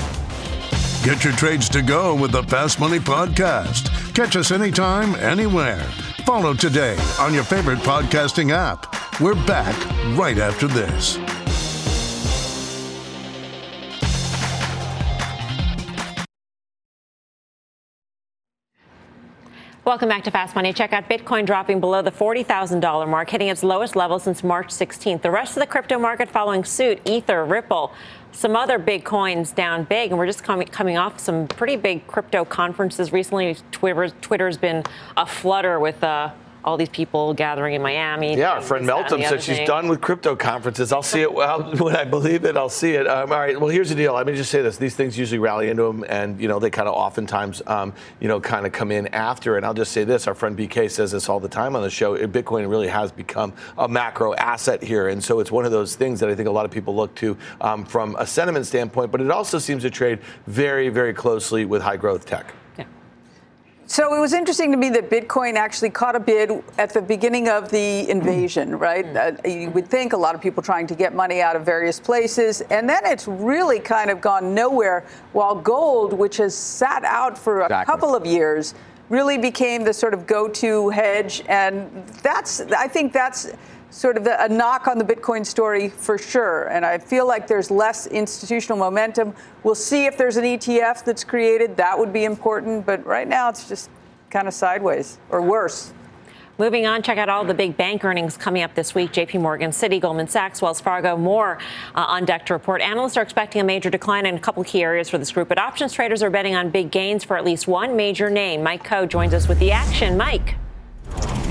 Get 1.04 1.26
your 1.26 1.34
trades 1.34 1.68
to 1.70 1.82
go 1.82 2.16
with 2.16 2.32
the 2.32 2.44
Fast 2.44 2.80
Money 2.80 3.00
podcast. 3.00 4.16
Catch 4.16 4.38
us 4.38 4.52
anytime, 4.52 5.16
anywhere. 5.16 5.84
Follow 6.26 6.54
today 6.54 6.98
on 7.20 7.34
your 7.34 7.44
favorite 7.44 7.80
podcasting 7.80 8.52
app. 8.52 9.20
We're 9.20 9.36
back 9.46 9.76
right 10.18 10.38
after 10.38 10.68
this. 10.68 11.18
Welcome 19.84 20.10
back 20.10 20.24
to 20.26 20.32
Fast 20.32 20.54
Money. 20.54 20.74
Check 20.74 20.94
out 20.94 21.10
Bitcoin 21.10 21.44
dropping 21.44 21.80
below 21.80 22.04
the 22.04 22.12
$40,000 22.12 23.10
mark, 23.10 23.32
hitting 23.32 23.48
its 23.48 23.64
lowest 23.64 23.96
level 23.96 24.20
since 24.20 24.44
March 24.44 24.68
16th. 24.68 25.24
The 25.24 25.32
rest 25.32 25.58
of 25.58 25.62
the 25.62 25.66
crypto 25.66 25.98
market 25.98 26.30
following 26.30 26.64
suit 26.64 27.02
Ether, 27.04 27.44
Ripple, 27.44 27.92
some 28.32 28.56
other 28.56 28.78
big 28.78 29.04
coins 29.04 29.52
down 29.52 29.86
big. 29.86 30.12
And 30.12 30.20
we're 30.20 30.28
just 30.28 30.44
coming, 30.44 30.68
coming 30.68 30.98
off 30.98 31.20
some 31.20 31.48
pretty 31.48 31.78
big 31.78 32.06
crypto 32.06 32.46
conferences 32.46 33.12
recently. 33.12 33.58
Twitter, 33.72 34.10
Twitter's 34.22 34.56
been 34.56 34.84
a 35.18 35.26
flutter 35.26 35.80
with 35.80 36.04
uh, 36.04 36.30
all 36.64 36.78
these 36.78 36.90
people 36.90 37.34
gathering 37.34 37.74
in 37.74 37.82
Miami. 37.82 38.38
Yeah, 38.38 38.52
our 38.52 38.62
friend 38.62 38.88
Meltem 38.88 39.28
said 39.28 39.42
she's 39.42 39.66
done 39.68 39.88
with 39.88 40.02
crypto 40.02 40.36
conferences. 40.36 40.92
I'll 40.92 41.02
see 41.02 41.22
it 41.22 41.34
when 41.34 41.96
I 41.96 42.04
believe 42.04 42.46
it. 42.46 42.56
I'll 42.56 42.70
see 42.70 42.94
it. 42.94 43.08
Um, 43.08 43.32
all 43.32 43.40
right. 43.40 43.60
Well, 43.60 43.70
here's 43.70 43.90
the 43.90 43.96
deal. 43.96 44.14
Let 44.14 44.28
me 44.28 44.36
just 44.36 44.52
say 44.52 44.62
this: 44.62 44.78
these 44.78 44.96
things 44.96 45.18
usually 45.18 45.40
rally 45.40 45.70
into 45.70 45.84
them, 45.84 46.06
and 46.08 46.40
you 46.40 46.48
know 46.48 46.60
they 46.60 46.70
kind 46.70 46.88
of 46.88 46.94
oftentimes, 46.94 47.62
um, 47.68 47.94
you 48.20 48.28
know, 48.28 48.40
kind 48.40 48.66
of 48.66 48.72
come 48.72 48.92
in 48.92 49.08
after. 49.08 49.58
And 49.58 49.66
I'll 49.66 49.74
just 49.74 49.92
say 49.92 50.04
this: 50.04 50.28
our 50.28 50.36
friend 50.36 50.58
BK 50.58 50.90
says 50.90 51.12
this 51.12 51.30
all 51.30 51.40
the 51.40 51.50
time 51.50 51.76
on 51.76 51.82
the 51.82 51.90
show. 51.90 52.18
Bitcoin 52.28 52.70
really 52.70 52.88
has 52.88 53.12
become 53.12 53.54
a 53.78 53.88
macro 53.88 54.34
asset 54.36 54.84
here, 54.84 55.10
and 55.10 55.24
so 55.24 55.40
it's 55.40 55.52
one 55.52 55.66
of 55.66 55.72
those 55.72 55.96
things 55.96 56.20
that 56.20 56.30
I 56.30 56.36
think 56.36 56.48
a 56.48 56.52
lot 56.52 56.66
of 56.66 56.72
people 56.72 56.96
look 56.96 57.14
to 57.16 57.38
um, 57.60 57.86
from 57.86 58.16
a 58.20 58.26
sentiment 58.26 58.66
standpoint. 58.66 59.12
But 59.12 59.22
it 59.22 59.32
also 59.32 59.60
seems 59.60 59.84
to 59.84 59.90
trade 59.90 60.20
very, 60.48 60.90
very 60.90 61.14
closely 61.14 61.66
with 61.66 61.82
high 61.82 61.98
growth 61.98 62.26
tech. 62.26 62.54
So 63.92 64.16
it 64.16 64.22
was 64.22 64.32
interesting 64.32 64.72
to 64.72 64.78
me 64.78 64.90
that 64.92 65.10
Bitcoin 65.10 65.56
actually 65.56 65.90
caught 65.90 66.16
a 66.16 66.20
bid 66.22 66.64
at 66.78 66.94
the 66.94 67.02
beginning 67.02 67.50
of 67.50 67.70
the 67.70 68.10
invasion, 68.10 68.70
mm. 68.70 68.80
right? 68.80 69.06
Uh, 69.06 69.34
you 69.46 69.70
would 69.72 69.86
think 69.86 70.14
a 70.14 70.18
lot 70.18 70.34
of 70.34 70.40
people 70.40 70.64
trying 70.64 70.88
to 70.88 70.96
get 70.96 71.14
money 71.14 71.42
out 71.42 71.58
of 71.58 71.66
various 71.66 72.00
places, 72.00 72.62
and 72.70 72.88
then 72.88 73.02
it's 73.06 73.28
really 73.28 73.82
kind 73.82 74.10
of 74.10 74.22
gone 74.22 74.56
nowhere. 74.56 75.04
While 75.34 75.56
gold, 75.56 76.14
which 76.14 76.38
has 76.38 76.56
sat 76.56 77.04
out 77.04 77.38
for 77.38 77.60
a 77.60 77.66
exactly. 77.66 77.94
couple 77.94 78.16
of 78.16 78.26
years, 78.26 78.76
really 79.10 79.38
became 79.38 79.84
the 79.84 79.94
sort 79.94 80.14
of 80.14 80.26
go-to 80.26 80.88
hedge, 80.88 81.44
and 81.50 81.92
that's 82.24 82.62
I 82.62 82.88
think 82.88 83.12
that's 83.12 83.52
sort 83.92 84.18
of 84.18 84.26
a 84.26 84.50
knock 84.50 84.88
on 84.88 84.98
the 84.98 85.04
Bitcoin 85.04 85.46
story 85.46 85.90
for 85.90 86.18
sure. 86.18 86.64
And 86.70 86.86
I 86.86 86.98
feel 86.98 87.28
like 87.28 87.46
there's 87.46 87.70
less 87.70 88.08
institutional 88.08 88.78
momentum. 88.78 89.36
We'll 89.64 89.76
see 89.76 90.06
if 90.06 90.18
there's 90.18 90.38
an 90.38 90.46
ETF 90.46 91.06
that's 91.06 91.24
created. 91.24 91.78
That 91.78 92.00
would 92.00 92.12
be 92.12 92.24
important. 92.24 92.86
But 92.86 93.06
right 93.06 93.28
now, 93.28 93.50
it's 93.50 93.68
just 93.68 93.90
kind 94.30 94.48
of 94.48 94.54
sideways 94.54 95.20
or 95.30 95.42
worse. 95.42 95.94
Moving 96.58 96.86
on, 96.86 97.02
check 97.02 97.18
out 97.18 97.28
all 97.28 97.44
the 97.44 97.56
big 97.56 97.76
bank 97.76 98.06
earnings 98.06 98.38
coming 98.38 98.62
up 98.62 98.76
this 98.76 98.94
week. 98.94 99.12
JP 99.12 99.42
Morgan, 99.42 99.72
Citi, 99.72 100.00
Goldman 100.00 100.28
Sachs, 100.28 100.62
Wells 100.62 100.80
Fargo, 100.80 101.18
more 101.18 101.58
uh, 101.96 102.06
on 102.08 102.24
deck 102.24 102.46
to 102.46 102.54
report. 102.54 102.82
Analysts 102.82 103.18
are 103.18 103.24
expecting 103.24 103.62
a 103.62 103.64
major 103.64 103.90
decline 103.90 104.28
in 104.28 104.36
a 104.36 104.40
couple 104.40 104.64
key 104.64 104.84
areas 104.84 105.10
for 105.10 105.18
this 105.18 105.32
group, 105.32 105.48
but 105.48 105.58
options 105.58 105.92
traders 105.92 106.22
are 106.22 106.30
betting 106.30 106.54
on 106.54 106.70
big 106.70 106.92
gains 106.92 107.24
for 107.24 107.36
at 107.36 107.44
least 107.44 107.68
one 107.68 107.96
major 107.96 108.30
name. 108.30 108.62
Mike 108.62 108.84
Khouw 108.84 109.10
joins 109.10 109.34
us 109.34 109.48
with 109.48 109.58
the 109.58 109.72
action. 109.72 110.18
Mike. 110.18 110.56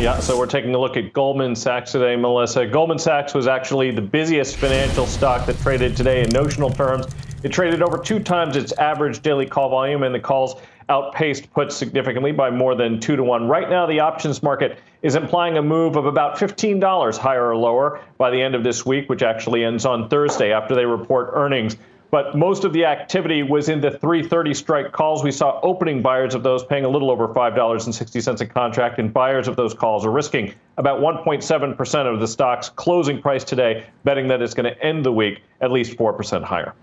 Yeah, 0.01 0.19
so 0.19 0.39
we're 0.39 0.47
taking 0.47 0.75
a 0.75 0.79
look 0.79 0.97
at 0.97 1.13
Goldman 1.13 1.55
Sachs 1.55 1.93
today, 1.93 2.17
Melissa. 2.17 2.67
Goldman 2.67 2.99
Sachs 2.99 3.35
was 3.35 3.47
actually 3.47 3.91
the 3.91 4.01
busiest 4.01 4.57
financial 4.57 5.05
stock 5.05 5.45
that 5.45 5.61
traded 5.61 5.95
today 5.95 6.23
in 6.23 6.31
notional 6.31 6.71
terms. 6.71 7.07
It 7.43 7.51
traded 7.51 7.83
over 7.83 7.99
two 7.99 8.19
times 8.19 8.57
its 8.57 8.73
average 8.73 9.21
daily 9.21 9.45
call 9.45 9.69
volume, 9.69 10.03
and 10.03 10.15
the 10.15 10.19
calls 10.19 10.55
outpaced 10.89 11.53
puts 11.53 11.77
significantly 11.77 12.33
by 12.33 12.49
more 12.49 12.75
than 12.75 12.99
two 12.99 13.15
to 13.15 13.23
one. 13.23 13.47
Right 13.47 13.69
now, 13.69 13.85
the 13.85 14.01
options 14.01 14.43
market 14.43 14.79
is 15.03 15.17
implying 15.17 15.59
a 15.59 15.63
move 15.63 15.97
of 15.97 16.07
about 16.07 16.39
$15 16.39 17.19
higher 17.19 17.51
or 17.51 17.57
lower 17.57 18.01
by 18.17 18.31
the 18.31 18.41
end 18.41 18.55
of 18.55 18.65
this 18.65 18.87
week, 18.87 19.11
which 19.11 19.23
actually 19.23 19.65
ends 19.65 19.85
on 19.85 20.09
Thursday 20.09 20.51
after 20.51 20.75
they 20.75 20.87
report 20.87 21.29
earnings 21.35 21.77
but 22.11 22.37
most 22.37 22.65
of 22.65 22.73
the 22.73 22.85
activity 22.85 23.43
was 23.43 23.69
in 23.69 23.81
the 23.81 23.91
330 23.91 24.55
strike 24.55 24.93
calls. 24.93 25.23
We 25.23 25.31
saw 25.31 25.61
opening 25.63 26.03
buyers 26.03 26.35
of 26.35 26.43
those 26.43 26.65
paying 26.65 26.85
a 26.85 26.89
little 26.89 27.11
over 27.11 27.29
$5.60 27.29 28.41
a 28.41 28.47
contract, 28.47 28.99
and 28.99 29.13
buyers 29.13 29.49
of 29.49 29.57
those 29.57 29.75
calls 29.75 30.05
are 30.05 30.11
risking 30.11 30.55
about 30.77 31.01
1.7% 31.01 32.13
of 32.13 32.21
the 32.21 32.27
stock's 32.27 32.69
closing 32.69 33.21
price 33.21 33.45
today, 33.45 33.87
betting 34.05 34.29
that 34.29 34.43
it's 34.43 34.55
going 34.55 34.73
to 34.73 34.83
end 34.85 35.05
the 35.05 35.13
week 35.13 35.43
at 35.61 35.71
least 35.71 35.97
4% 35.97 36.43
higher. 36.43 36.75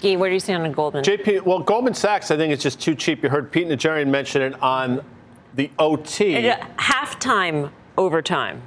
Gee, 0.00 0.16
where 0.16 0.28
do 0.28 0.34
you 0.34 0.40
stand 0.40 0.62
on 0.62 0.72
Goldman? 0.72 1.04
JP, 1.04 1.42
well, 1.42 1.60
Goldman 1.60 1.94
Sachs, 1.94 2.30
I 2.30 2.36
think 2.36 2.52
it's 2.52 2.62
just 2.62 2.80
too 2.80 2.94
cheap. 2.94 3.22
You 3.22 3.30
heard 3.30 3.50
Pete 3.50 3.66
Najarian 3.66 4.08
mention 4.08 4.42
it 4.42 4.62
on 4.62 5.02
the 5.54 5.70
OT. 5.78 6.48
Uh, 6.48 6.58
halftime 6.76 7.70
overtime. 7.96 8.60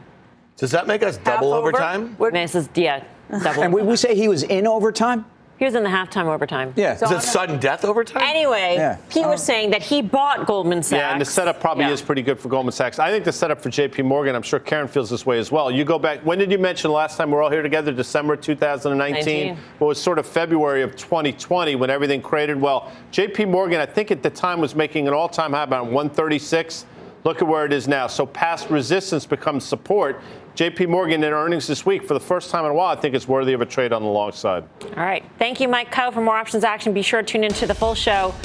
Does 0.57 0.71
that 0.71 0.87
make 0.87 1.03
us 1.03 1.17
double 1.17 1.53
Half 1.53 1.59
overtime? 1.59 2.01
Over? 2.01 2.13
What? 2.15 2.33
This 2.33 2.55
is, 2.55 2.67
yeah, 2.75 3.03
double. 3.29 3.63
and 3.63 3.73
we, 3.73 3.81
we 3.81 3.95
say 3.95 4.15
he 4.15 4.27
was 4.27 4.43
in 4.43 4.67
overtime? 4.67 5.25
He 5.59 5.65
was 5.65 5.75
in 5.75 5.83
the 5.83 5.89
halftime 5.89 6.27
overtime. 6.27 6.73
Yeah. 6.77 6.95
So 6.95 7.05
Is 7.05 7.11
it 7.11 7.27
sudden 7.27 7.59
death 7.59 7.83
overtime? 7.83 8.23
Anyway, 8.23 8.75
yeah. 8.77 8.95
he 9.11 9.25
was 9.25 9.41
oh. 9.41 9.43
saying 9.43 9.71
that 9.71 9.83
he 9.83 10.01
bought 10.01 10.47
Goldman 10.47 10.81
Sachs. 10.81 10.97
Yeah, 11.01 11.11
and 11.11 11.19
the 11.19 11.25
setup 11.25 11.59
probably 11.59 11.83
yeah. 11.83 11.91
is 11.91 12.01
pretty 12.01 12.21
good 12.21 12.39
for 12.39 12.47
Goldman 12.47 12.71
Sachs. 12.71 12.97
I 12.97 13.11
think 13.11 13.25
the 13.25 13.33
setup 13.33 13.59
for 13.59 13.69
JP 13.69 14.05
Morgan, 14.05 14.35
I'm 14.37 14.41
sure 14.41 14.59
Karen 14.59 14.87
feels 14.87 15.09
this 15.09 15.25
way 15.25 15.37
as 15.37 15.51
well. 15.51 15.69
You 15.69 15.83
go 15.83 15.99
back, 15.99 16.25
when 16.25 16.39
did 16.39 16.49
you 16.49 16.57
mention 16.57 16.91
last 16.91 17.17
time 17.17 17.29
we 17.29 17.35
are 17.35 17.41
all 17.41 17.51
here 17.51 17.61
together? 17.61 17.91
December 17.91 18.37
2019? 18.37 19.25
19. 19.25 19.63
Well, 19.79 19.87
it 19.87 19.89
was 19.89 20.01
sort 20.01 20.17
of 20.17 20.25
February 20.25 20.81
of 20.81 20.95
2020 20.95 21.75
when 21.75 21.89
everything 21.89 22.21
created. 22.21 22.59
Well, 22.59 22.89
JP 23.11 23.49
Morgan, 23.49 23.81
I 23.81 23.85
think 23.85 24.11
at 24.11 24.23
the 24.23 24.29
time 24.29 24.61
was 24.61 24.75
making 24.75 25.09
an 25.09 25.13
all 25.13 25.27
time 25.27 25.51
high 25.51 25.63
about 25.63 25.87
136. 25.87 26.85
Look 27.25 27.41
at 27.41 27.47
where 27.49 27.65
it 27.65 27.73
is 27.73 27.85
now. 27.85 28.07
So 28.07 28.25
past 28.25 28.69
resistance 28.69 29.25
becomes 29.25 29.65
support. 29.65 30.21
JP 30.59 30.89
Morgan 30.89 31.23
in 31.23 31.31
earnings 31.31 31.67
this 31.67 31.85
week 31.85 32.03
for 32.03 32.13
the 32.13 32.19
first 32.19 32.51
time 32.51 32.65
in 32.65 32.71
a 32.71 32.73
while. 32.73 32.89
I 32.89 32.99
think 32.99 33.15
it's 33.15 33.29
worthy 33.29 33.53
of 33.53 33.61
a 33.61 33.65
trade 33.65 33.93
on 33.93 34.03
the 34.03 34.09
long 34.09 34.33
side. 34.33 34.65
All 34.83 35.05
right. 35.05 35.23
Thank 35.37 35.61
you, 35.61 35.69
Mike 35.69 35.89
Khouw. 35.89 36.13
For 36.13 36.19
more 36.19 36.35
options 36.35 36.65
action, 36.65 36.91
be 36.91 37.01
sure 37.01 37.21
to 37.21 37.25
tune 37.25 37.45
into 37.45 37.65
the 37.65 37.73
full 37.73 37.95
show 37.95 38.35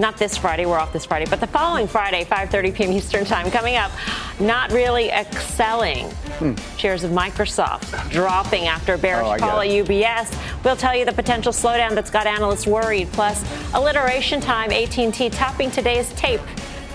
Not 0.00 0.16
this 0.16 0.36
Friday, 0.36 0.66
we're 0.66 0.80
off 0.80 0.92
this 0.92 1.04
Friday, 1.04 1.26
but 1.30 1.38
the 1.38 1.46
following 1.46 1.86
Friday, 1.86 2.24
5:30 2.24 2.74
p.m. 2.74 2.90
Eastern 2.90 3.24
Time. 3.24 3.52
Coming 3.52 3.76
up, 3.76 3.92
not 4.40 4.72
really 4.72 5.10
excelling. 5.10 6.10
Hmm. 6.40 6.54
Shares 6.76 7.04
of 7.04 7.12
Microsoft 7.12 8.10
dropping 8.10 8.66
after 8.66 8.94
a 8.94 8.98
bearish 8.98 9.28
oh, 9.28 9.36
call 9.36 9.60
at 9.60 9.68
UBS. 9.68 10.36
We'll 10.64 10.74
tell 10.74 10.96
you 10.96 11.04
the 11.04 11.12
potential 11.12 11.52
slowdown 11.52 11.94
that's 11.94 12.10
got 12.10 12.26
analysts 12.26 12.66
worried. 12.66 13.12
Plus, 13.12 13.44
alliteration 13.74 14.40
time. 14.40 14.72
AT&T 14.72 15.30
topping 15.30 15.70
today's 15.70 16.12
tape. 16.14 16.40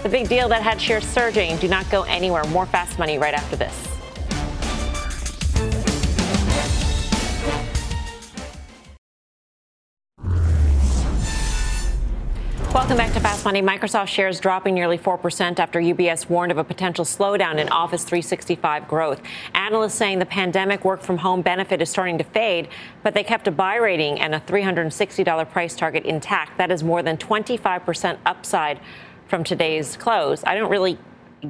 The 0.03 0.09
big 0.09 0.27
deal 0.27 0.49
that 0.49 0.63
had 0.63 0.81
shares 0.81 1.05
surging. 1.05 1.55
Do 1.59 1.69
not 1.69 1.89
go 1.89 2.03
anywhere. 2.03 2.43
More 2.47 2.65
fast 2.65 2.99
money 2.99 3.17
right 3.17 3.33
after 3.33 3.55
this. 3.55 3.98
Welcome 12.89 13.05
back 13.05 13.13
to 13.13 13.19
Fast 13.19 13.45
Money. 13.45 13.61
Microsoft 13.61 14.07
shares 14.07 14.39
dropping 14.39 14.73
nearly 14.73 14.97
4% 14.97 15.59
after 15.59 15.79
UBS 15.79 16.27
warned 16.27 16.51
of 16.51 16.57
a 16.57 16.63
potential 16.63 17.05
slowdown 17.05 17.59
in 17.59 17.69
Office 17.69 18.03
365 18.03 18.87
growth. 18.87 19.21
Analysts 19.53 19.93
saying 19.93 20.17
the 20.17 20.25
pandemic 20.25 20.83
work 20.83 21.03
from 21.03 21.19
home 21.19 21.43
benefit 21.43 21.83
is 21.83 21.89
starting 21.91 22.17
to 22.17 22.23
fade, 22.23 22.67
but 23.03 23.13
they 23.13 23.23
kept 23.23 23.47
a 23.47 23.51
buy 23.51 23.75
rating 23.75 24.19
and 24.19 24.33
a 24.33 24.39
$360 24.39 25.51
price 25.51 25.75
target 25.75 26.03
intact. 26.03 26.57
That 26.57 26.71
is 26.71 26.83
more 26.83 27.03
than 27.03 27.15
25% 27.15 28.17
upside 28.25 28.79
from 29.27 29.43
today's 29.43 29.95
close. 29.95 30.43
I 30.43 30.55
don't 30.55 30.71
really 30.71 30.97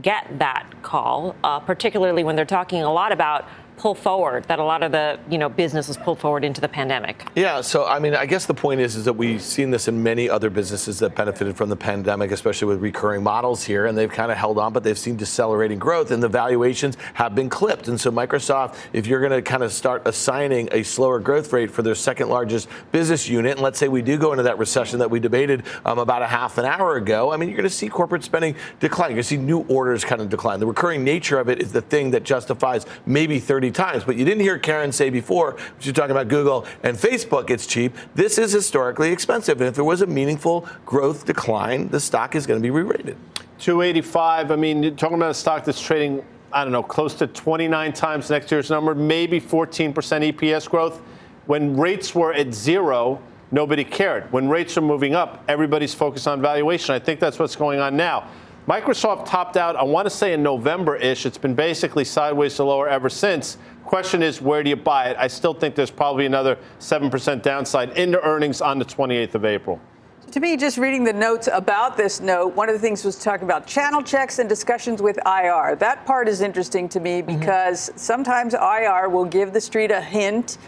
get 0.02 0.40
that 0.40 0.70
call, 0.82 1.38
uh, 1.46 1.62
particularly 1.62 2.26
when 2.26 2.36
they're 2.36 2.44
talking 2.44 2.84
a 2.84 2.92
lot 2.92 3.14
about 3.14 3.48
pull 3.80 3.96
forward 3.96 4.44
that 4.44 4.60
a 4.60 4.64
lot 4.64 4.84
of 4.84 4.92
the 4.92 5.18
you 5.30 5.38
know 5.38 5.48
business 5.48 5.88
was 5.88 5.96
pulled 5.96 6.20
forward 6.20 6.44
into 6.44 6.60
the 6.60 6.68
pandemic. 6.68 7.26
Yeah, 7.34 7.62
so 7.62 7.86
I 7.86 7.98
mean, 7.98 8.14
I 8.14 8.26
guess 8.26 8.46
the 8.46 8.54
point 8.54 8.82
is 8.82 8.98
is 8.98 9.06
that 9.06 9.14
we've 9.14 9.42
seen 9.42 9.72
this 9.72 9.88
in 9.88 10.04
many 10.04 10.30
other 10.30 10.50
businesses 10.50 11.00
that 11.00 11.16
benefited 11.16 11.56
from 11.56 11.70
the 11.70 11.78
pandemic, 11.78 12.32
especially 12.32 12.68
with 12.68 12.82
recurring 12.82 13.24
models 13.24 13.64
here, 13.64 13.86
and 13.86 13.98
they've 13.98 14.12
kind 14.12 14.32
of 14.32 14.38
held 14.38 14.60
on, 14.60 14.74
but 14.74 14.84
they've 14.84 15.00
seen 15.00 15.16
decelerating 15.16 15.80
growth, 15.80 16.12
and 16.12 16.22
the 16.22 16.28
valuations 16.28 16.98
have 17.14 17.34
been 17.34 17.50
clipped. 17.50 17.88
And 17.88 18.00
so 18.00 18.12
Microsoft, 18.12 18.76
if 18.92 19.08
you're 19.08 19.22
going 19.22 19.32
to 19.32 19.42
kind 19.42 19.64
of 19.64 19.72
start 19.72 20.02
assigning 20.06 20.68
a 20.74 20.84
slower 20.84 21.20
growth 21.20 21.54
rate 21.54 21.72
for 21.72 21.82
their 21.82 21.96
second 21.96 22.28
largest 22.28 22.68
business 22.92 23.30
unit, 23.30 23.54
and 23.54 23.62
let's 23.62 23.80
say 23.80 23.88
we 23.88 24.02
do 24.02 24.18
go 24.18 24.34
into 24.34 24.44
that 24.44 24.58
recession 24.58 25.00
that 25.00 25.10
we 25.10 25.22
debated 25.22 25.64
um, 25.86 26.00
about 26.00 26.22
a 26.22 26.28
half 26.28 26.58
an 26.58 26.66
hour 26.66 26.98
ago, 26.98 27.32
I 27.32 27.38
mean, 27.38 27.48
you're 27.48 27.58
going 27.58 27.70
to 27.70 27.74
see 27.74 27.88
corporate 27.88 28.26
spending 28.26 28.56
decline. 28.82 29.12
You're 29.12 29.16
going 29.16 29.24
to 29.24 29.30
see 29.30 29.38
new 29.38 29.62
orders 29.70 30.04
kind 30.04 30.22
of 30.22 30.28
decline. 30.28 30.60
The 30.60 30.68
recurring 30.68 31.06
nature 31.06 31.40
of 31.40 31.48
it 31.48 31.62
is 31.62 31.72
the 31.72 31.82
thing 31.82 32.12
that 32.12 32.24
justifies 32.24 32.86
maybe 33.06 33.40
30 33.40 33.69
times. 33.72 34.04
But 34.04 34.16
you 34.16 34.26
didn't 34.26 34.42
hear 34.42 34.58
Karen 34.58 34.92
say 34.92 35.10
before, 35.10 35.58
she's 35.80 35.94
talking 35.94 36.12
about 36.12 36.28
Google 36.28 36.66
and 36.84 36.98
Facebook, 36.98 37.50
it's 37.50 37.66
cheap. 37.66 37.96
This 38.16 38.38
is 38.38 38.52
historically 38.52 39.12
expensive. 39.12 39.60
And 39.62 39.68
if 39.68 39.76
there 39.76 39.84
was 39.84 40.02
a 40.02 40.08
meaningful 40.08 40.68
growth 40.86 41.26
decline, 41.26 41.90
the 41.90 42.00
stock 42.00 42.36
is 42.36 42.46
going 42.46 42.60
to 42.60 42.64
be 42.64 42.70
re 42.70 42.84
rated. 42.84 43.18
285. 43.60 44.52
I 44.52 44.56
mean, 44.56 44.84
you're 44.84 44.92
talking 44.94 45.18
about 45.18 45.32
a 45.32 45.34
stock 45.34 45.66
that's 45.66 45.82
trading, 45.82 46.24
I 46.54 46.64
don't 46.64 46.72
know, 46.72 46.84
close 46.84 47.14
to 47.16 47.28
29 47.28 47.94
times 47.94 48.30
next 48.30 48.52
year's 48.52 48.70
number, 48.70 48.96
maybe 48.96 49.40
14% 49.40 49.94
EPS 49.94 50.70
growth. 50.70 51.02
When 51.46 51.78
rates 51.78 52.16
were 52.16 52.34
at 52.34 52.54
zero, 52.54 53.22
nobody 53.52 53.84
cared. 53.84 54.32
When 54.32 54.48
rates 54.48 54.78
are 54.78 54.82
moving 54.82 55.16
up, 55.16 55.44
everybody's 55.48 55.94
focused 55.94 56.28
on 56.28 56.42
valuation. 56.42 56.96
I 56.96 57.00
think 57.00 57.20
that's 57.20 57.40
what's 57.40 57.56
going 57.56 57.80
on 57.80 57.98
now. 57.98 58.30
Microsoft 58.70 59.26
topped 59.26 59.58
out, 59.58 59.76
I 59.76 59.82
want 59.82 60.06
to 60.06 60.12
say 60.12 60.32
in 60.32 60.44
November 60.44 60.96
ish. 60.96 61.26
It's 61.26 61.40
been 61.40 61.56
basically 61.56 62.06
sideways 62.06 62.56
to 62.58 62.64
lower 62.64 62.88
ever 62.88 63.10
since. 63.10 63.58
Question 63.84 64.22
is, 64.22 64.44
where 64.44 64.62
do 64.62 64.70
you 64.70 64.76
buy 64.76 65.06
it? 65.06 65.18
I 65.18 65.26
still 65.26 65.56
think 65.56 65.74
there's 65.74 65.90
probably 65.90 66.28
another 66.28 66.56
7% 66.80 67.42
downside 67.42 67.98
into 67.98 68.22
earnings 68.22 68.62
on 68.62 68.78
the 68.78 68.86
28th 68.86 69.34
of 69.34 69.44
April. 69.44 69.82
To 70.30 70.40
me, 70.40 70.56
just 70.56 70.78
reading 70.78 71.04
the 71.04 71.12
notes 71.12 71.50
about 71.52 71.98
this 71.98 72.22
note, 72.22 72.54
one 72.54 72.70
of 72.70 72.76
the 72.76 72.80
things 72.80 73.04
was 73.04 73.18
talking 73.18 73.46
about 73.46 73.66
channel 73.66 74.04
checks 74.04 74.38
and 74.38 74.48
discussions 74.48 75.02
with 75.02 75.18
IR. 75.26 75.76
That 75.78 76.06
part 76.06 76.28
is 76.28 76.42
interesting 76.42 76.88
to 76.90 77.00
me 77.00 77.24
mm-hmm. 77.24 77.40
because 77.40 77.90
mm-hmm. 77.90 77.98
sometimes 77.98 78.54
IR 78.54 79.10
will 79.10 79.26
give 79.26 79.52
the 79.52 79.62
street 79.62 79.90
a 79.90 80.00
hint 80.00 80.60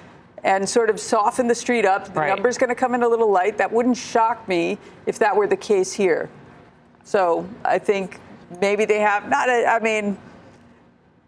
and 0.43 0.67
sort 0.67 0.89
of 0.89 0.99
soften 0.99 1.47
the 1.47 1.53
street 1.53 1.85
up. 1.85 2.05
The 2.11 2.19
right. 2.19 2.29
number's 2.29 2.57
going 2.57 2.69
to 2.69 2.75
come 2.75 2.95
in 2.95 3.03
a 3.03 3.07
little 3.07 3.31
light. 3.31 3.59
That 3.59 3.71
wouldn't 3.71 3.97
shock 3.97 4.47
me 4.47 4.79
if 5.05 5.19
that 5.19 5.35
were 5.35 5.45
the 5.45 5.55
case 5.55 5.93
here. 5.93 6.31
So 7.03 7.47
I 7.63 7.79
think 7.79 8.19
maybe 8.59 8.85
they 8.85 8.99
have 8.99 9.29
not. 9.29 9.49
A, 9.49 9.65
I 9.65 9.79
mean, 9.79 10.17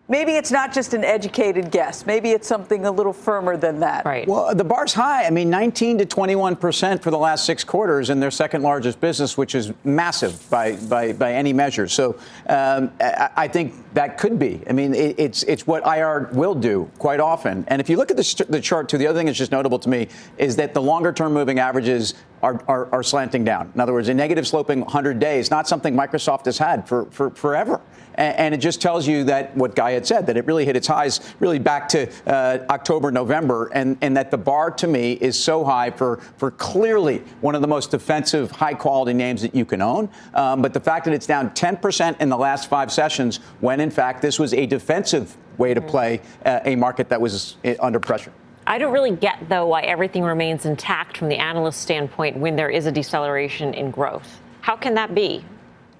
Maybe 0.09 0.33
it's 0.33 0.51
not 0.51 0.73
just 0.73 0.93
an 0.93 1.05
educated 1.05 1.71
guess. 1.71 2.05
Maybe 2.05 2.31
it's 2.31 2.45
something 2.45 2.85
a 2.85 2.91
little 2.91 3.13
firmer 3.13 3.55
than 3.55 3.79
that. 3.79 4.03
Right. 4.03 4.27
Well, 4.27 4.53
the 4.53 4.63
bar's 4.65 4.93
high. 4.93 5.25
I 5.25 5.29
mean, 5.29 5.49
19 5.49 5.99
to 5.99 6.05
21 6.05 6.57
percent 6.57 7.01
for 7.01 7.09
the 7.09 7.17
last 7.17 7.45
six 7.45 7.63
quarters 7.63 8.09
in 8.09 8.19
their 8.19 8.29
second 8.29 8.63
largest 8.63 8.99
business, 8.99 9.37
which 9.37 9.55
is 9.55 9.71
massive 9.85 10.47
by 10.49 10.75
by, 10.75 11.13
by 11.13 11.33
any 11.33 11.53
measure. 11.53 11.87
So 11.87 12.19
um, 12.47 12.91
I, 12.99 13.29
I, 13.37 13.47
think 13.47 13.73
that 13.93 14.17
could 14.17 14.37
be. 14.37 14.61
I 14.69 14.73
mean, 14.73 14.93
it, 14.93 15.15
it's 15.17 15.43
it's 15.43 15.65
what 15.65 15.87
IR 15.87 16.29
will 16.33 16.53
do 16.53 16.91
quite 16.99 17.21
often. 17.21 17.63
And 17.69 17.79
if 17.79 17.89
you 17.89 17.95
look 17.95 18.11
at 18.11 18.17
the, 18.17 18.45
the 18.49 18.59
chart 18.59 18.89
too, 18.89 18.97
the 18.97 19.07
other 19.07 19.17
thing 19.17 19.27
that's 19.27 19.37
just 19.37 19.53
notable 19.53 19.79
to 19.79 19.87
me 19.87 20.09
is 20.37 20.57
that 20.57 20.73
the 20.73 20.81
longer 20.81 21.13
term 21.13 21.31
moving 21.33 21.59
averages 21.59 22.13
are, 22.43 22.61
are, 22.67 22.93
are, 22.93 23.03
slanting 23.03 23.45
down. 23.45 23.71
In 23.73 23.79
other 23.79 23.93
words, 23.93 24.09
a 24.09 24.13
negative 24.13 24.45
sloping 24.45 24.81
100 24.81 25.17
days, 25.17 25.49
not 25.49 25.67
something 25.67 25.95
Microsoft 25.95 26.45
has 26.45 26.57
had 26.57 26.87
for, 26.87 27.05
for 27.05 27.29
forever. 27.31 27.81
And, 28.15 28.37
and, 28.37 28.53
it 28.53 28.57
just 28.57 28.81
tells 28.81 29.07
you 29.07 29.23
that 29.23 29.55
what 29.55 29.75
Guy 29.75 29.91
had 29.91 30.05
said, 30.05 30.27
that 30.27 30.35
it 30.35 30.45
really 30.45 30.65
hit 30.65 30.75
its 30.75 30.85
highs 30.85 31.33
really 31.39 31.57
back 31.57 31.87
to 31.89 32.11
uh, 32.27 32.59
October, 32.69 33.11
November, 33.11 33.71
and, 33.73 33.97
and 34.01 34.15
that 34.17 34.29
the 34.29 34.37
bar 34.37 34.69
to 34.71 34.87
me 34.87 35.13
is 35.13 35.41
so 35.41 35.63
high 35.63 35.89
for, 35.89 36.17
for 36.37 36.51
clearly 36.51 37.19
one 37.39 37.55
of 37.55 37.61
the 37.61 37.67
most 37.67 37.91
defensive, 37.91 38.51
high 38.51 38.73
quality 38.73 39.13
names 39.13 39.41
that 39.41 39.55
you 39.55 39.63
can 39.63 39.81
own. 39.81 40.09
Um, 40.33 40.61
but 40.61 40.73
the 40.73 40.81
fact 40.81 41.05
that 41.05 41.13
it's 41.13 41.25
down 41.25 41.49
10% 41.51 42.19
in 42.19 42.29
the 42.29 42.37
last 42.37 42.69
five 42.69 42.91
sessions, 42.91 43.37
when 43.61 43.79
in 43.79 43.89
fact 43.89 44.21
this 44.21 44.37
was 44.37 44.53
a 44.53 44.65
defensive 44.65 45.35
way 45.57 45.73
to 45.73 45.79
mm-hmm. 45.79 45.89
play 45.89 46.21
uh, 46.45 46.59
a 46.65 46.75
market 46.75 47.07
that 47.09 47.21
was 47.21 47.55
uh, 47.63 47.73
under 47.79 47.99
pressure. 47.99 48.33
I 48.65 48.77
don't 48.77 48.93
really 48.93 49.15
get, 49.15 49.49
though, 49.49 49.67
why 49.67 49.81
everything 49.81 50.23
remains 50.23 50.65
intact 50.65 51.17
from 51.17 51.27
the 51.27 51.37
analyst 51.37 51.81
standpoint 51.81 52.37
when 52.37 52.55
there 52.55 52.69
is 52.69 52.85
a 52.85 52.91
deceleration 52.91 53.73
in 53.73 53.91
growth. 53.91 54.39
How 54.61 54.77
can 54.77 54.93
that 54.95 55.13
be? 55.13 55.43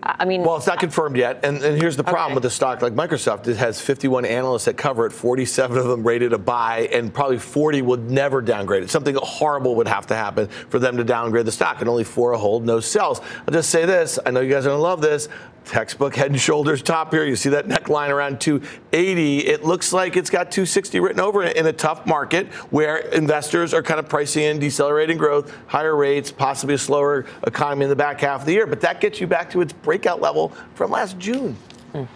I 0.05 0.25
mean, 0.25 0.43
well, 0.43 0.57
it's 0.57 0.67
not 0.67 0.79
confirmed 0.79 1.15
yet. 1.15 1.45
And, 1.45 1.63
and 1.63 1.81
here's 1.81 1.95
the 1.95 2.03
problem 2.03 2.31
okay. 2.31 2.35
with 2.35 2.45
a 2.45 2.49
stock 2.49 2.81
like 2.81 2.93
Microsoft. 2.93 3.47
It 3.47 3.55
has 3.55 3.79
51 3.79 4.25
analysts 4.25 4.65
that 4.65 4.75
cover 4.75 5.05
it, 5.05 5.11
47 5.11 5.77
of 5.77 5.85
them 5.87 6.05
rated 6.05 6.33
a 6.33 6.37
buy, 6.37 6.89
and 6.91 7.13
probably 7.13 7.37
40 7.37 7.81
would 7.83 8.11
never 8.11 8.41
downgrade 8.41 8.83
it. 8.83 8.89
Something 8.89 9.15
horrible 9.21 9.75
would 9.75 9.87
have 9.87 10.05
to 10.07 10.15
happen 10.15 10.47
for 10.47 10.77
them 10.77 10.97
to 10.97 11.05
downgrade 11.05 11.45
the 11.45 11.53
stock, 11.53 11.79
and 11.79 11.87
only 11.87 12.03
four 12.03 12.33
a 12.33 12.37
hold, 12.37 12.65
no 12.65 12.81
sells. 12.81 13.21
I'll 13.47 13.53
just 13.53 13.69
say 13.69 13.85
this. 13.85 14.19
I 14.25 14.31
know 14.31 14.41
you 14.41 14.51
guys 14.51 14.65
are 14.65 14.69
going 14.69 14.79
to 14.79 14.83
love 14.83 15.01
this 15.01 15.29
textbook 15.65 16.15
head 16.15 16.31
and 16.31 16.39
shoulders 16.39 16.81
top 16.81 17.11
here. 17.11 17.25
You 17.25 17.35
see 17.35 17.49
that 17.49 17.67
neckline 17.67 18.09
around 18.09 18.41
280. 18.41 19.39
It 19.39 19.63
looks 19.63 19.93
like 19.93 20.17
it's 20.17 20.29
got 20.29 20.51
260 20.51 20.99
written 20.99 21.19
over 21.19 21.43
it 21.43 21.57
in 21.57 21.65
a 21.65 21.73
tough 21.73 22.05
market 22.05 22.47
where 22.71 22.97
investors 22.97 23.73
are 23.73 23.81
kind 23.81 23.99
of 23.99 24.09
pricing 24.09 24.43
in 24.43 24.59
decelerating 24.59 25.17
growth, 25.17 25.53
higher 25.67 25.95
rates, 25.95 26.31
possibly 26.31 26.75
a 26.75 26.77
slower 26.77 27.25
economy 27.45 27.83
in 27.83 27.89
the 27.89 27.95
back 27.95 28.21
half 28.21 28.41
of 28.41 28.45
the 28.45 28.53
year. 28.53 28.67
But 28.67 28.81
that 28.81 29.01
gets 29.01 29.21
you 29.21 29.27
back 29.27 29.49
to 29.51 29.61
its 29.61 29.73
breakout 29.93 30.19
level 30.19 30.51
from 30.73 30.89
last 30.89 31.19
June. 31.19 31.55
Mm. 31.93 32.07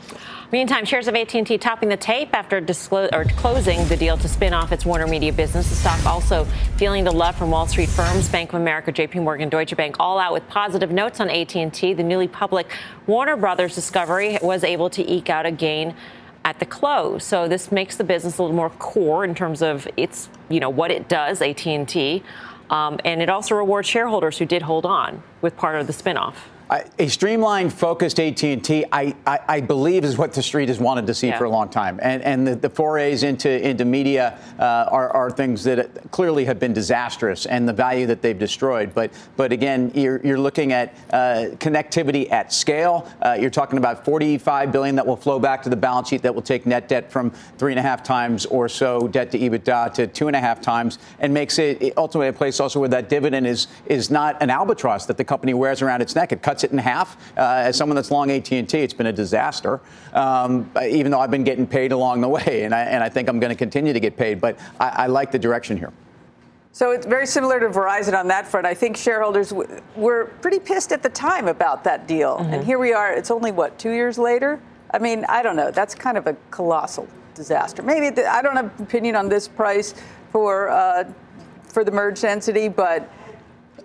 Meantime, 0.51 0.83
shares 0.83 1.07
of 1.07 1.13
AT&T 1.13 1.57
topping 1.59 1.89
the 1.89 1.97
tape 1.97 2.29
after 2.33 2.59
disclo- 2.59 3.13
or 3.13 3.25
closing 3.35 3.87
the 3.87 3.95
deal 3.95 4.17
to 4.17 4.27
spin 4.27 4.51
off 4.51 4.71
its 4.71 4.83
Warner 4.83 5.05
Media 5.05 5.31
business. 5.31 5.69
The 5.69 5.75
stock 5.75 6.03
also 6.05 6.45
feeling 6.77 7.03
the 7.03 7.11
love 7.11 7.35
from 7.35 7.51
Wall 7.51 7.67
Street 7.67 7.89
firms, 7.89 8.29
Bank 8.29 8.53
of 8.53 8.61
America, 8.61 8.91
J.P. 8.91 9.19
Morgan, 9.19 9.49
Deutsche 9.49 9.75
Bank, 9.75 9.97
all 9.99 10.17
out 10.17 10.33
with 10.33 10.47
positive 10.47 10.89
notes 10.89 11.19
on 11.19 11.29
AT&T. 11.29 11.93
The 11.93 12.03
newly 12.03 12.27
public 12.27 12.67
Warner 13.05 13.35
Brothers 13.35 13.75
Discovery 13.75 14.39
was 14.41 14.63
able 14.63 14.89
to 14.91 15.07
eke 15.07 15.29
out 15.29 15.45
a 15.45 15.51
gain 15.51 15.93
at 16.45 16.59
the 16.59 16.65
close. 16.65 17.23
So 17.23 17.47
this 17.47 17.71
makes 17.71 17.97
the 17.97 18.05
business 18.05 18.39
a 18.39 18.41
little 18.41 18.55
more 18.55 18.71
core 18.71 19.23
in 19.23 19.35
terms 19.35 19.61
of 19.61 19.87
its, 19.97 20.29
you 20.49 20.59
know, 20.59 20.71
what 20.71 20.89
it 20.89 21.07
does, 21.07 21.43
AT&T. 21.43 22.23
Um, 22.71 22.99
and 23.05 23.21
it 23.21 23.29
also 23.29 23.53
rewards 23.53 23.87
shareholders 23.87 24.39
who 24.39 24.45
did 24.45 24.63
hold 24.63 24.85
on 24.85 25.21
with 25.41 25.55
part 25.55 25.79
of 25.79 25.85
the 25.85 25.93
spinoff 25.93 26.35
a 26.69 27.07
streamlined, 27.07 27.71
focused 27.71 28.19
AT&T, 28.19 28.85
I, 28.91 29.15
I, 29.25 29.39
I, 29.47 29.61
believe, 29.61 30.03
is 30.03 30.17
what 30.17 30.33
the 30.33 30.43
street 30.43 30.67
has 30.67 30.79
wanted 30.79 31.07
to 31.07 31.13
see 31.13 31.27
yeah. 31.27 31.37
for 31.37 31.45
a 31.45 31.49
long 31.49 31.69
time. 31.69 31.97
And, 32.01 32.21
and 32.23 32.45
the, 32.45 32.55
the 32.55 32.69
forays 32.69 33.23
into, 33.23 33.49
into 33.65 33.85
media 33.85 34.37
uh, 34.59 34.89
are, 34.91 35.09
are 35.11 35.31
things 35.31 35.63
that 35.63 36.11
clearly 36.11 36.43
have 36.45 36.59
been 36.59 36.73
disastrous 36.73 37.45
and 37.45 37.67
the 37.67 37.73
value 37.73 38.05
that 38.07 38.21
they've 38.21 38.37
destroyed. 38.37 38.93
But, 38.93 39.11
but 39.37 39.53
again, 39.53 39.91
you're, 39.95 40.19
you're 40.25 40.39
looking 40.39 40.73
at 40.73 40.93
uh, 41.11 41.55
connectivity 41.55 42.29
at 42.31 42.51
scale. 42.51 43.09
Uh, 43.21 43.37
you're 43.39 43.49
talking 43.49 43.77
about 43.77 44.03
45 44.03 44.71
billion 44.71 44.95
that 44.95 45.07
will 45.07 45.15
flow 45.15 45.39
back 45.39 45.63
to 45.63 45.69
the 45.69 45.77
balance 45.77 46.09
sheet 46.09 46.21
that 46.23 46.35
will 46.35 46.41
take 46.41 46.65
net 46.65 46.89
debt 46.89 47.09
from 47.09 47.31
three 47.57 47.71
and 47.71 47.79
a 47.79 47.83
half 47.83 48.03
times 48.03 48.45
or 48.47 48.67
so 48.67 49.07
debt 49.07 49.31
to 49.31 49.39
EBITDA 49.39 49.93
to 49.93 50.07
two 50.07 50.27
and 50.27 50.35
a 50.35 50.41
half 50.41 50.59
times 50.59 50.99
and 51.19 51.33
makes 51.33 51.59
it 51.59 51.93
ultimately 51.95 52.27
a 52.27 52.33
place 52.33 52.59
also 52.59 52.79
where 52.79 52.89
that 52.89 53.07
dividend 53.07 53.47
is, 53.47 53.67
is 53.85 54.11
not 54.11 54.41
an 54.41 54.49
albatross 54.49 55.05
that 55.05 55.15
the 55.15 55.23
company 55.23 55.53
wears 55.53 55.81
around 55.81 56.01
its 56.01 56.13
neck. 56.13 56.33
It 56.33 56.41
cuts 56.41 56.56
cuts 56.57 56.63
it 56.63 56.71
in 56.71 56.77
half. 56.79 57.17
Uh, 57.37 57.41
as 57.67 57.77
someone 57.77 57.95
that's 57.95 58.09
long 58.09 58.31
AT&T, 58.31 58.57
it's 58.73 58.93
been 58.93 59.07
a 59.07 59.13
disaster. 59.13 59.79
Um, 60.13 60.71
even 60.83 61.11
though 61.11 61.19
I've 61.19 61.29
been 61.29 61.43
getting 61.43 61.67
paid 61.67 61.91
along 61.91 62.21
the 62.21 62.27
way, 62.27 62.63
and 62.63 62.73
I, 62.73 62.81
and 62.81 63.03
I 63.03 63.09
think 63.09 63.29
I'm 63.29 63.39
going 63.39 63.51
to 63.51 63.55
continue 63.55 63.93
to 63.93 63.99
get 63.99 64.17
paid. 64.17 64.41
But 64.41 64.57
I, 64.79 64.89
I 64.89 65.07
like 65.07 65.31
the 65.31 65.37
direction 65.37 65.77
here. 65.77 65.93
So 66.71 66.91
it's 66.91 67.05
very 67.05 67.27
similar 67.27 67.59
to 67.59 67.69
Verizon 67.69 68.17
on 68.17 68.27
that 68.27 68.47
front. 68.47 68.65
I 68.65 68.73
think 68.73 68.97
shareholders 68.97 69.49
w- 69.49 69.81
were 69.95 70.25
pretty 70.41 70.59
pissed 70.59 70.91
at 70.91 71.03
the 71.03 71.09
time 71.09 71.47
about 71.47 71.83
that 71.83 72.07
deal. 72.07 72.37
Mm-hmm. 72.37 72.53
And 72.53 72.63
here 72.63 72.77
we 72.79 72.93
are, 72.93 73.13
it's 73.13 73.31
only 73.31 73.51
what, 73.51 73.77
two 73.79 73.91
years 73.91 74.17
later? 74.17 74.59
I 74.91 74.99
mean, 74.99 75.25
I 75.27 75.41
don't 75.41 75.55
know. 75.55 75.71
That's 75.71 75.95
kind 75.95 76.17
of 76.17 76.27
a 76.27 76.35
colossal 76.51 77.07
disaster. 77.33 77.81
Maybe 77.81 78.11
the, 78.11 78.31
I 78.31 78.41
don't 78.43 78.55
have 78.55 78.77
an 78.77 78.83
opinion 78.83 79.15
on 79.15 79.27
this 79.27 79.47
price 79.47 79.95
for, 80.31 80.69
uh, 80.69 81.11
for 81.67 81.83
the 81.83 81.91
merged 81.91 82.23
entity, 82.25 82.67
but 82.69 83.09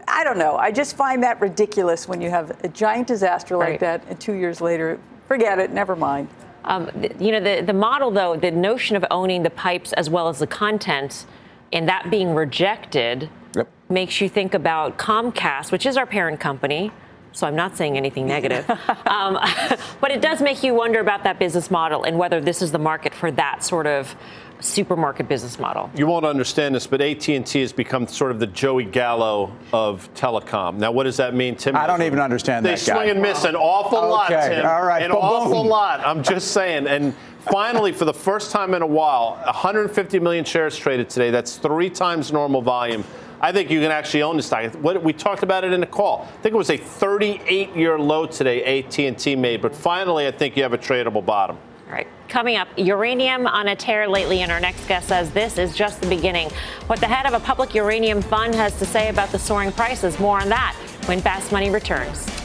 I 0.08 0.24
don't 0.24 0.38
know. 0.38 0.56
I 0.56 0.70
just 0.70 0.96
find 0.96 1.22
that 1.22 1.40
ridiculous 1.40 2.08
when 2.08 2.20
you 2.20 2.30
have 2.30 2.56
a 2.64 2.68
giant 2.68 3.06
disaster 3.06 3.56
like 3.56 3.68
right. 3.68 3.80
that 3.80 4.04
and 4.08 4.20
two 4.20 4.34
years 4.34 4.60
later, 4.60 4.98
forget 5.28 5.58
it, 5.58 5.70
never 5.70 5.96
mind. 5.96 6.28
Um, 6.64 6.90
you 7.18 7.32
know, 7.32 7.40
the, 7.40 7.62
the 7.64 7.72
model, 7.72 8.10
though, 8.10 8.36
the 8.36 8.50
notion 8.50 8.96
of 8.96 9.04
owning 9.10 9.42
the 9.42 9.50
pipes 9.50 9.92
as 9.94 10.08
well 10.08 10.28
as 10.28 10.38
the 10.38 10.46
content 10.46 11.26
and 11.72 11.88
that 11.88 12.10
being 12.10 12.34
rejected 12.34 13.28
yep. 13.56 13.68
makes 13.88 14.20
you 14.20 14.28
think 14.28 14.54
about 14.54 14.98
Comcast, 14.98 15.72
which 15.72 15.86
is 15.86 15.96
our 15.96 16.06
parent 16.06 16.38
company. 16.38 16.92
So 17.32 17.46
I'm 17.46 17.56
not 17.56 17.76
saying 17.76 17.96
anything 17.96 18.26
negative. 18.26 18.68
um, 19.06 19.38
but 20.00 20.10
it 20.10 20.20
does 20.20 20.40
make 20.40 20.62
you 20.62 20.74
wonder 20.74 21.00
about 21.00 21.24
that 21.24 21.38
business 21.38 21.70
model 21.70 22.04
and 22.04 22.18
whether 22.18 22.40
this 22.40 22.62
is 22.62 22.72
the 22.72 22.78
market 22.78 23.14
for 23.14 23.30
that 23.32 23.64
sort 23.64 23.86
of 23.86 24.14
supermarket 24.62 25.28
business 25.28 25.58
model. 25.58 25.90
You 25.94 26.06
won't 26.06 26.24
understand 26.24 26.74
this, 26.74 26.86
but 26.86 27.00
AT&T 27.00 27.60
has 27.60 27.72
become 27.72 28.06
sort 28.06 28.30
of 28.30 28.40
the 28.40 28.46
Joey 28.46 28.84
Gallo 28.84 29.52
of 29.72 30.12
telecom. 30.14 30.76
Now, 30.76 30.92
what 30.92 31.04
does 31.04 31.16
that 31.18 31.34
mean, 31.34 31.56
Tim? 31.56 31.76
I 31.76 31.86
don't 31.86 32.02
even 32.02 32.18
understand 32.18 32.64
they 32.64 32.70
that 32.70 32.78
swing 32.78 33.10
and 33.10 33.20
miss 33.20 33.44
an 33.44 33.56
awful 33.56 33.98
okay. 33.98 34.08
lot, 34.08 34.28
Tim. 34.28 34.66
All 34.66 34.84
right, 34.84 35.02
an 35.02 35.12
awful 35.12 35.64
lot. 35.64 36.00
I'm 36.00 36.22
just 36.22 36.52
saying. 36.52 36.86
And 36.86 37.14
finally, 37.50 37.92
for 37.92 38.04
the 38.04 38.14
first 38.14 38.50
time 38.50 38.74
in 38.74 38.82
a 38.82 38.86
while, 38.86 39.36
150 39.44 40.18
million 40.20 40.44
shares 40.44 40.76
traded 40.76 41.10
today. 41.10 41.30
That's 41.30 41.56
three 41.56 41.90
times 41.90 42.32
normal 42.32 42.62
volume. 42.62 43.04
I 43.40 43.50
think 43.50 43.70
you 43.70 43.80
can 43.80 43.90
actually 43.90 44.22
own 44.22 44.36
this 44.36 44.46
stock. 44.46 44.72
What, 44.74 45.02
we 45.02 45.12
talked 45.12 45.42
about 45.42 45.64
it 45.64 45.72
in 45.72 45.80
the 45.80 45.86
call. 45.86 46.28
I 46.28 46.42
think 46.42 46.54
it 46.54 46.58
was 46.58 46.70
a 46.70 46.78
38-year 46.78 47.98
low 47.98 48.24
today 48.24 48.78
AT&T 48.78 49.34
made, 49.34 49.60
but 49.60 49.74
finally, 49.74 50.28
I 50.28 50.30
think 50.30 50.56
you 50.56 50.62
have 50.62 50.72
a 50.72 50.78
tradable 50.78 51.26
bottom. 51.26 51.58
All 51.92 51.98
right. 51.98 52.08
Coming 52.30 52.56
up, 52.56 52.68
uranium 52.78 53.46
on 53.46 53.68
a 53.68 53.76
tear 53.76 54.08
lately, 54.08 54.40
and 54.40 54.50
our 54.50 54.58
next 54.60 54.86
guest 54.88 55.08
says 55.08 55.30
this 55.32 55.58
is 55.58 55.76
just 55.76 56.00
the 56.00 56.06
beginning. 56.06 56.48
What 56.86 57.00
the 57.00 57.06
head 57.06 57.26
of 57.26 57.34
a 57.34 57.44
public 57.44 57.74
uranium 57.74 58.22
fund 58.22 58.54
has 58.54 58.78
to 58.78 58.86
say 58.86 59.10
about 59.10 59.28
the 59.28 59.38
soaring 59.38 59.72
prices. 59.72 60.18
More 60.18 60.40
on 60.40 60.48
that 60.48 60.74
when 61.04 61.20
Fast 61.20 61.52
Money 61.52 61.68
returns. 61.68 62.41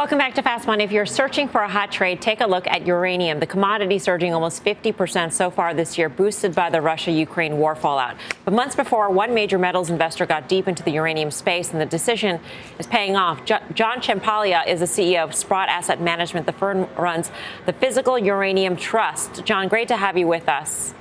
Welcome 0.00 0.16
back 0.16 0.34
to 0.36 0.42
Fast 0.42 0.66
Money. 0.66 0.82
If 0.82 0.92
you're 0.92 1.04
searching 1.04 1.46
for 1.46 1.60
a 1.60 1.68
hot 1.68 1.92
trade, 1.92 2.22
take 2.22 2.40
a 2.40 2.46
look 2.46 2.66
at 2.66 2.86
uranium. 2.86 3.38
The 3.38 3.46
commodity 3.46 3.98
surging 3.98 4.32
almost 4.32 4.64
50% 4.64 5.30
so 5.30 5.50
far 5.50 5.74
this 5.74 5.98
year, 5.98 6.08
boosted 6.08 6.54
by 6.54 6.70
the 6.70 6.80
Russia 6.80 7.10
Ukraine 7.10 7.58
war 7.58 7.74
fallout. 7.74 8.16
But 8.46 8.54
months 8.54 8.74
before, 8.74 9.10
one 9.10 9.34
major 9.34 9.58
metals 9.58 9.90
investor 9.90 10.24
got 10.24 10.48
deep 10.48 10.68
into 10.68 10.82
the 10.82 10.92
uranium 10.92 11.30
space, 11.30 11.72
and 11.72 11.78
the 11.82 11.84
decision 11.84 12.40
is 12.78 12.86
paying 12.86 13.14
off. 13.14 13.44
John 13.44 14.00
Ciampaglia 14.00 14.66
is 14.66 14.80
the 14.80 14.86
CEO 14.86 15.22
of 15.22 15.34
Sprott 15.34 15.68
Asset 15.68 16.00
Management. 16.00 16.46
The 16.46 16.52
firm 16.52 16.88
runs 16.96 17.30
the 17.66 17.74
Physical 17.74 18.18
Uranium 18.18 18.76
Trust. 18.76 19.44
John, 19.44 19.68
great 19.68 19.88
to 19.88 19.98
have 19.98 20.16
you 20.16 20.26
with 20.26 20.48
us. 20.48 20.94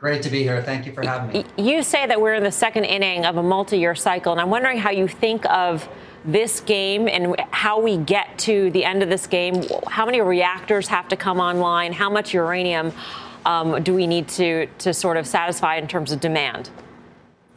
Great 0.00 0.22
to 0.22 0.28
be 0.28 0.42
here. 0.42 0.60
Thank 0.60 0.86
you 0.86 0.92
for 0.92 1.06
having 1.06 1.30
me. 1.32 1.44
You 1.56 1.84
say 1.84 2.08
that 2.08 2.20
we're 2.20 2.34
in 2.34 2.42
the 2.42 2.50
second 2.50 2.82
inning 2.82 3.24
of 3.24 3.36
a 3.36 3.42
multi 3.44 3.78
year 3.78 3.94
cycle, 3.94 4.32
and 4.32 4.40
I'm 4.40 4.50
wondering 4.50 4.78
how 4.78 4.90
you 4.90 5.06
think 5.06 5.46
of 5.46 5.88
this 6.24 6.60
game 6.60 7.08
and 7.08 7.34
how 7.50 7.80
we 7.80 7.96
get 7.96 8.38
to 8.38 8.70
the 8.70 8.84
end 8.84 9.02
of 9.02 9.08
this 9.08 9.26
game. 9.26 9.64
How 9.88 10.06
many 10.06 10.20
reactors 10.20 10.88
have 10.88 11.08
to 11.08 11.16
come 11.16 11.40
online? 11.40 11.92
How 11.92 12.10
much 12.10 12.32
uranium 12.32 12.92
um, 13.44 13.82
do 13.82 13.94
we 13.94 14.06
need 14.06 14.28
to, 14.28 14.66
to 14.78 14.94
sort 14.94 15.16
of 15.16 15.26
satisfy 15.26 15.76
in 15.76 15.88
terms 15.88 16.12
of 16.12 16.20
demand? 16.20 16.70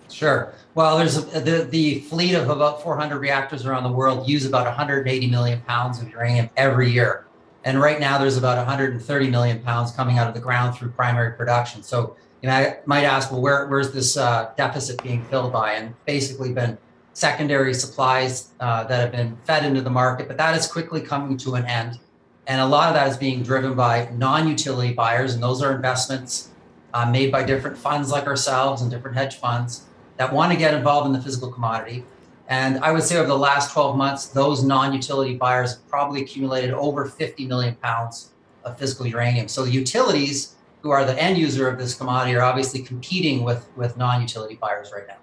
Sure. 0.10 0.54
Well, 0.76 0.98
there's 0.98 1.18
a, 1.18 1.40
the, 1.40 1.68
the 1.70 2.00
fleet 2.02 2.36
of 2.36 2.50
about 2.50 2.82
400 2.82 3.20
reactors 3.20 3.66
around 3.66 3.84
the 3.84 3.92
world 3.92 4.28
use 4.28 4.46
about 4.46 4.66
180 4.66 5.28
million 5.30 5.62
pounds 5.62 6.02
of 6.02 6.10
uranium 6.10 6.50
every 6.58 6.90
year. 6.90 7.26
And 7.64 7.80
right 7.80 8.00
now, 8.00 8.20
there's 8.20 8.38
about 8.38 8.58
130 8.58 9.30
million 9.30 9.60
pounds 9.64 9.92
coming 9.92 10.20
out 10.20 10.28
of 10.28 10.36
the 10.36 10.40
ground 10.40 10.76
through 10.78 10.92
primary 10.92 11.34
production. 11.34 11.82
So, 11.82 12.16
you 12.42 12.50
know, 12.50 12.56
I 12.56 12.78
might 12.86 13.06
ask, 13.06 13.32
well, 13.32 13.42
where, 13.42 13.66
where's 13.68 13.92
this 13.92 14.18
uh, 14.18 14.52
deficit 14.56 15.02
being 15.02 15.24
filled 15.26 15.52
by? 15.52 15.74
And 15.74 15.96
basically 16.06 16.54
been 16.54 16.78
secondary 17.16 17.74
supplies 17.74 18.52
uh, 18.60 18.84
that 18.84 19.00
have 19.00 19.12
been 19.12 19.38
fed 19.46 19.66
into 19.66 19.82
the 19.82 19.90
market, 19.90 20.28
but 20.28 20.36
that 20.38 20.56
is 20.56 20.68
quickly 20.68 21.00
coming 21.00 21.38
to 21.38 21.56
an 21.56 21.66
end. 21.66 21.98
And 22.46 22.60
a 22.60 22.66
lot 22.66 22.90
of 22.90 22.94
that 22.94 23.08
is 23.08 23.18
being 23.18 23.42
driven 23.42 23.74
by 23.74 24.10
non 24.14 24.48
utility 24.48 24.94
buyers, 24.94 25.34
and 25.34 25.42
those 25.42 25.64
are 25.64 25.74
investments 25.74 26.50
uh, 26.94 27.10
made 27.10 27.32
by 27.32 27.44
different 27.44 27.78
funds 27.78 28.12
like 28.12 28.28
ourselves 28.28 28.82
and 28.82 28.92
different 28.92 29.18
hedge 29.18 29.38
funds 29.38 29.86
that 30.18 30.32
want 30.32 30.52
to 30.52 30.58
get 30.58 30.74
involved 30.74 31.08
in 31.08 31.14
the 31.14 31.22
physical 31.22 31.52
commodity. 31.52 32.06
And 32.48 32.78
I 32.80 32.92
would 32.92 33.04
say 33.04 33.18
over 33.18 33.28
the 33.28 33.38
last 33.38 33.74
12 33.74 33.98
months, 33.98 34.28
those 34.28 34.64
non 34.64 34.94
utility 34.94 35.36
buyers 35.36 35.76
have 35.76 35.88
probably 35.88 36.22
accumulated 36.22 36.72
over 36.72 37.06
50 37.06 37.48
million 37.48 37.76
pounds 37.76 38.32
of 38.66 38.78
physical 38.78 39.08
uranium. 39.08 39.48
So 39.48 39.64
the 39.64 39.72
utilities, 39.72 40.56
who 40.82 40.92
are 40.92 41.06
the 41.06 41.20
end 41.20 41.38
user 41.38 41.70
of 41.70 41.80
this 41.80 41.96
commodity, 41.96 42.36
are 42.36 42.44
obviously 42.44 42.82
competing 42.82 43.44
with, 43.44 43.68
with 43.78 43.96
non 43.96 44.22
utility 44.22 44.56
buyers 44.56 44.92
right 44.94 45.08
now. 45.08 45.18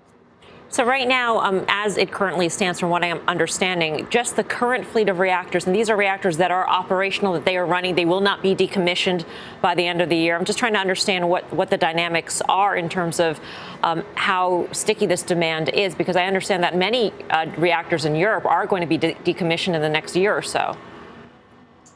So 0.73 0.87
right 0.87 1.07
now, 1.07 1.39
um, 1.41 1.67
as 1.69 1.99
it 1.99 2.11
currently 2.11 2.49
stands, 2.49 2.81
from 2.81 2.89
what 2.89 3.05
I 3.05 3.09
am 3.09 3.21
understanding, 3.29 4.07
just 4.09 4.37
the 4.37 4.43
current 4.43 4.87
fleet 4.87 5.11
of 5.11 5.19
reactors, 5.19 5.67
and 5.67 5.77
these 5.77 5.91
are 5.91 5.97
reactors 5.97 6.39
that 6.39 6.51
are 6.51 6.67
operational, 6.67 7.35
that 7.35 7.45
they 7.45 7.59
are 7.59 7.67
running, 7.67 7.95
they 7.95 8.07
will 8.07 8.23
not 8.23 8.41
be 8.41 8.57
decommissioned 8.57 9.27
by 9.61 9.75
the 9.75 9.87
end 9.87 10.01
of 10.01 10.09
the 10.09 10.17
year. 10.17 10.35
I'm 10.35 10.47
just 10.47 10.59
trying 10.59 10.73
to 10.73 10.79
understand 10.79 11.29
what, 11.29 11.53
what 11.53 11.69
the 11.69 11.77
dynamics 11.77 12.41
are 12.49 12.75
in 12.75 12.89
terms 12.89 13.21
of 13.21 13.39
um, 13.83 14.03
how 14.15 14.67
sticky 14.73 15.05
this 15.05 15.23
demand 15.23 15.69
is, 15.69 15.95
because 15.95 16.17
I 16.17 16.25
understand 16.25 16.63
that 16.63 16.75
many 16.75 17.13
uh, 17.29 17.51
reactors 17.59 18.07
in 18.07 18.15
Europe 18.15 18.47
are 18.47 18.67
going 18.67 18.81
to 18.81 18.87
be 18.87 18.97
de- 18.97 19.13
decommissioned 19.27 19.75
in 19.75 19.83
the 19.83 19.91
next 19.91 20.17
year 20.17 20.35
or 20.35 20.41
so. 20.41 20.75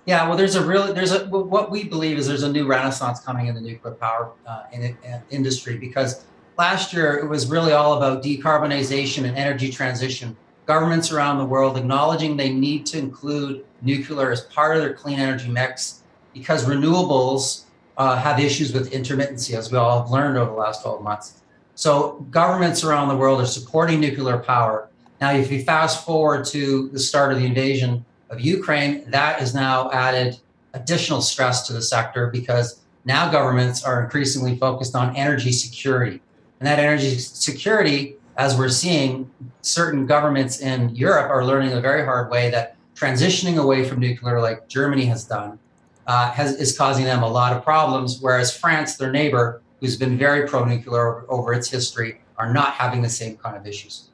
Yeah, 0.04 0.28
well, 0.28 0.36
there's 0.36 0.54
a 0.54 0.62
really 0.62 0.92
there's 0.92 1.12
a 1.12 1.26
what 1.26 1.70
we 1.70 1.84
believe 1.84 2.18
is 2.18 2.26
there's 2.26 2.42
a 2.42 2.52
new 2.52 2.66
renaissance 2.66 3.20
coming 3.20 3.46
in 3.46 3.54
the 3.54 3.60
nuclear 3.62 3.94
power 3.94 4.32
uh, 4.46 4.64
in, 4.70 4.82
in 4.82 5.22
industry 5.30 5.78
because 5.78 6.26
last 6.59 6.92
year 6.92 7.18
it 7.18 7.28
was 7.28 7.46
really 7.48 7.72
all 7.72 7.96
about 7.96 8.22
decarbonization 8.22 9.24
and 9.24 9.36
energy 9.36 9.70
transition. 9.70 10.36
Governments 10.66 11.12
around 11.12 11.38
the 11.38 11.44
world 11.44 11.76
acknowledging 11.76 12.36
they 12.36 12.52
need 12.52 12.86
to 12.86 12.98
include 12.98 13.64
nuclear 13.82 14.32
as 14.32 14.42
part 14.42 14.76
of 14.76 14.82
their 14.82 14.94
clean 14.94 15.18
energy 15.18 15.48
mix 15.48 16.02
because 16.32 16.66
renewables 16.66 17.64
uh, 17.96 18.16
have 18.16 18.40
issues 18.40 18.72
with 18.72 18.92
intermittency, 18.92 19.57
as 19.57 19.70
we 19.70 19.78
all 19.78 20.02
have 20.02 20.11
learned 20.11 20.36
over 20.36 20.50
the 20.50 20.57
last 20.57 20.82
12 20.82 21.02
months. 21.02 21.40
So 21.74 22.26
governments 22.30 22.84
around 22.84 23.09
the 23.09 23.16
world 23.16 23.40
are 23.40 23.46
supporting 23.46 24.00
nuclear 24.00 24.38
power. 24.38 24.88
Now, 25.20 25.32
if 25.32 25.50
you 25.50 25.62
fast 25.62 26.04
forward 26.04 26.44
to 26.46 26.88
the 26.88 26.98
start 26.98 27.32
of 27.32 27.38
the 27.38 27.46
invasion 27.46 28.04
of 28.28 28.40
Ukraine, 28.40 29.09
that 29.11 29.38
has 29.40 29.54
now 29.54 29.90
added 29.92 30.38
additional 30.74 31.22
stress 31.22 31.66
to 31.66 31.72
the 31.72 31.80
sector 31.80 32.28
because 32.28 32.80
now 33.04 33.30
governments 33.30 33.84
are 33.84 34.02
increasingly 34.02 34.57
focused 34.57 34.94
on 34.94 35.16
energy 35.16 35.52
security. 35.52 36.20
And 36.61 36.66
that 36.66 36.78
energy 36.78 37.18
security, 37.18 38.16
as 38.36 38.57
we're 38.57 38.68
seeing, 38.68 39.30
certain 39.62 40.07
governments 40.07 40.61
in 40.61 40.94
Europe 40.94 41.30
are 41.30 41.44
learning 41.44 41.72
a 41.72 41.80
very 41.80 42.04
hard 42.04 42.30
way 42.30 42.50
that 42.50 42.76
transitioning 42.94 43.59
away 43.59 43.84
from 43.84 44.00
nuclear, 44.00 44.40
like 44.40 44.68
Germany 44.68 45.04
has 45.07 45.24
done, 45.24 45.59
uh, 46.07 46.30
has, 46.30 46.57
is 46.57 46.76
causing 46.76 47.04
them 47.04 47.22
a 47.22 47.28
lot 47.28 47.52
of 47.52 47.62
problems. 47.62 48.18
Whereas 48.20 48.57
France, 48.57 48.96
their 48.96 49.12
neighbor, 49.12 49.62
who's 49.80 49.96
been 49.96 50.16
very 50.16 50.48
pro 50.48 50.64
nuclear 50.64 51.09
over, 51.09 51.26
over 51.28 51.52
its 51.52 51.70
history, 51.70 52.20
are 52.38 52.52
not 52.52 52.74
having 52.74 53.02
the 53.02 53.09
same 53.09 53.36
kind 53.36 53.57
of 53.57 53.66
issues. 53.66 54.09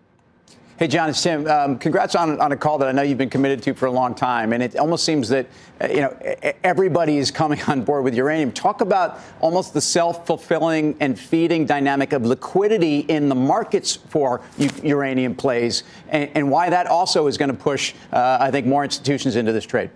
Hey, 0.78 0.88
John, 0.88 1.10
it's 1.10 1.22
Tim. 1.22 1.46
Um, 1.46 1.78
congrats 1.78 2.14
on, 2.14 2.40
on 2.40 2.52
a 2.52 2.56
call 2.56 2.78
that 2.78 2.88
I 2.88 2.92
know 2.92 3.02
you've 3.02 3.18
been 3.18 3.28
committed 3.28 3.62
to 3.64 3.74
for 3.74 3.86
a 3.86 3.90
long 3.90 4.14
time. 4.14 4.54
And 4.54 4.62
it 4.62 4.74
almost 4.76 5.04
seems 5.04 5.28
that, 5.28 5.46
uh, 5.82 5.88
you 5.88 6.00
know, 6.00 6.16
everybody 6.64 7.18
is 7.18 7.30
coming 7.30 7.60
on 7.68 7.82
board 7.82 8.04
with 8.04 8.14
uranium. 8.14 8.52
Talk 8.52 8.80
about 8.80 9.20
almost 9.42 9.74
the 9.74 9.82
self-fulfilling 9.82 10.96
and 10.98 11.18
feeding 11.18 11.66
dynamic 11.66 12.14
of 12.14 12.24
liquidity 12.24 13.00
in 13.00 13.28
the 13.28 13.34
markets 13.34 13.96
for 13.96 14.40
u- 14.56 14.70
uranium 14.82 15.34
plays 15.34 15.84
and, 16.08 16.30
and, 16.34 16.50
why 16.50 16.70
that 16.70 16.86
also 16.86 17.26
is 17.26 17.36
going 17.36 17.50
to 17.50 17.56
push, 17.56 17.92
uh, 18.10 18.38
I 18.40 18.50
think, 18.50 18.66
more 18.66 18.82
institutions 18.82 19.36
into 19.36 19.52
this 19.52 19.66
trade. 19.66 19.90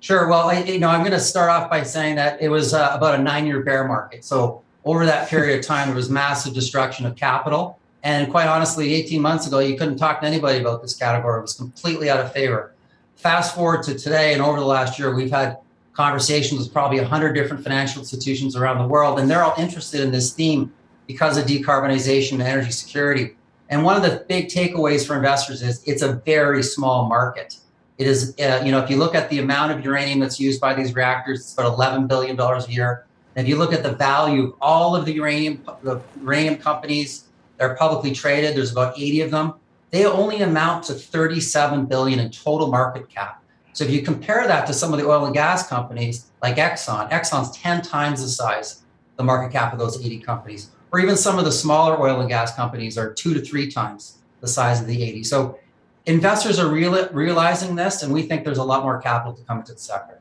Sure. 0.00 0.26
Well, 0.28 0.50
I, 0.50 0.64
you 0.64 0.80
know, 0.80 0.88
I'm 0.88 1.00
going 1.00 1.12
to 1.12 1.20
start 1.20 1.48
off 1.48 1.70
by 1.70 1.84
saying 1.84 2.16
that 2.16 2.42
it 2.42 2.48
was 2.48 2.74
uh, 2.74 2.90
about 2.92 3.18
a 3.18 3.22
nine-year 3.22 3.62
bear 3.62 3.86
market. 3.86 4.24
So 4.24 4.62
over 4.84 5.06
that 5.06 5.28
period 5.28 5.60
of 5.60 5.64
time, 5.64 5.88
there 5.88 5.96
was 5.96 6.10
massive 6.10 6.54
destruction 6.54 7.06
of 7.06 7.14
capital. 7.14 7.78
And 8.04 8.30
quite 8.30 8.46
honestly, 8.46 8.92
18 8.92 9.20
months 9.20 9.46
ago, 9.46 9.60
you 9.60 9.78
couldn't 9.78 9.96
talk 9.96 10.20
to 10.20 10.26
anybody 10.26 10.60
about 10.60 10.82
this 10.82 10.94
category. 10.94 11.38
It 11.38 11.42
was 11.42 11.54
completely 11.54 12.10
out 12.10 12.20
of 12.20 12.32
favor. 12.32 12.74
Fast 13.16 13.54
forward 13.54 13.82
to 13.84 13.98
today, 13.98 14.34
and 14.34 14.42
over 14.42 14.60
the 14.60 14.66
last 14.66 14.98
year, 14.98 15.14
we've 15.14 15.30
had 15.30 15.56
conversations 15.94 16.60
with 16.60 16.72
probably 16.72 17.00
100 17.00 17.32
different 17.32 17.64
financial 17.64 18.00
institutions 18.00 18.56
around 18.56 18.78
the 18.78 18.86
world, 18.86 19.18
and 19.18 19.30
they're 19.30 19.42
all 19.42 19.54
interested 19.56 20.02
in 20.02 20.12
this 20.12 20.34
theme 20.34 20.70
because 21.06 21.38
of 21.38 21.46
decarbonization 21.46 22.32
and 22.32 22.42
energy 22.42 22.72
security. 22.72 23.36
And 23.70 23.84
one 23.84 23.96
of 23.96 24.02
the 24.02 24.22
big 24.28 24.48
takeaways 24.48 25.06
for 25.06 25.16
investors 25.16 25.62
is 25.62 25.82
it's 25.86 26.02
a 26.02 26.12
very 26.26 26.62
small 26.62 27.08
market. 27.08 27.56
It 27.96 28.06
is, 28.06 28.34
uh, 28.38 28.60
you 28.62 28.70
know, 28.70 28.80
if 28.80 28.90
you 28.90 28.98
look 28.98 29.14
at 29.14 29.30
the 29.30 29.38
amount 29.38 29.72
of 29.72 29.82
uranium 29.82 30.18
that's 30.18 30.38
used 30.38 30.60
by 30.60 30.74
these 30.74 30.94
reactors, 30.94 31.40
it's 31.40 31.54
about 31.54 31.78
$11 31.78 32.06
billion 32.08 32.38
a 32.38 32.66
year. 32.66 33.06
And 33.34 33.46
if 33.46 33.48
you 33.48 33.56
look 33.56 33.72
at 33.72 33.82
the 33.82 33.92
value 33.92 34.48
of 34.48 34.54
all 34.60 34.94
of 34.94 35.06
the 35.06 35.12
uranium, 35.12 35.64
the 35.82 36.00
uranium 36.20 36.56
companies 36.56 37.24
are 37.64 37.76
publicly 37.76 38.12
traded, 38.12 38.56
there's 38.56 38.72
about 38.72 38.98
80 38.98 39.22
of 39.22 39.30
them. 39.30 39.54
They 39.90 40.06
only 40.06 40.40
amount 40.42 40.84
to 40.84 40.94
37 40.94 41.86
billion 41.86 42.18
in 42.18 42.30
total 42.30 42.68
market 42.68 43.08
cap. 43.08 43.42
So 43.72 43.84
if 43.84 43.90
you 43.90 44.02
compare 44.02 44.46
that 44.46 44.66
to 44.66 44.72
some 44.72 44.92
of 44.92 45.00
the 45.00 45.06
oil 45.06 45.24
and 45.24 45.34
gas 45.34 45.68
companies 45.68 46.30
like 46.42 46.56
Exxon, 46.56 47.10
Exxon's 47.10 47.56
10 47.56 47.82
times 47.82 48.22
the 48.22 48.28
size, 48.28 48.82
the 49.16 49.24
market 49.24 49.52
cap 49.52 49.72
of 49.72 49.78
those 49.78 50.04
80 50.04 50.20
companies, 50.20 50.70
or 50.92 51.00
even 51.00 51.16
some 51.16 51.38
of 51.38 51.44
the 51.44 51.52
smaller 51.52 52.00
oil 52.00 52.20
and 52.20 52.28
gas 52.28 52.54
companies 52.54 52.96
are 52.96 53.12
two 53.12 53.34
to 53.34 53.40
three 53.40 53.70
times 53.70 54.18
the 54.40 54.46
size 54.46 54.80
of 54.80 54.86
the 54.86 55.02
80. 55.02 55.24
So 55.24 55.58
investors 56.06 56.58
are 56.58 56.68
real, 56.68 57.08
realizing 57.10 57.74
this, 57.74 58.02
and 58.02 58.12
we 58.12 58.22
think 58.22 58.44
there's 58.44 58.58
a 58.58 58.64
lot 58.64 58.82
more 58.82 59.00
capital 59.00 59.32
to 59.34 59.42
come 59.42 59.58
into 59.58 59.72
the 59.72 59.78
sector. 59.78 60.20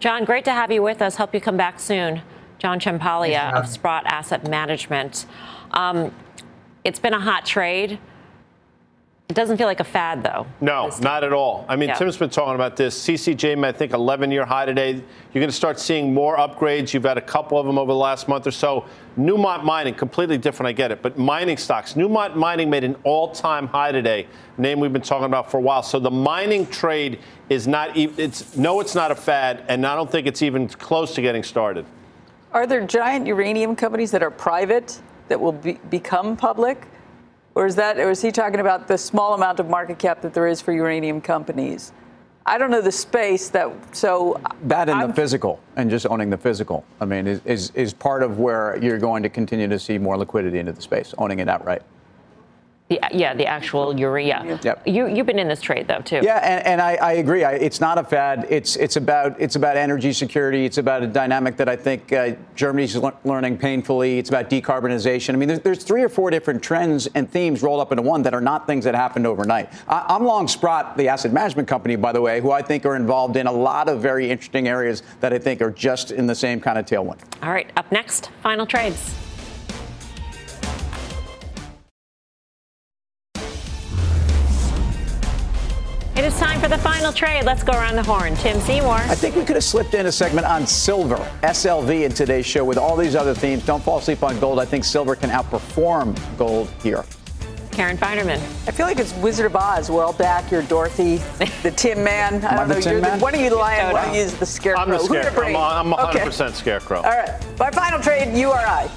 John, 0.00 0.24
great 0.24 0.44
to 0.46 0.52
have 0.52 0.72
you 0.72 0.82
with 0.82 1.00
us. 1.00 1.16
Hope 1.16 1.34
you 1.34 1.40
come 1.40 1.56
back 1.56 1.78
soon. 1.78 2.22
John 2.58 2.80
Ciampaglia 2.80 3.52
of 3.54 3.68
Sprott 3.68 4.04
Asset 4.06 4.48
Management. 4.48 5.26
Um, 5.72 6.14
it's 6.84 6.98
been 6.98 7.14
a 7.14 7.20
hot 7.20 7.44
trade. 7.44 7.98
It 9.26 9.32
doesn't 9.32 9.56
feel 9.56 9.66
like 9.66 9.80
a 9.80 9.84
fad, 9.84 10.22
though. 10.22 10.46
No, 10.60 10.90
not 11.00 11.24
at 11.24 11.32
all. 11.32 11.64
I 11.66 11.76
mean, 11.76 11.88
yeah. 11.88 11.94
Tim's 11.94 12.18
been 12.18 12.28
talking 12.28 12.56
about 12.56 12.76
this. 12.76 13.06
CCJ, 13.06 13.64
I 13.64 13.72
think, 13.72 13.92
11-year 13.92 14.44
high 14.44 14.66
today. 14.66 14.92
You're 14.92 15.02
going 15.32 15.48
to 15.48 15.52
start 15.52 15.80
seeing 15.80 16.12
more 16.12 16.36
upgrades. 16.36 16.92
You've 16.92 17.04
had 17.04 17.16
a 17.16 17.22
couple 17.22 17.58
of 17.58 17.64
them 17.64 17.78
over 17.78 17.90
the 17.90 17.98
last 17.98 18.28
month 18.28 18.46
or 18.46 18.50
so. 18.50 18.84
Newmont 19.18 19.64
Mining, 19.64 19.94
completely 19.94 20.36
different. 20.36 20.68
I 20.68 20.72
get 20.72 20.92
it, 20.92 21.00
but 21.00 21.18
mining 21.18 21.56
stocks. 21.56 21.94
Newmont 21.94 22.36
Mining 22.36 22.68
made 22.68 22.84
an 22.84 22.96
all-time 23.02 23.66
high 23.66 23.92
today. 23.92 24.26
Name 24.58 24.78
we've 24.78 24.92
been 24.92 25.00
talking 25.00 25.24
about 25.24 25.50
for 25.50 25.56
a 25.56 25.62
while. 25.62 25.82
So 25.82 25.98
the 25.98 26.10
mining 26.10 26.66
trade 26.66 27.18
is 27.48 27.66
not. 27.66 27.96
It's 27.96 28.58
no, 28.58 28.80
it's 28.80 28.94
not 28.94 29.10
a 29.10 29.16
fad, 29.16 29.64
and 29.68 29.86
I 29.86 29.94
don't 29.94 30.12
think 30.12 30.26
it's 30.26 30.42
even 30.42 30.68
close 30.68 31.14
to 31.14 31.22
getting 31.22 31.42
started. 31.42 31.86
Are 32.52 32.66
there 32.66 32.86
giant 32.86 33.26
uranium 33.26 33.74
companies 33.74 34.10
that 34.10 34.22
are 34.22 34.30
private 34.30 35.00
that 35.28 35.40
will 35.40 35.52
be, 35.52 35.74
become 35.90 36.36
public? 36.36 36.86
Or 37.54 37.66
is 37.66 37.76
that, 37.76 37.98
or 37.98 38.10
is 38.10 38.20
he 38.20 38.32
talking 38.32 38.60
about 38.60 38.88
the 38.88 38.98
small 38.98 39.34
amount 39.34 39.60
of 39.60 39.68
market 39.68 39.98
cap 39.98 40.20
that 40.22 40.34
there 40.34 40.48
is 40.48 40.60
for 40.60 40.72
uranium 40.72 41.20
companies? 41.20 41.92
I 42.46 42.58
don't 42.58 42.70
know 42.70 42.82
the 42.82 42.92
space 42.92 43.48
that 43.50 43.72
so 43.96 44.38
that 44.64 44.90
in 44.90 44.98
the 44.98 45.14
physical 45.14 45.60
and 45.76 45.88
just 45.88 46.06
owning 46.06 46.28
the 46.28 46.36
physical. 46.36 46.84
I 47.00 47.06
mean, 47.06 47.26
is, 47.26 47.40
is 47.46 47.70
is 47.70 47.94
part 47.94 48.22
of 48.22 48.38
where 48.38 48.78
you're 48.82 48.98
going 48.98 49.22
to 49.22 49.30
continue 49.30 49.66
to 49.66 49.78
see 49.78 49.96
more 49.96 50.18
liquidity 50.18 50.58
into 50.58 50.72
the 50.72 50.82
space, 50.82 51.14
owning 51.16 51.38
it 51.38 51.48
outright. 51.48 51.82
The, 52.90 53.00
yeah, 53.12 53.32
the 53.32 53.46
actual 53.46 53.98
urea. 53.98 54.60
Yep. 54.62 54.86
You 54.86 55.06
you've 55.06 55.24
been 55.24 55.38
in 55.38 55.48
this 55.48 55.62
trade 55.62 55.88
though 55.88 56.00
too. 56.00 56.20
Yeah, 56.22 56.36
and, 56.36 56.66
and 56.66 56.82
I, 56.82 56.96
I, 56.96 57.12
agree. 57.14 57.42
I, 57.42 57.52
it's 57.52 57.80
not 57.80 57.96
a 57.96 58.04
fad. 58.04 58.46
It's 58.50 58.76
it's 58.76 58.96
about 58.96 59.40
it's 59.40 59.56
about 59.56 59.78
energy 59.78 60.12
security. 60.12 60.66
It's 60.66 60.76
about 60.76 61.02
a 61.02 61.06
dynamic 61.06 61.56
that 61.56 61.66
I 61.66 61.76
think 61.76 62.12
uh, 62.12 62.32
Germany's 62.54 62.94
le- 62.94 63.14
learning 63.24 63.56
painfully. 63.56 64.18
It's 64.18 64.28
about 64.28 64.50
decarbonization. 64.50 65.32
I 65.32 65.36
mean, 65.38 65.48
there's, 65.48 65.60
there's, 65.60 65.82
three 65.82 66.02
or 66.02 66.10
four 66.10 66.30
different 66.30 66.62
trends 66.62 67.06
and 67.14 67.30
themes 67.30 67.62
rolled 67.62 67.80
up 67.80 67.90
into 67.90 68.02
one 68.02 68.20
that 68.22 68.34
are 68.34 68.42
not 68.42 68.66
things 68.66 68.84
that 68.84 68.94
happened 68.94 69.26
overnight. 69.26 69.72
I, 69.88 70.14
am 70.14 70.26
long 70.26 70.46
Sprott, 70.46 70.98
the 70.98 71.08
asset 71.08 71.32
management 71.32 71.66
company, 71.66 71.96
by 71.96 72.12
the 72.12 72.20
way, 72.20 72.42
who 72.42 72.50
I 72.50 72.60
think 72.60 72.84
are 72.84 72.96
involved 72.96 73.36
in 73.36 73.46
a 73.46 73.52
lot 73.52 73.88
of 73.88 74.02
very 74.02 74.30
interesting 74.30 74.68
areas 74.68 75.02
that 75.20 75.32
I 75.32 75.38
think 75.38 75.62
are 75.62 75.70
just 75.70 76.10
in 76.10 76.26
the 76.26 76.34
same 76.34 76.60
kind 76.60 76.76
of 76.76 76.84
tailwind. 76.84 77.20
All 77.42 77.50
right, 77.50 77.70
up 77.78 77.90
next, 77.90 78.28
final 78.42 78.66
trades. 78.66 79.23
It 86.24 86.28
is 86.28 86.40
time 86.40 86.58
for 86.58 86.68
the 86.68 86.78
final 86.78 87.12
trade. 87.12 87.44
Let's 87.44 87.62
go 87.62 87.74
around 87.74 87.96
the 87.96 88.02
horn. 88.02 88.34
Tim 88.36 88.58
Seymour. 88.60 88.94
I 88.94 89.14
think 89.14 89.36
we 89.36 89.44
could 89.44 89.56
have 89.56 89.62
slipped 89.62 89.92
in 89.92 90.06
a 90.06 90.10
segment 90.10 90.46
on 90.46 90.66
silver, 90.66 91.18
SLV, 91.42 92.02
in 92.02 92.12
today's 92.12 92.46
show 92.46 92.64
with 92.64 92.78
all 92.78 92.96
these 92.96 93.14
other 93.14 93.34
themes. 93.34 93.62
Don't 93.66 93.82
fall 93.82 93.98
asleep 93.98 94.22
on 94.22 94.40
gold. 94.40 94.58
I 94.58 94.64
think 94.64 94.84
silver 94.84 95.16
can 95.16 95.28
outperform 95.28 96.18
gold 96.38 96.70
here. 96.82 97.04
Karen 97.72 97.98
Finerman. 97.98 98.38
I 98.66 98.70
feel 98.70 98.86
like 98.86 98.98
it's 98.98 99.12
Wizard 99.16 99.44
of 99.44 99.54
Oz. 99.54 99.90
We're 99.90 100.02
all 100.02 100.14
back. 100.14 100.50
You're 100.50 100.62
Dorothy, 100.62 101.16
the 101.62 101.74
Tin 101.76 102.02
Man. 102.02 102.42
I 102.42 102.56
don't 102.56 102.70
know. 102.70 102.78
You're 102.78 103.02
the, 103.02 103.18
one 103.18 103.34
of 103.34 103.42
you 103.42 103.50
the 103.50 103.56
lion, 103.56 103.92
one 103.92 104.08
of 104.08 104.14
you 104.14 104.22
is 104.22 104.34
the 104.38 104.46
scarecrow. 104.46 104.82
I'm 104.82 104.88
the 104.88 105.00
scarecrow. 105.00 105.48
I'm, 105.48 105.92
I'm 105.92 106.06
100% 106.06 106.40
okay. 106.40 106.54
scarecrow. 106.54 107.02
All 107.02 107.10
right. 107.10 107.58
My 107.58 107.70
final 107.70 108.00
trade, 108.00 108.34
you 108.34 108.48
or 108.48 108.56
I. 108.56 108.90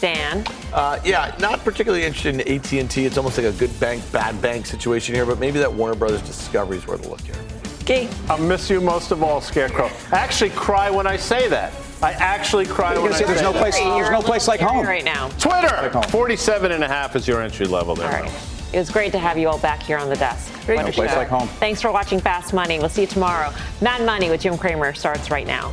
Dan? 0.00 0.44
Uh, 0.72 0.98
yeah, 1.04 1.34
not 1.38 1.64
particularly 1.64 2.04
interested 2.04 2.34
in 2.34 2.40
AT&T. 2.40 3.04
It's 3.04 3.16
almost 3.16 3.38
like 3.38 3.46
a 3.46 3.52
good 3.52 3.78
bank, 3.80 4.02
bad 4.12 4.40
bank 4.42 4.66
situation 4.66 5.14
here, 5.14 5.26
but 5.26 5.38
maybe 5.38 5.58
that 5.58 5.72
Warner 5.72 5.94
Brothers 5.94 6.22
Discovery 6.22 6.78
is 6.78 6.86
worth 6.86 7.06
a 7.06 7.08
look 7.08 7.20
here. 7.20 7.36
Okay. 7.82 8.08
I'll 8.28 8.38
miss 8.38 8.68
you 8.68 8.80
most 8.80 9.12
of 9.12 9.22
all, 9.22 9.40
Scarecrow. 9.40 9.90
I 10.10 10.16
actually 10.16 10.50
cry 10.50 10.90
when 10.90 11.06
I 11.06 11.16
say 11.16 11.48
that. 11.48 11.72
I 12.02 12.12
actually 12.12 12.66
cry 12.66 12.98
when 12.98 13.12
I 13.12 13.16
say 13.16 13.24
there's 13.24 13.42
no 13.42 13.52
place, 13.52 13.76
There's 13.76 14.10
no 14.10 14.20
place 14.20 14.48
like 14.48 14.60
home 14.60 14.84
right 14.84 15.04
now. 15.04 15.28
Twitter. 15.38 15.90
Like 15.94 16.10
47 16.10 16.72
and 16.72 16.84
a 16.84 16.88
half 16.88 17.16
is 17.16 17.26
your 17.26 17.40
entry 17.40 17.66
level 17.66 17.94
there. 17.94 18.08
All 18.08 18.22
right. 18.22 18.32
It 18.72 18.78
was 18.78 18.90
great 18.90 19.12
to 19.12 19.18
have 19.18 19.38
you 19.38 19.48
all 19.48 19.58
back 19.58 19.82
here 19.82 19.96
on 19.96 20.08
the 20.08 20.16
desk. 20.16 20.52
Great 20.66 20.80
no 20.80 20.90
place 20.90 21.14
like 21.14 21.28
home. 21.28 21.48
Thanks 21.48 21.80
for 21.80 21.92
watching 21.92 22.20
Fast 22.20 22.52
Money. 22.52 22.78
We'll 22.78 22.88
see 22.88 23.02
you 23.02 23.06
tomorrow. 23.06 23.52
Mad 23.80 24.04
Money 24.04 24.28
with 24.28 24.40
Jim 24.40 24.58
Cramer 24.58 24.92
starts 24.92 25.30
right 25.30 25.46
now. 25.46 25.72